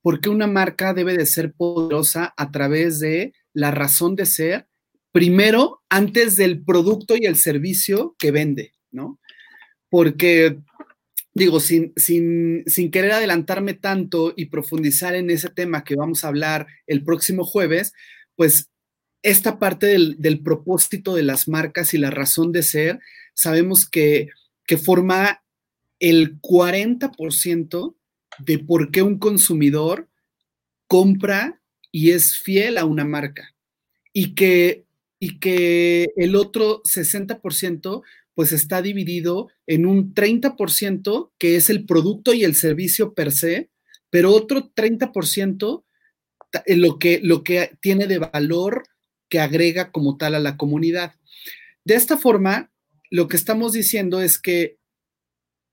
por 0.01 0.21
qué 0.21 0.31
una 0.31 0.47
marca 0.47 0.95
debe 0.95 1.17
de 1.17 1.27
ser 1.27 1.53
poderosa 1.53 2.33
a 2.37 2.51
través 2.51 3.01
de 3.01 3.35
la 3.53 3.71
razón 3.71 4.17
de 4.17 4.25
ser 4.25 4.67
primero 5.15 5.81
antes 5.89 6.35
del 6.35 6.65
producto 6.65 7.15
y 7.17 7.25
el 7.25 7.37
servicio 7.37 8.17
que 8.19 8.33
vende, 8.33 8.73
¿no? 8.91 9.21
Porque, 9.89 10.59
digo, 11.35 11.61
sin, 11.61 11.93
sin, 11.95 12.91
querer 12.91 13.13
adelantarme 13.13 13.75
tanto 13.75 14.35
y 14.37 14.47
profundizar 14.47 15.15
en 15.15 15.31
ese 15.31 15.51
tema 15.51 15.85
que 15.85 15.95
vamos 15.95 16.25
a 16.25 16.29
hablar 16.29 16.67
el 16.89 17.05
próximo 17.05 17.45
jueves, 17.45 17.93
pues 18.35 18.71
esta 19.23 19.61
parte 19.61 19.87
del, 19.87 20.41
propósito 20.43 21.15
de 21.15 21.23
las 21.23 21.47
marcas 21.47 21.95
y 21.95 21.99
la 21.99 22.11
razón 22.11 22.51
de 22.51 22.65
ser, 22.65 22.99
sabemos 23.35 23.89
que, 23.89 24.31
que 24.67 24.79
forma 24.79 25.45
el 26.01 26.41
40% 26.41 27.95
de 28.41 28.59
por 28.59 28.91
qué 28.91 29.03
un 29.03 29.21
consumidor 29.21 30.09
compra 30.89 31.61
y 31.93 32.11
es 32.11 32.37
fiel 32.37 32.79
a 32.79 32.85
una 32.85 33.05
marca. 33.05 33.55
Y 34.13 34.35
que 34.35 34.85
y 35.19 35.39
que 35.39 36.09
el 36.17 36.37
otro 36.37 36.83
60% 36.83 38.03
pues 38.35 38.53
está 38.53 38.83
dividido 38.83 39.49
en 39.67 39.87
un 39.87 40.13
30% 40.13 41.33
que 41.39 41.57
es 41.57 41.71
el 41.71 41.87
producto 41.87 42.35
y 42.35 42.45
el 42.45 42.55
servicio 42.55 43.15
per 43.15 43.33
se, 43.33 43.71
pero 44.11 44.33
otro 44.33 44.73
30% 44.75 45.85
eh, 46.67 46.77
lo 46.77 46.99
que, 46.99 47.21
lo 47.23 47.45
que 47.45 47.77
tiene 47.81 48.07
de 48.07 48.19
valor 48.19 48.85
que 49.29 49.41
agrega 49.41 49.91
como 49.91 50.17
tal 50.17 50.35
a 50.35 50.41
la 50.41 50.57
comunidad. 50.57 51.15
De 51.85 51.95
esta 51.95 52.17
forma, 52.17 52.71
lo 53.11 53.29
que 53.29 53.37
estamos 53.37 53.73
diciendo 53.73 54.21
es 54.21 54.39
que 54.39 54.79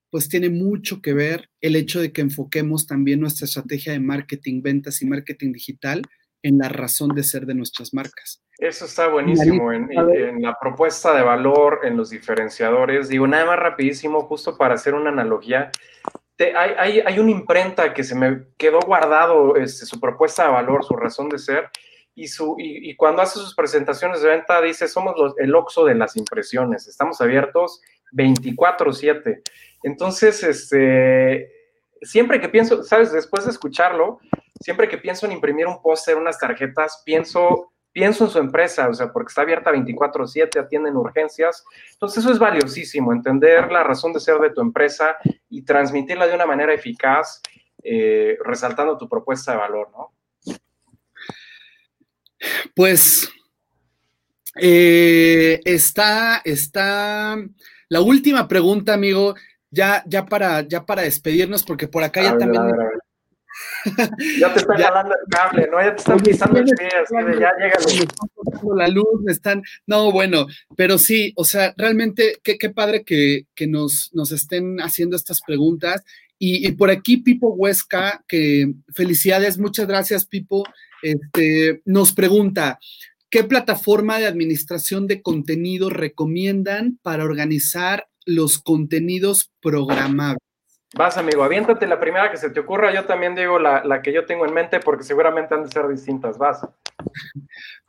pues 0.09 0.27
tiene 0.27 0.49
mucho 0.49 1.01
que 1.01 1.13
ver 1.13 1.49
el 1.61 1.75
hecho 1.77 2.01
de 2.01 2.11
que 2.11 2.21
enfoquemos 2.21 2.85
también 2.85 3.21
nuestra 3.21 3.45
estrategia 3.45 3.93
de 3.93 4.01
marketing, 4.01 4.61
ventas 4.61 5.01
y 5.01 5.05
marketing 5.05 5.53
digital 5.53 6.01
en 6.43 6.57
la 6.57 6.67
razón 6.67 7.15
de 7.15 7.23
ser 7.23 7.45
de 7.45 7.55
nuestras 7.55 7.93
marcas. 7.93 8.41
Eso 8.61 8.85
está 8.85 9.07
buenísimo 9.07 9.73
en, 9.73 9.89
la 10.39 10.55
propuesta 10.61 11.15
de 11.15 11.23
valor, 11.23 11.79
en 11.81 11.97
los 11.97 12.11
diferenciadores. 12.11 13.09
Digo, 13.09 13.25
nada 13.25 13.43
más 13.43 13.57
rapidísimo, 13.57 14.21
justo 14.21 14.55
para 14.55 14.75
hacer 14.75 14.93
una 14.93 15.09
analogía. 15.09 15.71
hay, 16.37 16.99
hay, 16.99 17.19
una 17.19 17.31
imprenta 17.31 17.91
que 17.91 18.03
se 18.03 18.13
me 18.13 18.43
quedó 18.57 18.79
guardado 18.81 19.55
este, 19.55 19.87
su 19.87 19.99
propuesta 19.99 20.43
de 20.43 20.51
valor, 20.51 20.85
su 20.85 20.95
razón 20.95 21.27
de 21.29 21.39
ser, 21.39 21.71
y, 22.13 22.27
su, 22.27 22.55
y, 22.59 22.95
cuando 22.97 23.23
hace 23.23 23.39
sus 23.39 23.55
presentaciones 23.55 24.21
de 24.21 24.29
venta 24.29 24.61
dice, 24.61 24.87
somos 24.87 25.15
los, 25.17 25.33
el 25.39 25.55
OXO 25.55 25.85
de 25.85 25.95
las 25.95 26.15
impresiones, 26.15 26.87
estamos 26.87 27.19
abiertos 27.19 27.81
24/7. 28.13 29.41
Entonces, 29.81 30.43
este, 30.43 31.51
siempre 32.03 32.39
que 32.39 32.49
pienso, 32.49 32.83
sabes, 32.83 33.11
después 33.11 33.45
de 33.45 33.51
escucharlo, 33.51 34.19
siempre 34.59 34.87
que 34.87 34.99
pienso 34.99 35.25
en 35.25 35.31
imprimir 35.31 35.65
un 35.65 35.81
póster, 35.81 36.15
unas 36.15 36.37
tarjetas, 36.37 37.01
pienso 37.03 37.71
pienso 37.91 38.25
en 38.25 38.29
su 38.29 38.39
empresa, 38.39 38.89
o 38.89 38.93
sea, 38.93 39.11
porque 39.11 39.29
está 39.29 39.41
abierta 39.41 39.71
24/7, 39.71 40.59
atienden 40.59 40.95
urgencias. 40.95 41.63
Entonces 41.93 42.23
eso 42.23 42.31
es 42.31 42.39
valiosísimo, 42.39 43.11
entender 43.11 43.71
la 43.71 43.83
razón 43.83 44.13
de 44.13 44.19
ser 44.19 44.37
de 44.37 44.51
tu 44.51 44.61
empresa 44.61 45.17
y 45.49 45.63
transmitirla 45.63 46.27
de 46.27 46.35
una 46.35 46.45
manera 46.45 46.73
eficaz, 46.73 47.41
eh, 47.83 48.37
resaltando 48.43 48.97
tu 48.97 49.09
propuesta 49.09 49.51
de 49.51 49.57
valor, 49.57 49.89
¿no? 49.91 50.13
Pues 52.75 53.29
eh, 54.55 55.59
está, 55.65 56.41
está 56.43 57.37
la 57.89 58.01
última 58.01 58.47
pregunta, 58.47 58.93
amigo, 58.93 59.35
ya, 59.69 60.03
ya, 60.05 60.25
para, 60.25 60.61
ya 60.61 60.85
para 60.85 61.03
despedirnos, 61.03 61.63
porque 61.63 61.87
por 61.87 62.03
acá 62.03 62.23
ya 62.23 62.37
también... 62.37 62.63
ya 64.39 64.53
te 64.53 64.59
están 64.59 64.77
jalando 64.77 65.13
el 65.13 65.29
cable, 65.29 65.69
¿no? 65.71 65.81
Ya 65.81 65.95
te 65.95 66.01
están 66.01 66.19
pisando 66.19 66.59
el 66.59 66.65
pie, 66.65 66.89
ya 67.39 67.51
llega 67.57 68.75
la 68.75 68.87
luz, 68.87 69.21
me 69.23 69.31
están. 69.31 69.61
No, 69.87 70.11
bueno, 70.11 70.47
pero 70.75 70.97
sí, 70.97 71.33
o 71.35 71.43
sea, 71.43 71.73
realmente 71.77 72.39
qué, 72.43 72.57
qué 72.57 72.69
padre 72.69 73.03
que, 73.03 73.47
que 73.55 73.67
nos, 73.67 74.09
nos 74.13 74.31
estén 74.31 74.79
haciendo 74.79 75.15
estas 75.15 75.41
preguntas. 75.41 76.03
Y, 76.43 76.71
por 76.71 76.89
aquí, 76.89 77.17
Pipo 77.17 77.53
Huesca, 77.53 78.23
que 78.27 78.73
felicidades, 78.95 79.59
muchas 79.59 79.85
gracias, 79.85 80.25
Pipo. 80.25 80.63
Este, 81.03 81.83
nos 81.85 82.13
pregunta: 82.13 82.79
¿qué 83.29 83.43
plataforma 83.43 84.17
de 84.17 84.25
administración 84.25 85.05
de 85.05 85.21
contenido 85.21 85.91
recomiendan 85.91 86.97
para 87.03 87.25
organizar 87.25 88.07
los 88.25 88.57
contenidos 88.57 89.51
programables? 89.61 90.41
Vas, 90.93 91.17
amigo, 91.17 91.43
aviéntate 91.43 91.87
la 91.87 91.99
primera 91.99 92.29
que 92.29 92.37
se 92.37 92.49
te 92.49 92.59
ocurra. 92.59 92.93
Yo 92.93 93.05
también 93.05 93.33
digo 93.33 93.57
la, 93.59 94.01
que 94.01 94.11
yo 94.11 94.25
tengo 94.25 94.45
en 94.45 94.53
mente 94.53 94.79
porque 94.79 95.03
seguramente 95.03 95.55
han 95.55 95.63
de 95.63 95.71
ser 95.71 95.87
distintas. 95.87 96.37
Vas. 96.37 96.67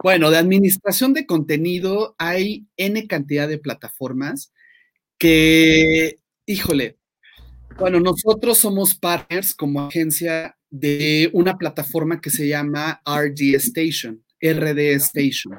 Bueno, 0.03 0.31
de 0.31 0.39
administración 0.39 1.13
de 1.13 1.27
contenido 1.27 2.15
hay 2.19 2.67
N 2.77 3.07
cantidad 3.09 3.49
de 3.49 3.59
plataformas 3.59 4.53
que, 5.19 6.19
híjole, 6.47 6.99
bueno, 7.79 7.99
nosotros 8.01 8.59
somos 8.59 8.95
partners 8.95 9.55
como 9.55 9.83
agencia 9.83 10.57
de 10.71 11.29
una 11.33 11.59
plataforma 11.59 12.21
que 12.21 12.31
se 12.31 12.47
llama 12.47 13.03
RD 13.05 13.57
Station, 13.57 14.23
RD 14.41 14.79
Station, 14.97 15.59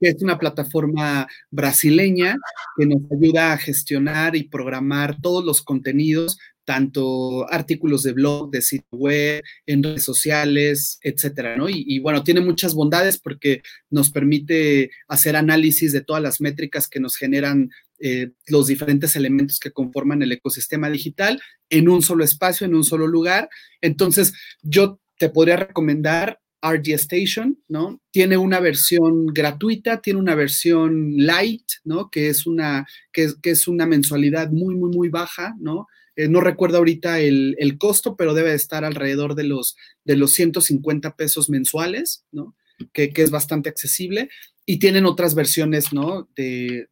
que 0.00 0.08
es 0.08 0.22
una 0.22 0.38
plataforma 0.38 1.28
brasileña 1.50 2.36
que 2.76 2.86
nos 2.86 3.02
ayuda 3.12 3.52
a 3.52 3.58
gestionar 3.58 4.34
y 4.34 4.48
programar 4.48 5.20
todos 5.20 5.44
los 5.44 5.62
contenidos 5.62 6.38
tanto 6.70 7.50
artículos 7.52 8.04
de 8.04 8.12
blog, 8.12 8.52
de 8.52 8.62
sitio 8.62 8.86
web, 8.92 9.42
en 9.66 9.82
redes 9.82 10.04
sociales, 10.04 11.00
etcétera, 11.02 11.56
¿no? 11.56 11.66
Y, 11.68 11.98
bueno, 11.98 12.22
tiene 12.22 12.40
muchas 12.40 12.74
bondades 12.74 13.18
porque 13.18 13.62
nos 13.90 14.12
permite 14.12 14.92
hacer 15.08 15.34
análisis 15.34 15.92
de 15.92 16.02
todas 16.02 16.22
las 16.22 16.40
métricas 16.40 16.86
que 16.86 17.00
nos 17.00 17.16
generan 17.16 17.70
eh, 17.98 18.30
los 18.46 18.68
diferentes 18.68 19.16
elementos 19.16 19.58
que 19.58 19.72
conforman 19.72 20.22
el 20.22 20.30
ecosistema 20.30 20.88
digital 20.88 21.42
en 21.70 21.88
un 21.88 22.02
solo 22.02 22.22
espacio, 22.22 22.68
en 22.68 22.76
un 22.76 22.84
solo 22.84 23.08
lugar. 23.08 23.48
Entonces, 23.80 24.32
yo 24.62 25.00
te 25.18 25.28
podría 25.28 25.56
recomendar 25.56 26.38
RG 26.62 26.92
Station, 26.92 27.58
¿no? 27.66 28.00
Tiene 28.12 28.36
una 28.36 28.60
versión 28.60 29.26
gratuita, 29.26 30.00
tiene 30.00 30.20
una 30.20 30.36
versión 30.36 31.14
light, 31.16 31.66
¿no? 31.82 32.10
Que 32.10 32.28
es 32.28 32.46
una, 32.46 32.86
que, 33.12 33.32
que 33.42 33.50
es 33.50 33.66
una 33.66 33.86
mensualidad 33.86 34.52
muy, 34.52 34.76
muy, 34.76 34.90
muy 34.90 35.08
baja, 35.08 35.56
¿no? 35.58 35.88
Eh, 36.20 36.28
no 36.28 36.42
recuerdo 36.42 36.76
ahorita 36.76 37.18
el, 37.18 37.76
costo, 37.78 38.14
pero 38.14 38.34
debe 38.34 38.52
estar 38.52 38.84
alrededor 38.84 39.34
de 39.34 39.44
los, 39.44 39.76
de 40.04 40.16
los 40.16 40.32
150 40.32 41.16
pesos 41.16 41.48
mensuales, 41.48 42.26
¿no? 42.30 42.54
que, 42.92 43.10
es 43.14 43.30
bastante 43.30 43.70
accesible, 43.70 44.28
y 44.66 44.78
tienen 44.78 45.06
otras 45.06 45.34
versiones, 45.34 45.94
¿no? 45.94 46.28
De, 46.36 46.88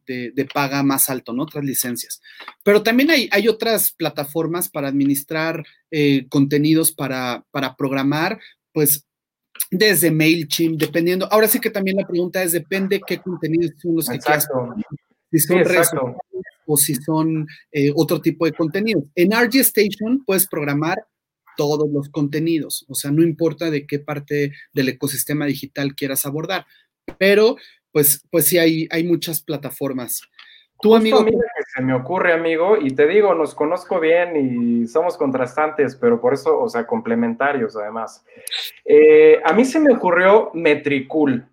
paga 0.51 0.81
más 0.81 1.09
alto, 1.09 1.31
¿no? 1.33 1.43
Otras 1.43 1.63
licencias. 1.63 2.21
Pero 2.63 2.81
también 2.81 3.11
hay, 3.11 3.29
hay 3.31 3.47
otras 3.47 3.91
plataformas 3.91 4.67
para 4.67 4.87
administrar 4.87 5.63
eh, 5.91 6.25
contenidos 6.27 6.91
para, 6.91 7.45
para 7.51 7.75
programar, 7.75 8.39
pues 8.73 9.05
desde 9.69 10.09
MailChimp, 10.09 10.79
dependiendo. 10.79 11.31
Ahora 11.31 11.47
sí 11.47 11.59
que 11.59 11.69
también 11.69 11.97
la 11.97 12.07
pregunta 12.07 12.41
es, 12.41 12.51
depende 12.51 12.99
qué 13.05 13.19
contenidos 13.19 13.73
son 13.79 13.95
los 13.95 14.09
que 14.09 14.17
quieras. 14.17 14.47
Si 15.31 15.39
son 15.39 15.63
o 16.69 16.77
si 16.77 16.93
son 16.95 17.47
eh, 17.71 17.91
otro 17.95 18.21
tipo 18.21 18.45
de 18.45 18.53
contenidos. 18.53 19.05
En 19.15 19.31
RG 19.31 19.61
Station 19.61 20.23
puedes 20.23 20.47
programar 20.47 20.99
todos 21.57 21.89
los 21.91 22.09
contenidos, 22.09 22.85
o 22.87 22.95
sea, 22.95 23.11
no 23.11 23.21
importa 23.21 23.69
de 23.69 23.85
qué 23.85 23.99
parte 23.99 24.53
del 24.71 24.89
ecosistema 24.89 25.45
digital 25.45 25.93
quieras 25.93 26.25
abordar, 26.25 26.65
pero 27.17 27.57
pues, 27.91 28.23
pues 28.31 28.45
sí 28.45 28.57
hay, 28.57 28.87
hay 28.91 29.03
muchas 29.03 29.41
plataformas. 29.41 30.21
Tu 30.81 30.95
amigo. 30.95 31.25
que 31.25 31.33
se 31.75 31.81
me 31.81 31.93
ocurre, 31.93 32.31
amigo, 32.31 32.77
y 32.77 32.91
te 32.91 33.07
digo, 33.07 33.35
nos 33.35 33.53
conozco 33.53 33.99
bien 33.99 34.37
y 34.37 34.87
somos 34.87 35.17
contrastantes, 35.17 35.97
pero 35.97 36.21
por 36.21 36.33
eso, 36.33 36.57
o 36.57 36.69
sea, 36.69 36.87
complementarios 36.87 37.75
además. 37.75 38.23
Eh, 38.85 39.41
a 39.43 39.51
mí 39.51 39.65
se 39.65 39.81
me 39.81 39.93
ocurrió 39.93 40.51
Metricool. 40.53 41.45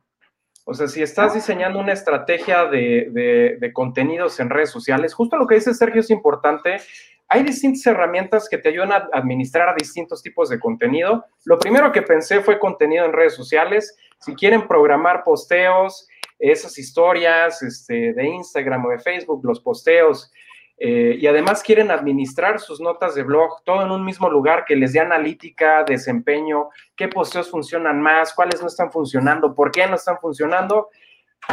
O 0.69 0.75
sea, 0.75 0.89
si 0.89 1.01
estás 1.01 1.33
diseñando 1.33 1.79
una 1.79 1.93
estrategia 1.93 2.65
de, 2.67 3.71
contenidos 3.73 4.41
en 4.41 4.51
redes 4.51 4.71
sociales, 4.71 5.15
justo 5.15 5.37
lo 5.37 5.47
que 5.47 5.55
dice 5.55 5.73
Sergio 5.73 6.01
es 6.01 6.11
importante 6.11 6.81
hay 7.29 7.43
distintas 7.43 7.85
herramientas 7.87 8.49
que 8.49 8.59
te 8.59 8.69
ayudan 8.69 8.93
a 8.93 9.09
administrar 9.13 9.69
a 9.69 9.75
distintos 9.75 10.23
tipos 10.23 10.49
de 10.49 10.61
contenido. 10.61 11.25
Lo 11.45 11.59
primero 11.59 11.91
que 11.91 12.03
pensé 12.03 12.41
fue 12.41 12.59
contenido 12.59 13.05
en 13.05 13.13
redes 13.13 13.35
sociales. 13.35 13.97
Si 14.21 14.35
quieren 14.35 14.69
programar 14.69 15.25
posteos, 15.25 16.07
esas 16.39 16.79
historias 16.79 17.63
este, 17.63 18.13
de 18.13 18.27
Instagram 18.29 18.85
o 18.87 18.91
de 18.91 18.99
Facebook, 18.99 19.45
los 19.45 19.61
posteos, 19.61 20.31
eh, 20.79 21.17
y 21.19 21.27
además 21.27 21.63
quieren 21.63 21.91
administrar 21.91 22.61
sus 22.61 22.81
notas 22.81 23.15
de 23.15 23.23
blog, 23.23 23.63
todo 23.65 23.83
en 23.83 23.91
un 23.91 24.05
mismo 24.05 24.29
lugar 24.29 24.65
que 24.67 24.77
les 24.77 24.93
dé 24.93 25.01
analítica, 25.01 25.85
desempeño, 25.85 26.69
qué 26.95 27.09
posteos 27.09 27.51
funcionan 27.51 28.01
más, 28.01 28.35
cuáles 28.35 28.61
no 28.61 28.67
están 28.67 28.93
funcionando, 28.93 29.55
por 29.55 29.71
qué 29.71 29.87
no 29.87 29.95
están 29.95 30.19
funcionando. 30.19 30.91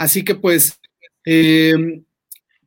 Así 0.00 0.24
que 0.24 0.34
pues 0.34 0.80
em, 1.26 2.06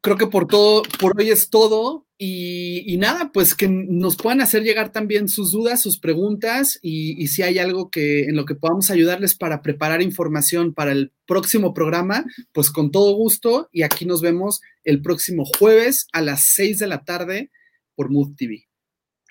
creo 0.02 0.18
que 0.18 0.28
por 0.28 0.46
todo, 0.46 0.84
por 1.00 1.20
hoy 1.20 1.32
es 1.32 1.50
todo 1.50 2.06
y, 2.16 2.96
nada, 3.00 3.32
pues 3.34 3.56
que 3.56 3.68
nos 3.68 4.18
puedan 4.18 4.40
hacer 4.40 4.62
llegar 4.62 4.92
también 4.92 5.28
sus 5.28 5.52
dudas, 5.52 5.82
sus 5.82 6.00
preguntas 6.00 6.78
y, 6.84 7.26
si 7.28 7.42
hay 7.42 7.58
algo 7.58 7.90
que 7.90 8.26
en 8.26 8.36
lo 8.36 8.46
que 8.46 8.54
podamos 8.54 8.92
ayudarles 8.92 9.34
para 9.34 9.64
preparar 9.64 10.04
información 10.04 10.76
para 10.76 10.92
el 10.92 11.12
próximo 11.26 11.74
programa, 11.74 12.24
pues 12.52 12.70
con 12.70 12.92
todo 12.92 13.16
gusto 13.16 13.68
y 13.72 13.82
aquí 13.82 14.06
nos 14.06 14.22
vemos 14.22 14.62
el 14.84 15.02
próximo 15.02 15.44
jueves 15.58 16.06
a 16.14 16.22
las 16.22 16.46
6 16.54 16.78
de 16.78 16.88
la 16.88 17.04
tarde 17.04 17.50
por 17.96 18.12
Mood 18.12 18.36
TV. 18.36 18.68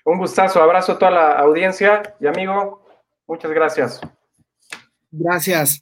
Un 0.03 0.17
gustazo, 0.17 0.61
abrazo 0.61 0.91
a 0.91 0.99
toda 0.99 1.11
la 1.11 1.31
audiencia 1.39 2.03
y 2.19 2.27
amigo, 2.27 2.85
muchas 3.25 3.51
gracias. 3.51 4.01
Gracias. 5.09 5.81